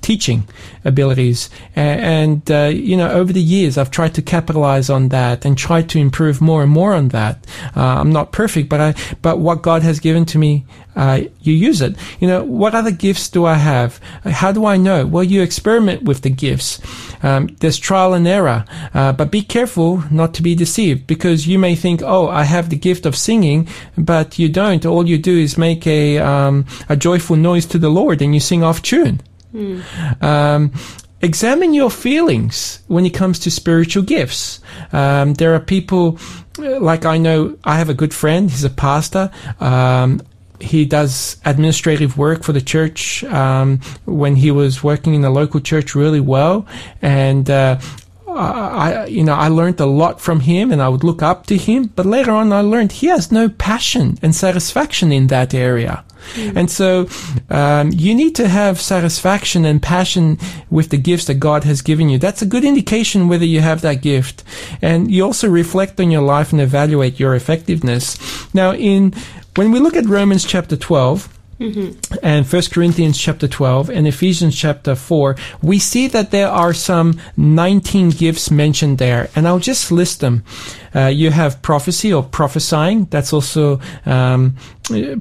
teaching 0.00 0.46
abilities. 0.84 1.50
And 1.74 2.48
uh, 2.50 2.70
you 2.72 2.96
know 2.96 3.10
over 3.10 3.32
the 3.32 3.40
years 3.40 3.78
i've 3.78 3.90
tried 3.90 4.14
to 4.14 4.22
capitalize 4.22 4.90
on 4.90 5.08
that 5.08 5.44
and 5.44 5.56
try 5.56 5.82
to 5.82 5.98
improve 5.98 6.40
more 6.40 6.62
and 6.62 6.70
more 6.70 6.94
on 6.94 7.08
that. 7.08 7.46
Uh, 7.76 8.00
i'm 8.00 8.12
not 8.12 8.32
perfect 8.32 8.68
but 8.68 8.80
i 8.80 8.94
but 9.22 9.38
what 9.38 9.62
god 9.62 9.82
has 9.82 10.00
given 10.00 10.24
to 10.26 10.38
me 10.38 10.64
uh, 10.96 11.22
you 11.40 11.52
use 11.52 11.80
it. 11.80 11.96
You 12.20 12.28
know 12.28 12.44
what 12.44 12.74
other 12.74 12.92
gifts 12.92 13.28
do 13.28 13.44
i 13.44 13.54
have? 13.54 13.98
How 14.24 14.52
do 14.52 14.64
i 14.66 14.76
know? 14.76 15.06
Well 15.06 15.24
you 15.24 15.42
experiment 15.42 16.02
with 16.02 16.22
the 16.22 16.30
gifts. 16.30 16.80
Um, 17.22 17.48
there's 17.60 17.78
trial 17.78 18.14
and 18.14 18.26
error 18.28 18.64
uh, 18.92 19.12
but 19.12 19.30
be 19.30 19.42
careful 19.42 20.04
not 20.10 20.34
to 20.34 20.42
be 20.42 20.54
deceived 20.54 21.06
because 21.06 21.46
you 21.46 21.58
may 21.58 21.74
think 21.74 22.02
oh 22.02 22.28
i 22.28 22.44
have 22.44 22.68
the 22.68 22.76
gift 22.76 23.06
of 23.06 23.16
singing 23.16 23.68
but 23.96 24.38
you 24.38 24.48
don't. 24.48 24.84
All 24.86 25.08
you 25.08 25.18
do 25.18 25.36
is 25.38 25.58
make 25.58 25.86
a 25.86 26.18
um, 26.18 26.66
a 26.88 26.96
joyful 26.96 27.36
noise 27.36 27.66
to 27.66 27.78
the 27.78 27.88
lord 27.88 28.20
and 28.22 28.34
you 28.34 28.40
sing 28.40 28.62
off 28.62 28.82
tune 28.82 29.20
um, 30.20 30.72
examine 31.20 31.74
your 31.74 31.90
feelings 31.90 32.80
when 32.88 33.06
it 33.06 33.10
comes 33.10 33.38
to 33.40 33.50
spiritual 33.50 34.02
gifts. 34.02 34.60
Um, 34.92 35.34
there 35.34 35.54
are 35.54 35.60
people, 35.60 36.18
uh, 36.58 36.80
like 36.80 37.04
I 37.04 37.18
know, 37.18 37.56
I 37.64 37.78
have 37.78 37.88
a 37.88 37.94
good 37.94 38.14
friend, 38.14 38.50
he's 38.50 38.64
a 38.64 38.70
pastor. 38.70 39.30
Um, 39.60 40.22
he 40.60 40.84
does 40.84 41.36
administrative 41.44 42.16
work 42.16 42.42
for 42.42 42.52
the 42.52 42.60
church 42.60 43.24
um, 43.24 43.80
when 44.04 44.36
he 44.36 44.50
was 44.50 44.82
working 44.82 45.14
in 45.14 45.20
the 45.20 45.30
local 45.30 45.60
church 45.60 45.94
really 45.94 46.20
well. 46.20 46.66
And 47.02 47.50
uh, 47.50 47.80
I, 48.28 49.06
you 49.06 49.24
know, 49.24 49.34
I 49.34 49.48
learned 49.48 49.80
a 49.80 49.86
lot 49.86 50.20
from 50.20 50.40
him 50.40 50.72
and 50.72 50.80
I 50.80 50.88
would 50.88 51.04
look 51.04 51.22
up 51.22 51.46
to 51.46 51.56
him. 51.56 51.86
But 51.94 52.06
later 52.06 52.30
on, 52.32 52.52
I 52.52 52.60
learned 52.60 52.92
he 52.92 53.08
has 53.08 53.30
no 53.30 53.48
passion 53.48 54.18
and 54.22 54.34
satisfaction 54.34 55.12
in 55.12 55.26
that 55.28 55.54
area. 55.54 56.04
And 56.36 56.70
so, 56.70 57.08
um, 57.50 57.90
you 57.92 58.14
need 58.14 58.34
to 58.36 58.48
have 58.48 58.80
satisfaction 58.80 59.64
and 59.64 59.82
passion 59.82 60.38
with 60.70 60.90
the 60.90 60.98
gifts 60.98 61.26
that 61.26 61.34
God 61.34 61.64
has 61.64 61.82
given 61.82 62.08
you. 62.08 62.18
That's 62.18 62.42
a 62.42 62.46
good 62.46 62.64
indication 62.64 63.28
whether 63.28 63.44
you 63.44 63.60
have 63.60 63.80
that 63.82 64.02
gift. 64.02 64.44
And 64.82 65.10
you 65.10 65.24
also 65.24 65.48
reflect 65.48 66.00
on 66.00 66.10
your 66.10 66.22
life 66.22 66.52
and 66.52 66.60
evaluate 66.60 67.20
your 67.20 67.34
effectiveness. 67.34 68.18
Now, 68.54 68.72
in, 68.72 69.14
when 69.56 69.72
we 69.72 69.78
look 69.78 69.96
at 69.96 70.06
Romans 70.06 70.44
chapter 70.44 70.76
12, 70.76 71.28
and 72.22 72.46
First 72.46 72.72
Corinthians 72.72 73.18
chapter 73.18 73.46
12 73.46 73.88
and 73.88 74.06
Ephesians 74.06 74.56
chapter 74.56 74.94
4, 74.94 75.36
we 75.62 75.78
see 75.78 76.08
that 76.08 76.30
there 76.30 76.48
are 76.48 76.74
some 76.74 77.20
19 77.36 78.10
gifts 78.10 78.50
mentioned 78.50 78.98
there, 78.98 79.30
and 79.34 79.46
I'll 79.46 79.60
just 79.60 79.92
list 79.92 80.20
them. 80.20 80.44
Uh, 80.94 81.06
you 81.06 81.30
have 81.30 81.60
prophecy 81.62 82.12
or 82.12 82.22
prophesying. 82.22 83.06
That's 83.06 83.32
also 83.32 83.80
um, 84.06 84.56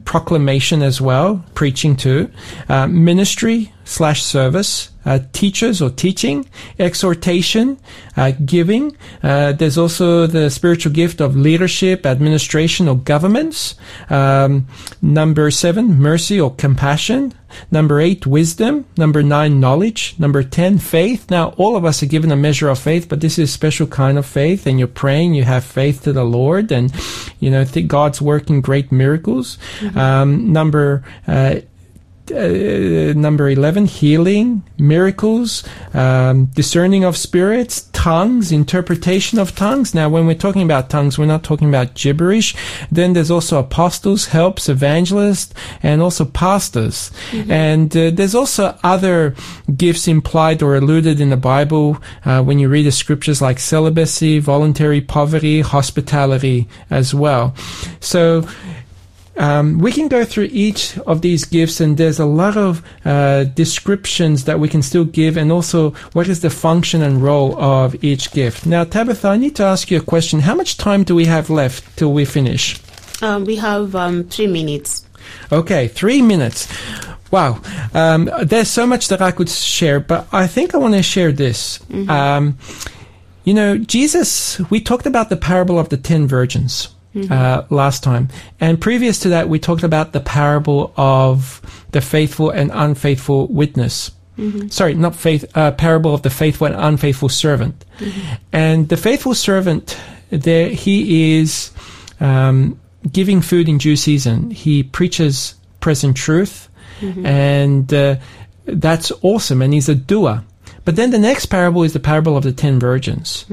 proclamation 0.06 0.82
as 0.82 1.02
well, 1.02 1.44
preaching 1.56 1.96
too. 1.96 2.30
Uh, 2.70 2.88
ministry 2.88 3.74
slash 3.86 4.24
service, 4.24 4.90
uh, 5.06 5.20
teachers 5.34 5.82
or 5.82 5.90
teaching, 5.90 6.46
exhortation, 6.80 7.78
uh, 8.16 8.32
giving. 8.46 8.96
Uh, 9.22 9.52
there's 9.54 9.78
also 9.78 10.28
the 10.28 10.50
spiritual 10.50 10.92
gift 10.92 11.20
of 11.22 11.36
leadership, 11.36 12.06
administration, 12.06 12.88
or 12.88 12.98
governments. 12.98 13.76
Um, 14.10 14.68
number 15.02 15.52
seven, 15.52 16.00
mercy 16.00 16.40
or 16.40 16.54
compassion. 16.56 17.34
Number 17.72 18.00
eight, 18.00 18.26
wisdom. 18.26 18.86
Number 18.98 19.24
nine, 19.24 19.60
knowledge. 19.60 20.16
Number 20.18 20.44
ten, 20.44 20.78
faith. 20.80 21.30
Now, 21.30 21.50
all 21.58 21.76
of 21.76 21.86
us 21.86 22.04
are 22.04 22.08
given 22.08 22.32
a 22.32 22.36
measure 22.36 22.70
of 22.70 22.80
faith, 22.80 23.10
but 23.10 23.22
this 23.22 23.38
is 23.38 23.50
a 23.50 23.52
special 23.52 23.88
kind 23.88 24.18
of 24.18 24.26
faith, 24.26 24.66
and 24.66 24.80
you're 24.80 24.88
praying, 24.88 25.34
you 25.34 25.44
have 25.44 25.64
faith 25.64 26.04
to 26.04 26.14
the 26.14 26.24
Lord, 26.24 26.72
and 26.72 26.94
you 27.40 27.50
know, 27.50 27.66
think 27.66 27.88
God's 27.88 28.22
working 28.22 28.62
great 28.62 28.92
miracles. 28.92 29.58
Um, 29.96 30.52
number 30.52 31.04
uh, 31.28 31.62
uh, 32.32 33.14
number 33.16 33.50
11 33.50 33.86
healing 33.86 34.64
miracles 34.78 35.64
um, 35.94 36.46
discerning 36.46 37.04
of 37.04 37.18
spirits 37.18 37.82
tongues 38.04 38.52
interpretation 38.52 39.40
of 39.40 39.56
tongues. 39.56 39.96
Now 39.96 40.10
when 40.10 40.28
we're 40.28 40.36
talking 40.36 40.62
about 40.62 40.90
tongues 40.90 41.18
we're 41.18 41.26
not 41.26 41.42
talking 41.42 41.70
about 41.70 41.94
gibberish. 41.94 42.54
Then 42.92 43.14
there's 43.14 43.32
also 43.32 43.60
apostles 43.60 44.26
helps 44.26 44.68
evangelists 44.68 45.54
and 45.82 46.02
also 46.02 46.26
pastors. 46.26 47.12
And 47.48 47.96
uh, 47.96 48.12
there's 48.12 48.36
also 48.36 48.78
other 48.84 49.36
gifts 49.78 50.10
implied 50.10 50.62
or 50.62 50.76
alluded 50.76 51.22
in 51.22 51.30
the 51.30 51.38
bible 51.38 51.98
uh, 52.26 52.44
when 52.44 52.60
you 52.60 52.68
read 52.68 52.86
the 52.86 52.92
scriptures 52.92 53.42
like 53.42 53.58
celibacy 53.58 54.38
voluntary 54.38 55.00
poverty 55.00 55.62
hospitality 55.62 56.68
as 56.90 57.14
well. 57.14 57.56
So 58.02 58.46
um, 59.38 59.80
we 59.80 59.92
can 59.92 60.08
go 60.08 60.24
through 60.26 60.50
each 60.52 60.98
of 61.00 61.22
these 61.22 61.46
gifts, 61.46 61.82
and 61.82 61.98
there's 61.98 62.20
a 62.20 62.26
lot 62.26 62.56
of 62.56 62.84
uh, 63.04 63.46
descriptions 63.46 64.44
that 64.46 64.60
we 64.60 64.70
can 64.70 64.82
still 64.82 65.06
give, 65.06 65.38
and 65.38 65.52
also 65.52 65.92
what 66.14 66.28
is 66.28 66.42
the 66.42 66.50
function 66.50 67.02
and 67.02 67.22
role 67.22 67.60
of 67.60 68.04
each 68.04 68.32
gift. 68.32 68.66
Now, 68.66 68.84
Tabitha, 68.84 69.30
I 69.30 69.38
need 69.38 69.56
to 69.56 69.64
ask 69.64 69.90
you 69.90 69.98
a 69.98 70.02
question. 70.02 70.42
How 70.42 70.56
much 70.56 70.78
time 70.78 71.04
do 71.04 71.16
we 71.16 71.26
have 71.26 71.50
left 71.50 71.98
till 71.98 72.14
we 72.14 72.26
finish? 72.26 72.80
Um, 73.22 73.46
we 73.46 73.56
have 73.56 73.96
um, 73.96 74.26
three 74.26 74.48
minutes. 74.48 75.06
Okay, 75.52 75.88
three 75.88 76.22
minutes. 76.22 76.68
Wow. 77.32 77.62
Um, 77.94 78.30
there's 78.44 78.68
so 78.68 78.86
much 78.86 79.08
that 79.08 79.22
I 79.22 79.32
could 79.32 79.50
share, 79.50 80.00
but 80.00 80.28
I 80.32 80.46
think 80.46 80.76
I 80.76 80.78
want 80.78 80.94
to 80.94 81.02
share 81.02 81.32
this. 81.32 81.80
Um, 82.08 82.58
you 83.44 83.54
know, 83.54 83.78
Jesus, 83.78 84.60
we 84.70 84.80
talked 84.80 85.08
about 85.08 85.30
the 85.30 85.38
parable 85.38 85.80
of 85.80 85.90
the 85.90 85.98
ten 85.98 86.28
virgins 86.28 86.93
uh, 87.30 87.64
last 87.70 88.04
time. 88.04 88.30
And 88.60 88.80
previous 88.82 89.20
to 89.20 89.30
that, 89.30 89.50
we 89.50 89.60
talked 89.60 89.84
about 89.84 90.14
the 90.14 90.20
parable 90.20 90.94
of 90.98 91.62
the 91.92 92.02
faithful 92.02 92.50
and 92.50 92.72
unfaithful 92.74 93.48
witness. 93.48 94.12
Sorry, 94.70 94.96
not 94.96 95.16
faith, 95.16 95.46
uh, 95.56 95.72
parable 95.74 96.14
of 96.16 96.24
the 96.24 96.30
faithful 96.32 96.66
and 96.66 96.76
unfaithful 96.76 97.30
servant. 97.30 97.86
And 98.52 98.90
the 98.90 98.98
faithful 98.98 99.36
servant, 99.36 99.96
there, 100.32 100.70
he 100.70 101.40
is 101.40 101.72
um, 102.20 102.80
giving 103.12 103.42
food 103.42 103.70
in 103.70 103.78
due 103.78 103.96
season. 103.96 104.50
He 104.50 104.82
preaches 104.82 105.54
present 105.82 106.18
truth, 106.18 106.68
and 107.26 107.94
uh, 107.94 108.16
that's 108.66 109.12
awesome. 109.22 109.62
And 109.62 109.72
he's 109.74 109.90
a 109.90 109.94
doer. 109.96 110.44
But 110.86 110.96
then 110.96 111.12
the 111.12 111.20
next 111.20 111.46
parable 111.48 111.84
is 111.84 111.94
the 111.94 112.00
parable 112.00 112.36
of 112.36 112.44
the 112.44 112.54
ten 112.54 112.80
virgins. 112.80 113.46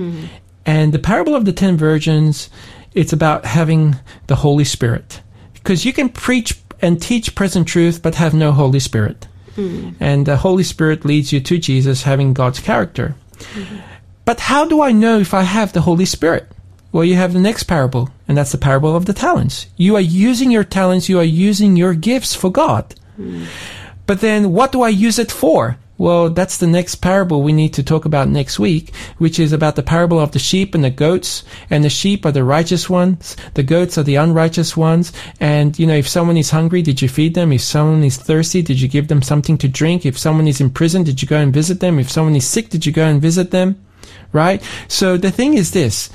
And 0.64 0.92
the 0.94 0.98
parable 0.98 1.34
of 1.34 1.44
the 1.44 1.52
ten 1.52 1.76
virgins, 1.76 2.48
it's 2.94 3.12
about 3.12 3.44
having 3.44 3.96
the 4.26 4.36
Holy 4.36 4.64
Spirit. 4.64 5.22
Because 5.54 5.84
you 5.84 5.92
can 5.92 6.08
preach 6.08 6.60
and 6.82 7.00
teach 7.00 7.34
present 7.34 7.68
truth, 7.68 8.02
but 8.02 8.14
have 8.14 8.34
no 8.34 8.52
Holy 8.52 8.80
Spirit. 8.80 9.28
Hmm. 9.54 9.90
And 10.00 10.26
the 10.26 10.38
Holy 10.38 10.64
Spirit 10.64 11.04
leads 11.04 11.32
you 11.32 11.40
to 11.40 11.58
Jesus 11.58 12.02
having 12.02 12.32
God's 12.32 12.60
character. 12.60 13.14
Hmm. 13.40 13.78
But 14.24 14.40
how 14.40 14.64
do 14.64 14.80
I 14.82 14.92
know 14.92 15.18
if 15.18 15.34
I 15.34 15.42
have 15.42 15.72
the 15.72 15.82
Holy 15.82 16.04
Spirit? 16.04 16.48
Well, 16.92 17.04
you 17.04 17.14
have 17.16 17.32
the 17.32 17.40
next 17.40 17.64
parable, 17.64 18.10
and 18.26 18.36
that's 18.36 18.52
the 18.52 18.58
parable 18.58 18.96
of 18.96 19.06
the 19.06 19.12
talents. 19.12 19.66
You 19.76 19.96
are 19.96 20.00
using 20.00 20.50
your 20.50 20.64
talents, 20.64 21.08
you 21.08 21.18
are 21.18 21.24
using 21.24 21.76
your 21.76 21.94
gifts 21.94 22.34
for 22.34 22.50
God. 22.50 22.94
Hmm. 23.16 23.44
But 24.06 24.20
then 24.20 24.52
what 24.52 24.72
do 24.72 24.82
I 24.82 24.88
use 24.88 25.18
it 25.18 25.30
for? 25.30 25.78
Well, 26.00 26.30
that's 26.30 26.56
the 26.56 26.66
next 26.66 26.94
parable 27.02 27.42
we 27.42 27.52
need 27.52 27.74
to 27.74 27.82
talk 27.82 28.06
about 28.06 28.30
next 28.30 28.58
week, 28.58 28.94
which 29.18 29.38
is 29.38 29.52
about 29.52 29.76
the 29.76 29.82
parable 29.82 30.18
of 30.18 30.32
the 30.32 30.38
sheep 30.38 30.74
and 30.74 30.82
the 30.82 30.88
goats. 30.88 31.44
And 31.68 31.84
the 31.84 31.90
sheep 31.90 32.24
are 32.24 32.32
the 32.32 32.42
righteous 32.42 32.88
ones, 32.88 33.36
the 33.52 33.62
goats 33.62 33.98
are 33.98 34.02
the 34.02 34.14
unrighteous 34.14 34.78
ones. 34.78 35.12
And, 35.40 35.78
you 35.78 35.86
know, 35.86 35.94
if 35.94 36.08
someone 36.08 36.38
is 36.38 36.52
hungry, 36.52 36.80
did 36.80 37.02
you 37.02 37.08
feed 37.10 37.34
them? 37.34 37.52
If 37.52 37.60
someone 37.60 38.02
is 38.02 38.16
thirsty, 38.16 38.62
did 38.62 38.80
you 38.80 38.88
give 38.88 39.08
them 39.08 39.20
something 39.20 39.58
to 39.58 39.68
drink? 39.68 40.06
If 40.06 40.16
someone 40.16 40.48
is 40.48 40.58
in 40.58 40.70
prison, 40.70 41.04
did 41.04 41.20
you 41.20 41.28
go 41.28 41.36
and 41.36 41.52
visit 41.52 41.80
them? 41.80 41.98
If 41.98 42.10
someone 42.10 42.34
is 42.34 42.48
sick, 42.48 42.70
did 42.70 42.86
you 42.86 42.92
go 42.92 43.04
and 43.04 43.20
visit 43.20 43.50
them? 43.50 43.78
Right? 44.32 44.62
So 44.88 45.18
the 45.18 45.30
thing 45.30 45.52
is 45.52 45.72
this. 45.72 46.08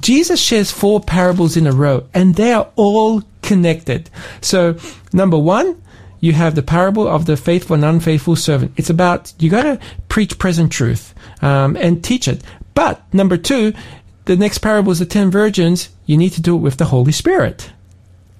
Jesus 0.00 0.40
shares 0.40 0.70
four 0.70 1.00
parables 1.00 1.58
in 1.58 1.66
a 1.66 1.72
row, 1.72 2.06
and 2.14 2.36
they 2.36 2.54
are 2.54 2.70
all 2.74 3.22
connected. 3.42 4.08
So, 4.40 4.78
number 5.12 5.38
one, 5.38 5.82
you 6.24 6.32
have 6.32 6.54
the 6.54 6.62
parable 6.62 7.06
of 7.06 7.26
the 7.26 7.36
faithful 7.36 7.74
and 7.74 7.84
unfaithful 7.84 8.34
servant. 8.34 8.72
It's 8.78 8.88
about 8.88 9.34
you 9.38 9.50
got 9.50 9.64
to 9.64 9.78
preach 10.08 10.38
present 10.38 10.72
truth 10.72 11.14
um, 11.42 11.76
and 11.76 12.02
teach 12.02 12.26
it. 12.28 12.42
But 12.72 13.02
number 13.12 13.36
two, 13.36 13.74
the 14.24 14.34
next 14.34 14.58
parable 14.58 14.90
is 14.90 15.00
the 15.00 15.04
ten 15.04 15.30
virgins. 15.30 15.90
You 16.06 16.16
need 16.16 16.30
to 16.30 16.40
do 16.40 16.56
it 16.56 16.60
with 16.60 16.78
the 16.78 16.86
Holy 16.86 17.12
Spirit. 17.12 17.70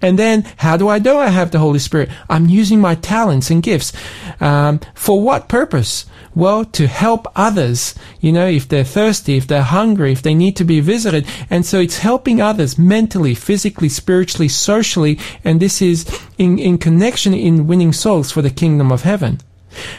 And 0.05 0.19
then, 0.19 0.45
how 0.59 0.77
do 0.77 0.91
I 0.91 0.99
know 0.99 1.19
I 1.19 1.29
have 1.29 1.51
the 1.51 1.59
Holy 1.59 1.79
Spirit? 1.79 2.11
I'm 2.29 2.47
using 2.47 2.79
my 2.79 2.95
talents 2.95 3.51
and 3.51 3.63
gifts. 3.63 3.91
Um, 4.39 4.81
for 4.93 5.23
what 5.23 5.49
purpose? 5.49 6.05
Well, 6.35 6.67
to 6.67 6.87
help 6.87 7.27
others. 7.35 7.95
You 8.21 8.31
know, 8.33 8.47
if 8.47 8.69
they're 8.69 8.85
thirsty, 8.85 9.39
if 9.39 9.47
they're 9.47 9.63
hungry, 9.63 10.13
if 10.13 10.21
they 10.21 10.35
need 10.35 10.57
to 10.57 10.65
be 10.65 10.81
visited. 10.81 11.27
And 11.49 11.65
so 11.65 11.81
it's 11.81 12.01
helping 12.01 12.43
others 12.43 12.77
mentally, 12.79 13.35
physically, 13.35 13.89
spiritually, 13.89 14.49
socially. 14.49 15.19
And 15.43 15.59
this 15.59 15.81
is 15.81 16.05
in, 16.37 16.59
in 16.59 16.77
connection 16.77 17.33
in 17.33 17.67
winning 17.67 17.95
souls 17.95 18.31
for 18.31 18.43
the 18.43 18.51
kingdom 18.51 18.93
of 18.93 19.05
heaven. 19.05 19.41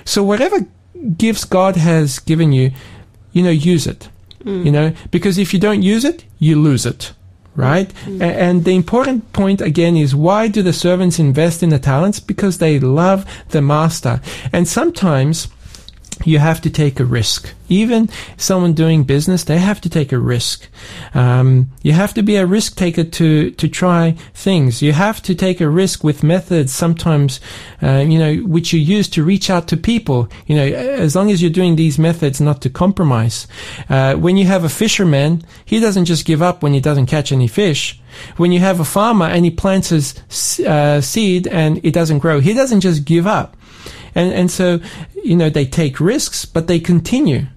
So 0.06 0.24
whatever 0.24 0.68
gifts 1.18 1.45
God 1.45 1.78
has 1.78 2.20
given 2.20 2.51
you, 2.51 2.74
you 3.34 3.41
know, 3.41 3.49
use 3.49 3.88
it. 3.88 4.08
You 4.45 4.72
know, 4.72 4.93
because 5.10 5.39
if 5.39 5.51
you 5.51 5.60
don't 5.60 5.82
use 5.82 6.06
it, 6.06 6.26
you 6.38 6.62
lose 6.62 6.86
it. 6.86 7.14
Right? 7.56 7.89
Mm-hmm. 7.93 8.22
A- 8.22 8.26
And 8.49 8.66
the 8.66 8.76
important 8.76 9.32
point 9.32 9.62
again 9.62 9.95
is 9.95 10.14
why 10.14 10.47
do 10.49 10.62
the 10.62 10.74
servants 10.74 11.20
invest 11.20 11.64
in 11.64 11.70
the 11.70 11.80
talents? 11.80 12.20
Because 12.20 12.58
they 12.58 12.80
love 12.80 13.26
the 13.49 13.62
master. 13.62 14.20
And 14.51 14.68
sometimes 14.68 15.47
you 16.24 16.39
have 16.39 16.61
to 16.61 16.70
take 16.70 16.99
a 16.99 17.05
risk. 17.05 17.53
Even 17.68 18.09
someone 18.38 18.74
doing 18.74 19.03
business, 19.03 19.43
they 19.43 19.57
have 19.57 19.82
to 19.82 19.89
take 19.89 20.11
a 20.11 20.20
risk. 20.20 20.68
Um, 21.13 21.72
you 21.82 21.93
have 21.93 22.13
to 22.13 22.22
be 22.22 22.36
a 22.36 22.45
risk 22.45 22.76
taker 22.76 23.03
to 23.03 23.51
to 23.51 23.68
try 23.68 24.16
things. 24.34 24.82
You 24.82 24.93
have 24.93 25.22
to 25.24 25.36
take 25.36 25.61
a 25.61 25.70
risk 25.70 26.03
with 26.03 26.24
methods 26.24 26.72
sometimes, 26.72 27.39
uh, 27.82 28.05
you 28.07 28.20
know, 28.20 28.36
which 28.47 28.72
you 28.72 28.80
use 28.80 29.09
to 29.09 29.24
reach 29.24 29.49
out 29.49 29.68
to 29.70 29.78
people. 29.78 30.30
You 30.45 30.55
know, 30.55 30.66
as 30.66 31.16
long 31.16 31.32
as 31.32 31.41
you're 31.41 31.51
doing 31.51 31.76
these 31.76 31.97
methods, 31.97 32.39
not 32.39 32.61
to 32.61 32.70
compromise. 32.70 33.47
Uh, 33.89 34.16
when 34.16 34.38
you 34.38 34.45
have 34.45 34.63
a 34.63 34.70
fisherman, 34.70 35.43
he 35.66 35.80
doesn't 35.80 36.05
just 36.05 36.26
give 36.26 36.41
up 36.41 36.61
when 36.61 36.74
he 36.74 36.80
doesn't 36.80 37.07
catch 37.07 37.32
any 37.32 37.47
fish. 37.47 37.99
When 38.38 38.51
you 38.51 38.59
have 38.59 38.80
a 38.80 38.86
farmer 38.86 39.26
and 39.26 39.43
he 39.43 39.51
plants 39.51 39.89
his 39.89 40.16
uh, 40.66 41.01
seed 41.01 41.47
and 41.47 41.84
it 41.84 41.91
doesn't 41.91 42.20
grow, 42.20 42.39
he 42.39 42.53
doesn't 42.53 42.82
just 42.82 43.05
give 43.05 43.28
up. 43.28 43.57
And, 44.16 44.34
and 44.34 44.49
so, 44.49 44.80
you 45.24 45.36
know, 45.36 45.49
they 45.49 45.66
take 45.66 45.99
risks, 45.99 46.45
but 46.45 46.68
they 46.68 46.80
continue. 46.80 47.47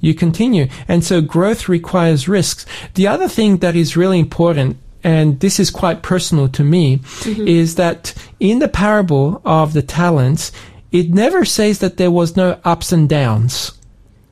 You 0.00 0.14
continue. 0.14 0.68
And 0.86 1.02
so 1.02 1.20
growth 1.20 1.68
requires 1.68 2.28
risks. 2.28 2.64
The 2.94 3.08
other 3.08 3.28
thing 3.28 3.58
that 3.58 3.74
is 3.74 3.96
really 3.96 4.20
important, 4.20 4.76
and 5.02 5.40
this 5.40 5.58
is 5.58 5.70
quite 5.70 6.02
personal 6.02 6.48
to 6.48 6.62
me, 6.62 7.00
is 7.24 7.74
that 7.74 8.14
in 8.38 8.58
the 8.58 8.68
parable 8.68 9.40
of 9.44 9.72
the 9.72 9.82
talents, 9.82 10.52
it 10.92 11.10
never 11.10 11.44
says 11.44 11.80
that 11.80 11.96
there 11.96 12.10
was 12.10 12.36
no 12.36 12.60
ups 12.64 12.92
and 12.92 13.08
downs. 13.08 13.72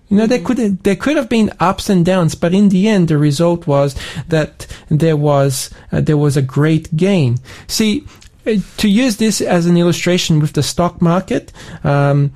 You 0.09 0.19
know, 0.19 0.27
there 0.27 0.41
could 0.41 0.85
there 0.85 0.95
could 0.95 1.17
have 1.17 1.31
been 1.31 1.51
ups 1.59 1.89
and 1.89 2.05
downs, 2.05 2.35
but 2.35 2.53
in 2.53 2.69
the 2.69 2.87
end, 2.87 3.09
the 3.09 3.17
result 3.17 3.67
was 3.67 3.97
that 4.29 4.67
there 4.91 5.17
was 5.17 5.71
uh, 5.91 6.03
there 6.03 6.19
was 6.19 6.37
a 6.37 6.43
great 6.43 6.95
gain. 6.95 7.39
See, 7.67 8.07
Uh, 8.47 8.57
to 8.77 8.89
use 8.89 9.17
this 9.19 9.41
as 9.41 9.67
an 9.67 9.77
illustration 9.77 10.41
with 10.41 10.53
the 10.53 10.63
stock 10.63 11.01
market. 11.01 11.53
Um, 11.85 12.33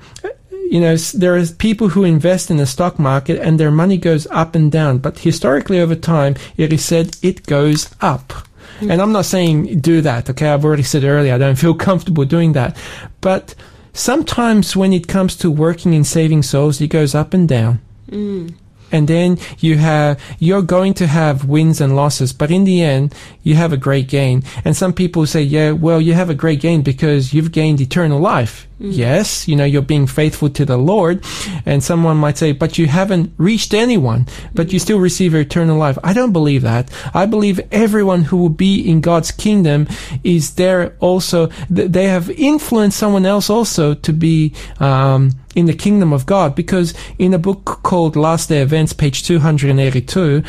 you 0.69 0.81
know, 0.81 0.95
there 0.95 1.35
are 1.35 1.45
people 1.45 1.89
who 1.89 2.03
invest 2.03 2.51
in 2.51 2.57
the 2.57 2.65
stock 2.65 2.99
market 2.99 3.39
and 3.39 3.59
their 3.59 3.71
money 3.71 3.97
goes 3.97 4.27
up 4.27 4.55
and 4.55 4.71
down, 4.71 4.97
but 4.97 5.19
historically 5.19 5.79
over 5.79 5.95
time, 5.95 6.35
it 6.57 6.73
is 6.73 6.83
said 6.83 7.17
it 7.21 7.45
goes 7.45 7.89
up. 8.01 8.33
Mm. 8.79 8.91
And 8.91 9.01
I'm 9.01 9.11
not 9.11 9.25
saying 9.25 9.79
do 9.79 10.01
that, 10.01 10.29
okay? 10.29 10.49
I've 10.49 10.65
already 10.65 10.83
said 10.83 11.03
earlier, 11.03 11.33
I 11.33 11.37
don't 11.37 11.55
feel 11.55 11.73
comfortable 11.73 12.25
doing 12.25 12.53
that. 12.53 12.75
But 13.21 13.55
sometimes 13.93 14.75
when 14.75 14.93
it 14.93 15.07
comes 15.07 15.35
to 15.37 15.49
working 15.49 15.93
in 15.93 16.03
saving 16.03 16.43
souls, 16.43 16.81
it 16.81 16.87
goes 16.87 17.15
up 17.15 17.33
and 17.33 17.47
down. 17.47 17.81
Mm. 18.09 18.53
And 18.91 19.07
then 19.07 19.37
you 19.59 19.77
have, 19.77 20.21
you're 20.39 20.61
going 20.61 20.93
to 20.95 21.07
have 21.07 21.45
wins 21.45 21.81
and 21.81 21.95
losses, 21.95 22.33
but 22.33 22.51
in 22.51 22.63
the 22.63 22.81
end, 22.81 23.13
you 23.43 23.55
have 23.55 23.73
a 23.73 23.77
great 23.77 24.07
gain. 24.07 24.43
And 24.63 24.75
some 24.75 24.93
people 24.93 25.25
say, 25.25 25.41
yeah, 25.41 25.71
well, 25.71 26.01
you 26.01 26.13
have 26.13 26.29
a 26.29 26.35
great 26.35 26.61
gain 26.61 26.81
because 26.81 27.33
you've 27.33 27.51
gained 27.51 27.81
eternal 27.81 28.19
life. 28.19 28.66
Yes, 28.79 29.47
you 29.47 29.55
know, 29.55 29.65
you're 29.65 29.81
being 29.81 30.05
faithful 30.05 30.49
to 30.51 30.65
the 30.65 30.77
Lord. 30.77 31.23
And 31.65 31.83
someone 31.83 32.17
might 32.17 32.37
say, 32.37 32.51
but 32.51 32.77
you 32.77 32.87
haven't 32.87 33.33
reached 33.37 33.73
anyone, 33.73 34.27
but 34.53 34.71
you 34.71 34.79
still 34.79 34.99
receive 34.99 35.33
eternal 35.33 35.77
life. 35.77 35.97
I 36.03 36.13
don't 36.13 36.31
believe 36.31 36.61
that. 36.61 36.91
I 37.13 37.25
believe 37.25 37.59
everyone 37.71 38.23
who 38.23 38.37
will 38.37 38.49
be 38.49 38.87
in 38.87 39.01
God's 39.01 39.31
kingdom 39.31 39.87
is 40.23 40.55
there 40.55 40.95
also, 40.99 41.47
they 41.69 42.05
have 42.05 42.29
influenced 42.29 42.99
someone 42.99 43.25
else 43.25 43.49
also 43.49 43.95
to 43.95 44.13
be, 44.13 44.53
um, 44.79 45.31
in 45.57 45.65
the 45.65 45.73
kingdom 45.73 46.13
of 46.13 46.27
God 46.27 46.53
because 46.55 46.93
in 47.17 47.33
a 47.33 47.39
book 47.39 47.79
called 47.81 48.15
Last 48.15 48.49
Day 48.49 48.61
Events, 48.61 48.93
page 48.93 49.23
282, 49.23 50.43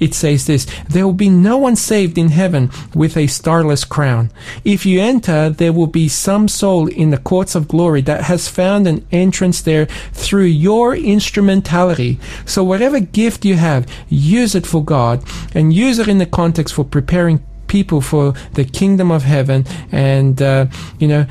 it 0.00 0.14
says 0.14 0.46
this, 0.46 0.66
there 0.88 1.04
will 1.04 1.12
be 1.12 1.28
no 1.28 1.58
one 1.58 1.76
saved 1.76 2.16
in 2.16 2.30
heaven 2.30 2.70
with 2.94 3.18
a 3.18 3.26
starless 3.26 3.84
crown. 3.84 4.30
If 4.64 4.86
you 4.86 4.98
enter, 4.98 5.50
there 5.50 5.74
will 5.74 5.86
be 5.86 6.08
some 6.08 6.48
soul 6.48 6.88
in 6.88 7.10
the 7.10 7.18
courts 7.18 7.54
of 7.54 7.65
glory 7.68 8.00
that 8.02 8.22
has 8.24 8.48
found 8.48 8.86
an 8.86 9.06
entrance 9.12 9.60
there 9.62 9.86
through 10.12 10.44
your 10.44 10.94
instrumentality. 10.96 12.18
So 12.44 12.64
whatever 12.64 13.00
gift 13.00 13.44
you 13.44 13.56
have, 13.56 13.86
use 14.08 14.54
it 14.54 14.66
for 14.66 14.84
God 14.84 15.22
and 15.54 15.72
use 15.72 15.98
it 15.98 16.08
in 16.08 16.18
the 16.18 16.26
context 16.26 16.74
for 16.74 16.84
preparing 16.84 17.44
people 17.68 18.00
for 18.00 18.32
the 18.54 18.64
kingdom 18.64 19.10
of 19.10 19.24
heaven 19.24 19.64
and 19.90 20.40
uh, 20.40 20.66
you 21.00 21.08
know 21.08 21.26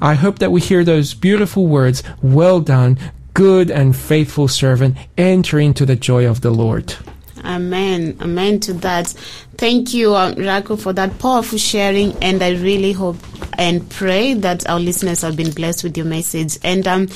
I 0.00 0.14
hope 0.14 0.38
that 0.38 0.52
we 0.52 0.60
hear 0.60 0.84
those 0.84 1.12
beautiful 1.14 1.66
words, 1.66 2.04
well 2.22 2.60
done, 2.60 2.98
good 3.34 3.70
and 3.70 3.96
faithful 3.96 4.46
servant, 4.46 4.96
enter 5.16 5.58
into 5.58 5.84
the 5.84 5.96
joy 5.96 6.26
of 6.26 6.40
the 6.40 6.50
Lord. 6.50 6.94
Amen. 7.44 8.16
Amen 8.20 8.60
to 8.60 8.72
that. 8.74 9.08
Thank 9.56 9.94
you, 9.94 10.14
um, 10.14 10.34
Rajko, 10.34 10.80
for 10.80 10.92
that 10.92 11.18
powerful 11.18 11.58
sharing. 11.58 12.12
And 12.22 12.42
I 12.42 12.50
really 12.50 12.92
hope 12.92 13.16
and 13.58 13.88
pray 13.90 14.34
that 14.34 14.68
our 14.68 14.80
listeners 14.80 15.20
have 15.22 15.36
been 15.36 15.50
blessed 15.50 15.84
with 15.84 15.96
your 15.96 16.06
message. 16.06 16.58
And 16.62 16.86
um, 16.86 17.08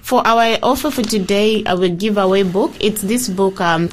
for 0.00 0.26
our 0.26 0.56
offer 0.62 0.90
for 0.90 1.02
today, 1.02 1.64
our 1.66 1.88
giveaway 1.88 2.44
book, 2.44 2.72
it's 2.80 3.02
this 3.02 3.28
book 3.28 3.60
um, 3.60 3.90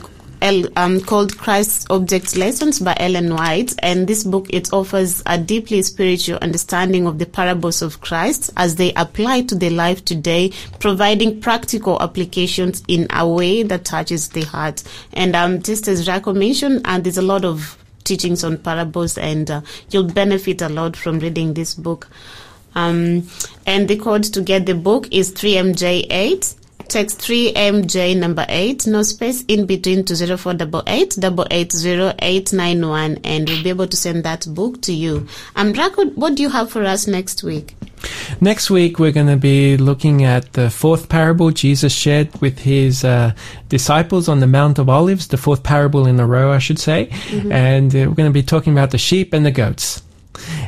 um, 0.76 1.02
called 1.02 1.38
Christ's 1.38 1.86
Object 1.90 2.38
Lessons 2.38 2.80
by 2.80 2.96
Ellen 3.00 3.34
White. 3.34 3.74
And 3.80 4.08
this 4.08 4.24
book, 4.24 4.46
it 4.50 4.72
offers 4.72 5.24
a 5.26 5.38
deeply 5.38 5.82
spiritual 5.82 6.38
understanding 6.42 7.08
of 7.08 7.18
the 7.18 7.26
parables 7.26 7.82
of 7.82 8.02
Christ 8.02 8.52
as 8.56 8.76
they 8.76 8.94
apply 8.94 9.42
to 9.42 9.56
the 9.56 9.72
life 9.72 10.06
today, 10.06 10.52
providing 10.80 11.42
practical 11.42 12.02
applications 12.02 12.84
in 12.88 13.08
a 13.10 13.28
way 13.28 13.64
that 13.64 13.86
touches 13.86 14.30
the 14.30 14.44
heart. 14.46 14.84
And 15.14 15.36
um, 15.36 15.62
just 15.62 15.88
as 15.88 16.08
Rajko 16.08 16.36
mentioned, 16.36 16.82
and 16.86 17.04
there's 17.04 17.18
a 17.18 17.24
lot 17.24 17.44
of 17.44 17.78
teachings 18.06 18.44
on 18.44 18.58
parables, 18.58 19.18
and 19.18 19.52
uh, 19.52 19.62
you'll 19.90 20.12
benefit 20.12 20.62
a 20.62 20.70
lot 20.70 20.96
from 20.96 21.20
reading 21.20 21.54
this 21.54 21.76
book. 21.76 22.08
Um, 22.76 23.28
and 23.66 23.88
the 23.88 23.98
code 23.98 24.24
to 24.26 24.42
get 24.42 24.66
the 24.66 24.76
book 24.76 25.08
is 25.12 25.32
3MJ8. 25.34 26.56
Text 26.88 27.20
3MJ 27.20 28.16
number 28.16 28.46
8, 28.48 28.86
no 28.86 29.02
space 29.02 29.44
in 29.48 29.66
between 29.66 30.06
to 30.06 30.38
0488 30.38 31.18
880891, 31.18 33.18
and 33.24 33.50
we'll 33.50 33.64
be 33.64 33.70
able 33.70 33.88
to 33.88 33.98
send 33.98 34.24
that 34.24 34.46
book 34.50 34.84
to 34.84 34.94
you. 34.94 35.28
Um, 35.56 35.74
Rajko, 35.74 36.16
what 36.16 36.36
do 36.36 36.44
you 36.44 36.50
have 36.50 36.70
for 36.70 36.84
us 36.84 37.08
next 37.08 37.44
week? 37.44 37.76
Next 38.42 38.70
week, 38.70 39.00
we're 39.00 39.12
going 39.12 39.28
to 39.28 39.38
be 39.38 39.78
looking 39.78 40.24
at 40.24 40.54
the 40.54 40.70
fourth 40.70 41.10
parable 41.10 41.52
Jesus 41.52 41.94
shared 41.94 42.42
with 42.42 42.60
his 42.60 43.04
uh, 43.04 43.34
disciples 43.70 44.28
on 44.28 44.40
the 44.40 44.48
Mount 44.48 44.80
of 44.80 44.90
Olives, 44.90 45.28
the 45.28 45.38
fourth 45.38 45.64
parable 45.64 46.06
in 46.06 46.20
a 46.20 46.28
row, 46.28 46.52
I 46.52 46.60
should 46.60 46.80
say. 46.80 47.10
And 47.52 47.96
uh, 47.96 48.00
we're 48.00 48.16
going 48.16 48.30
to 48.30 48.34
be 48.34 48.44
talking 48.44 48.74
about 48.74 48.92
the 48.92 48.98
sheep 48.98 49.34
and 49.34 49.46
the 49.46 49.52
goats. 49.52 50.04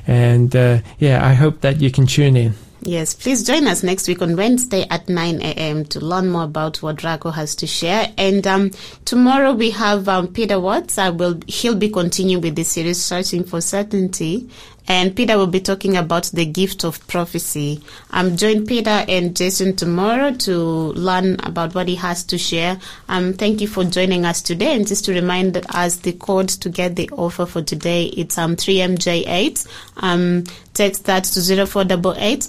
And 0.05 0.55
uh, 0.55 0.79
yeah, 0.99 1.25
I 1.25 1.33
hope 1.33 1.61
that 1.61 1.81
you 1.81 1.91
can 1.91 2.07
tune 2.07 2.37
in. 2.37 2.53
Yes, 2.81 3.13
please 3.13 3.43
join 3.43 3.67
us 3.67 3.83
next 3.83 4.07
week 4.07 4.21
on 4.21 4.35
Wednesday 4.37 4.85
at 4.89 5.09
9 5.09 5.41
a.m. 5.41 5.83
to 5.85 5.99
learn 5.99 6.29
more 6.29 6.43
about 6.43 6.81
what 6.81 6.97
Rajko 6.97 7.33
has 7.33 7.55
to 7.55 7.67
share. 7.67 8.13
And 8.17 8.45
um, 8.47 8.71
tomorrow 9.03 9.51
we 9.51 9.71
have 9.71 10.07
um, 10.07 10.27
Peter 10.27 10.59
Watts. 10.59 10.97
I 10.97 11.09
will 11.09 11.39
he'll 11.47 11.75
be 11.75 11.89
continuing 11.89 12.41
with 12.41 12.55
the 12.55 12.63
series 12.63 13.03
Searching 13.03 13.43
for 13.43 13.61
Certainty. 13.61 14.49
And 14.87 15.15
Peter 15.15 15.37
will 15.37 15.47
be 15.47 15.59
talking 15.59 15.97
about 15.97 16.25
the 16.33 16.45
gift 16.45 16.83
of 16.83 17.05
prophecy. 17.07 17.81
Um, 18.11 18.37
join 18.37 18.65
Peter 18.65 19.05
and 19.07 19.35
Jason 19.35 19.75
tomorrow 19.75 20.31
to 20.33 20.53
learn 20.57 21.37
about 21.43 21.75
what 21.75 21.87
he 21.87 21.95
has 21.95 22.23
to 22.25 22.37
share. 22.37 22.79
Um, 23.09 23.33
thank 23.33 23.59
you 23.61 23.67
for 23.67 23.83
joining 23.83 24.25
us 24.25 24.41
today. 24.41 24.75
And 24.75 24.87
just 24.87 25.05
to 25.05 25.13
remind 25.13 25.57
us 25.75 25.97
the 25.97 26.13
code 26.13 26.49
to 26.49 26.69
get 26.69 26.95
the 26.95 27.09
offer 27.11 27.45
for 27.45 27.61
today, 27.61 28.05
it's 28.05 28.37
um 28.37 28.55
3MJ8. 28.55 29.67
Um, 29.97 30.43
text 30.73 31.05
that 31.05 31.23
to 31.23 31.41
0488 31.65 32.47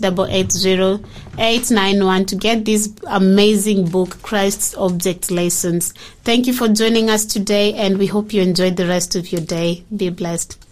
880 1.39 2.24
to 2.26 2.36
get 2.36 2.64
this 2.64 2.93
amazing 3.07 3.89
book, 3.89 4.20
Christ's 4.22 4.74
Object 4.76 5.30
Lessons. 5.30 5.93
Thank 6.24 6.47
you 6.47 6.53
for 6.53 6.68
joining 6.68 7.09
us 7.11 7.24
today, 7.24 7.74
and 7.74 7.99
we 7.99 8.07
hope 8.07 8.32
you 8.32 8.43
enjoyed 8.43 8.76
the 8.76 8.86
rest 8.86 9.16
of 9.16 9.32
your 9.32 9.41
day. 9.41 9.84
Be 9.97 10.11
blessed. 10.11 10.67